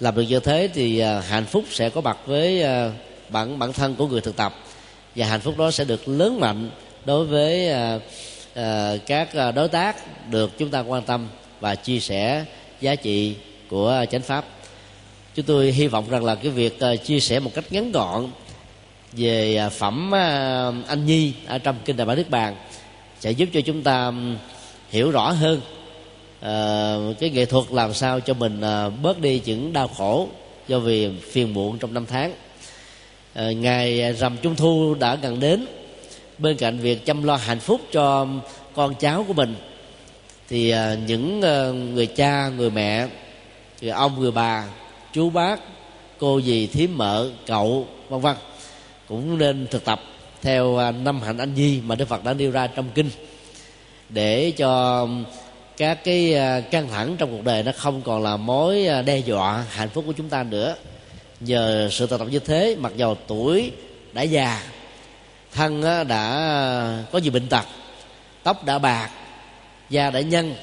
Làm 0.00 0.14
được 0.14 0.22
như 0.22 0.40
thế 0.40 0.68
thì 0.74 0.98
à, 0.98 1.22
hạnh 1.28 1.44
phúc 1.44 1.64
sẽ 1.70 1.90
có 1.90 2.00
mặt 2.00 2.18
với 2.26 2.62
à, 2.62 2.92
bản 3.28 3.58
bản 3.58 3.72
thân 3.72 3.94
của 3.94 4.06
người 4.06 4.20
thực 4.20 4.36
tập, 4.36 4.54
và 5.16 5.26
hạnh 5.26 5.40
phúc 5.40 5.58
đó 5.58 5.70
sẽ 5.70 5.84
được 5.84 6.08
lớn 6.08 6.40
mạnh 6.40 6.70
đối 7.04 7.26
với 7.26 7.70
Ờ, 8.54 8.98
các 9.06 9.34
ờ, 9.34 9.52
đối 9.52 9.68
tác 9.68 9.96
được 10.30 10.58
chúng 10.58 10.70
ta 10.70 10.80
quan 10.80 11.02
tâm 11.02 11.28
và 11.60 11.74
chia 11.74 12.00
sẻ 12.00 12.44
giá 12.80 12.94
trị 12.94 13.34
của 13.68 14.04
chánh 14.10 14.22
pháp. 14.22 14.44
Chúng 15.34 15.44
tôi 15.44 15.72
hy 15.72 15.86
vọng 15.86 16.04
rằng 16.10 16.24
là 16.24 16.34
cái 16.34 16.52
việc 16.52 16.80
ờ, 16.80 16.96
chia 16.96 17.20
sẻ 17.20 17.40
một 17.40 17.50
cách 17.54 17.64
ngắn 17.70 17.92
gọn 17.92 18.26
về 19.12 19.68
phẩm 19.72 20.14
anh 20.86 21.06
nhi 21.06 21.32
ở 21.46 21.58
trong 21.58 21.76
kinh 21.84 21.96
đại 21.96 22.06
bản 22.06 22.16
đức 22.16 22.30
bàn 22.30 22.56
sẽ 23.20 23.30
giúp 23.30 23.48
cho 23.52 23.60
chúng 23.60 23.82
ta 23.82 24.12
hiểu 24.90 25.10
rõ 25.10 25.30
hơn 25.30 25.60
uh, 26.40 27.18
cái 27.20 27.30
nghệ 27.30 27.44
thuật 27.44 27.64
làm 27.70 27.94
sao 27.94 28.20
cho 28.20 28.34
mình 28.34 28.60
uh, 28.60 28.92
bớt 29.02 29.20
đi 29.20 29.42
những 29.44 29.72
đau 29.72 29.88
khổ 29.88 30.28
do 30.68 30.78
vì 30.78 31.10
phiền 31.32 31.54
muộn 31.54 31.78
trong 31.78 31.94
năm 31.94 32.06
tháng. 32.06 32.32
Uh, 33.38 33.56
ngày 33.56 34.12
rằm 34.12 34.36
trung 34.42 34.56
thu 34.56 34.94
đã 34.94 35.14
gần 35.14 35.40
đến 35.40 35.66
bên 36.40 36.56
cạnh 36.56 36.78
việc 36.78 37.06
chăm 37.06 37.22
lo 37.22 37.36
hạnh 37.36 37.60
phúc 37.60 37.80
cho 37.92 38.26
con 38.74 38.94
cháu 38.94 39.24
của 39.28 39.32
mình, 39.32 39.54
thì 40.48 40.70
à, 40.70 40.96
những 41.06 41.42
ờ, 41.42 41.72
người 41.72 42.06
cha, 42.06 42.48
người 42.48 42.70
mẹ, 42.70 43.08
người 43.80 43.90
ông, 43.90 44.20
người 44.20 44.30
bà, 44.30 44.64
chú 45.12 45.30
bác, 45.30 45.60
cô 46.18 46.40
dì, 46.40 46.66
thím 46.66 46.98
mợ, 46.98 47.30
cậu, 47.46 47.86
vân 48.08 48.20
vân 48.20 48.36
cũng 49.08 49.38
nên 49.38 49.66
thực 49.70 49.84
tập 49.84 50.00
theo 50.42 50.76
à, 50.76 50.90
năm 50.90 51.20
hạnh 51.20 51.38
anh 51.38 51.54
nhi 51.54 51.80
mà 51.86 51.94
đức 51.94 52.08
phật 52.08 52.24
đã 52.24 52.34
nêu 52.34 52.50
ra 52.50 52.66
trong 52.66 52.88
kinh 52.94 53.10
để 54.08 54.50
cho 54.50 55.06
các 55.76 56.04
cái 56.04 56.34
à, 56.34 56.60
căng 56.60 56.88
thẳng 56.88 57.16
trong 57.18 57.30
cuộc 57.30 57.44
đời 57.44 57.62
nó 57.62 57.72
không 57.76 58.02
còn 58.02 58.22
là 58.22 58.36
mối 58.36 58.88
đe 59.06 59.18
dọa 59.18 59.64
hạnh 59.70 59.88
phúc 59.88 60.04
của 60.06 60.12
chúng 60.12 60.28
ta 60.28 60.42
nữa. 60.42 60.74
Nhờ 61.40 61.88
sự 61.90 62.06
tập 62.06 62.18
tập 62.18 62.28
như 62.30 62.38
thế, 62.38 62.76
mặc 62.78 62.92
dầu 62.96 63.16
tuổi 63.26 63.72
đã 64.12 64.22
già 64.22 64.62
thân 65.52 65.82
đã 66.08 67.04
có 67.12 67.18
nhiều 67.18 67.32
bệnh 67.32 67.48
tật 67.48 67.66
tóc 68.42 68.64
đã 68.64 68.78
bạc 68.78 69.10
da 69.90 70.10
đã 70.10 70.20
nhân 70.20 70.54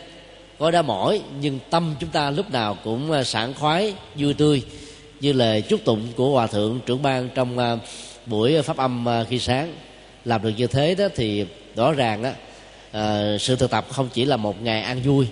có 0.59 0.71
đã 0.71 0.81
mỏi 0.81 1.21
nhưng 1.39 1.59
tâm 1.69 1.95
chúng 1.99 2.09
ta 2.09 2.31
lúc 2.31 2.51
nào 2.51 2.77
cũng 2.83 3.11
à, 3.11 3.23
sảng 3.23 3.53
khoái 3.53 3.93
vui 4.15 4.33
tươi 4.33 4.63
như 5.19 5.33
lời 5.33 5.61
chúc 5.61 5.85
tụng 5.85 6.07
của 6.15 6.29
hòa 6.29 6.47
thượng 6.47 6.79
trưởng 6.85 7.01
ban 7.01 7.29
trong 7.35 7.57
à, 7.57 7.77
buổi 8.25 8.61
pháp 8.61 8.77
âm 8.77 9.09
à, 9.09 9.23
khi 9.29 9.39
sáng. 9.39 9.73
Làm 10.25 10.43
được 10.43 10.53
như 10.57 10.67
thế 10.67 10.95
đó 10.95 11.07
thì 11.15 11.45
rõ 11.75 11.91
ràng 11.91 12.23
đó 12.23 12.29
à, 12.91 13.37
sự 13.39 13.55
thực 13.55 13.71
tập 13.71 13.85
không 13.91 14.09
chỉ 14.13 14.25
là 14.25 14.37
một 14.37 14.61
ngày 14.61 14.81
ăn 14.81 15.01
vui 15.01 15.27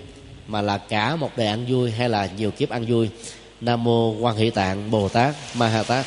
mà 0.46 0.62
là 0.62 0.78
cả 0.78 1.16
một 1.16 1.30
đời 1.36 1.46
ăn 1.46 1.66
vui 1.68 1.90
hay 1.90 2.08
là 2.08 2.28
nhiều 2.36 2.50
kiếp 2.50 2.70
ăn 2.70 2.84
vui. 2.88 3.08
Nam 3.60 3.84
mô 3.84 4.10
quan 4.10 4.36
hỷ 4.36 4.50
tạng 4.50 4.90
bồ 4.90 5.08
tát 5.08 5.34
ma 5.54 5.68
ha 5.68 5.82
tát. 5.82 6.06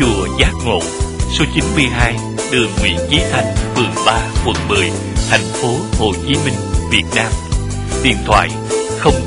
chùa 0.00 0.26
Giác 0.38 0.52
Ngộ, 0.64 0.80
số 1.38 1.44
92, 1.54 2.16
đường 2.52 2.70
Nguyễn 2.80 2.96
Chí 3.10 3.20
Thanh, 3.30 3.54
phường 3.74 3.94
3, 4.06 4.20
quận 4.46 4.56
10, 4.68 4.90
thành 5.30 5.40
phố 5.40 5.68
Hồ 5.98 6.12
Chí 6.26 6.34
Minh, 6.44 6.54
Việt 6.90 7.04
Nam. 7.14 7.32
Điện 8.02 8.16
thoại 8.26 8.48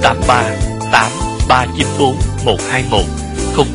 083 0.02 0.44
8394 0.92 2.16
121 2.46 3.06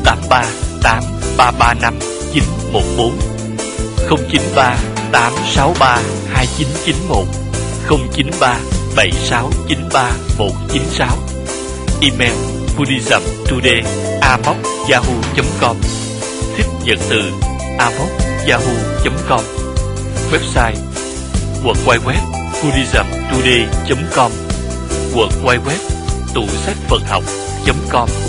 083 0.03 0.45
8335 0.83 1.99
914 2.33 3.17
093 4.31 4.77
863 5.11 6.01
2991 6.33 7.27
093 8.13 8.59
7693 8.95 10.11
196 10.37 11.17
Email 12.01 12.33
Dẫn 16.83 16.97
từ 17.09 17.31
amoc.yahoo.com 17.77 19.41
Website, 20.31 20.75
Quận 21.63 21.77
quay 21.85 21.99
web 21.99 22.19
tourismtoday.com 22.61 24.31
Quận 25.15 25.29
quay 25.43 25.57
web, 25.57 25.79
tủ 26.33 26.47
sách 26.47 26.75
Phật 26.89 27.01
học.com 27.07 28.28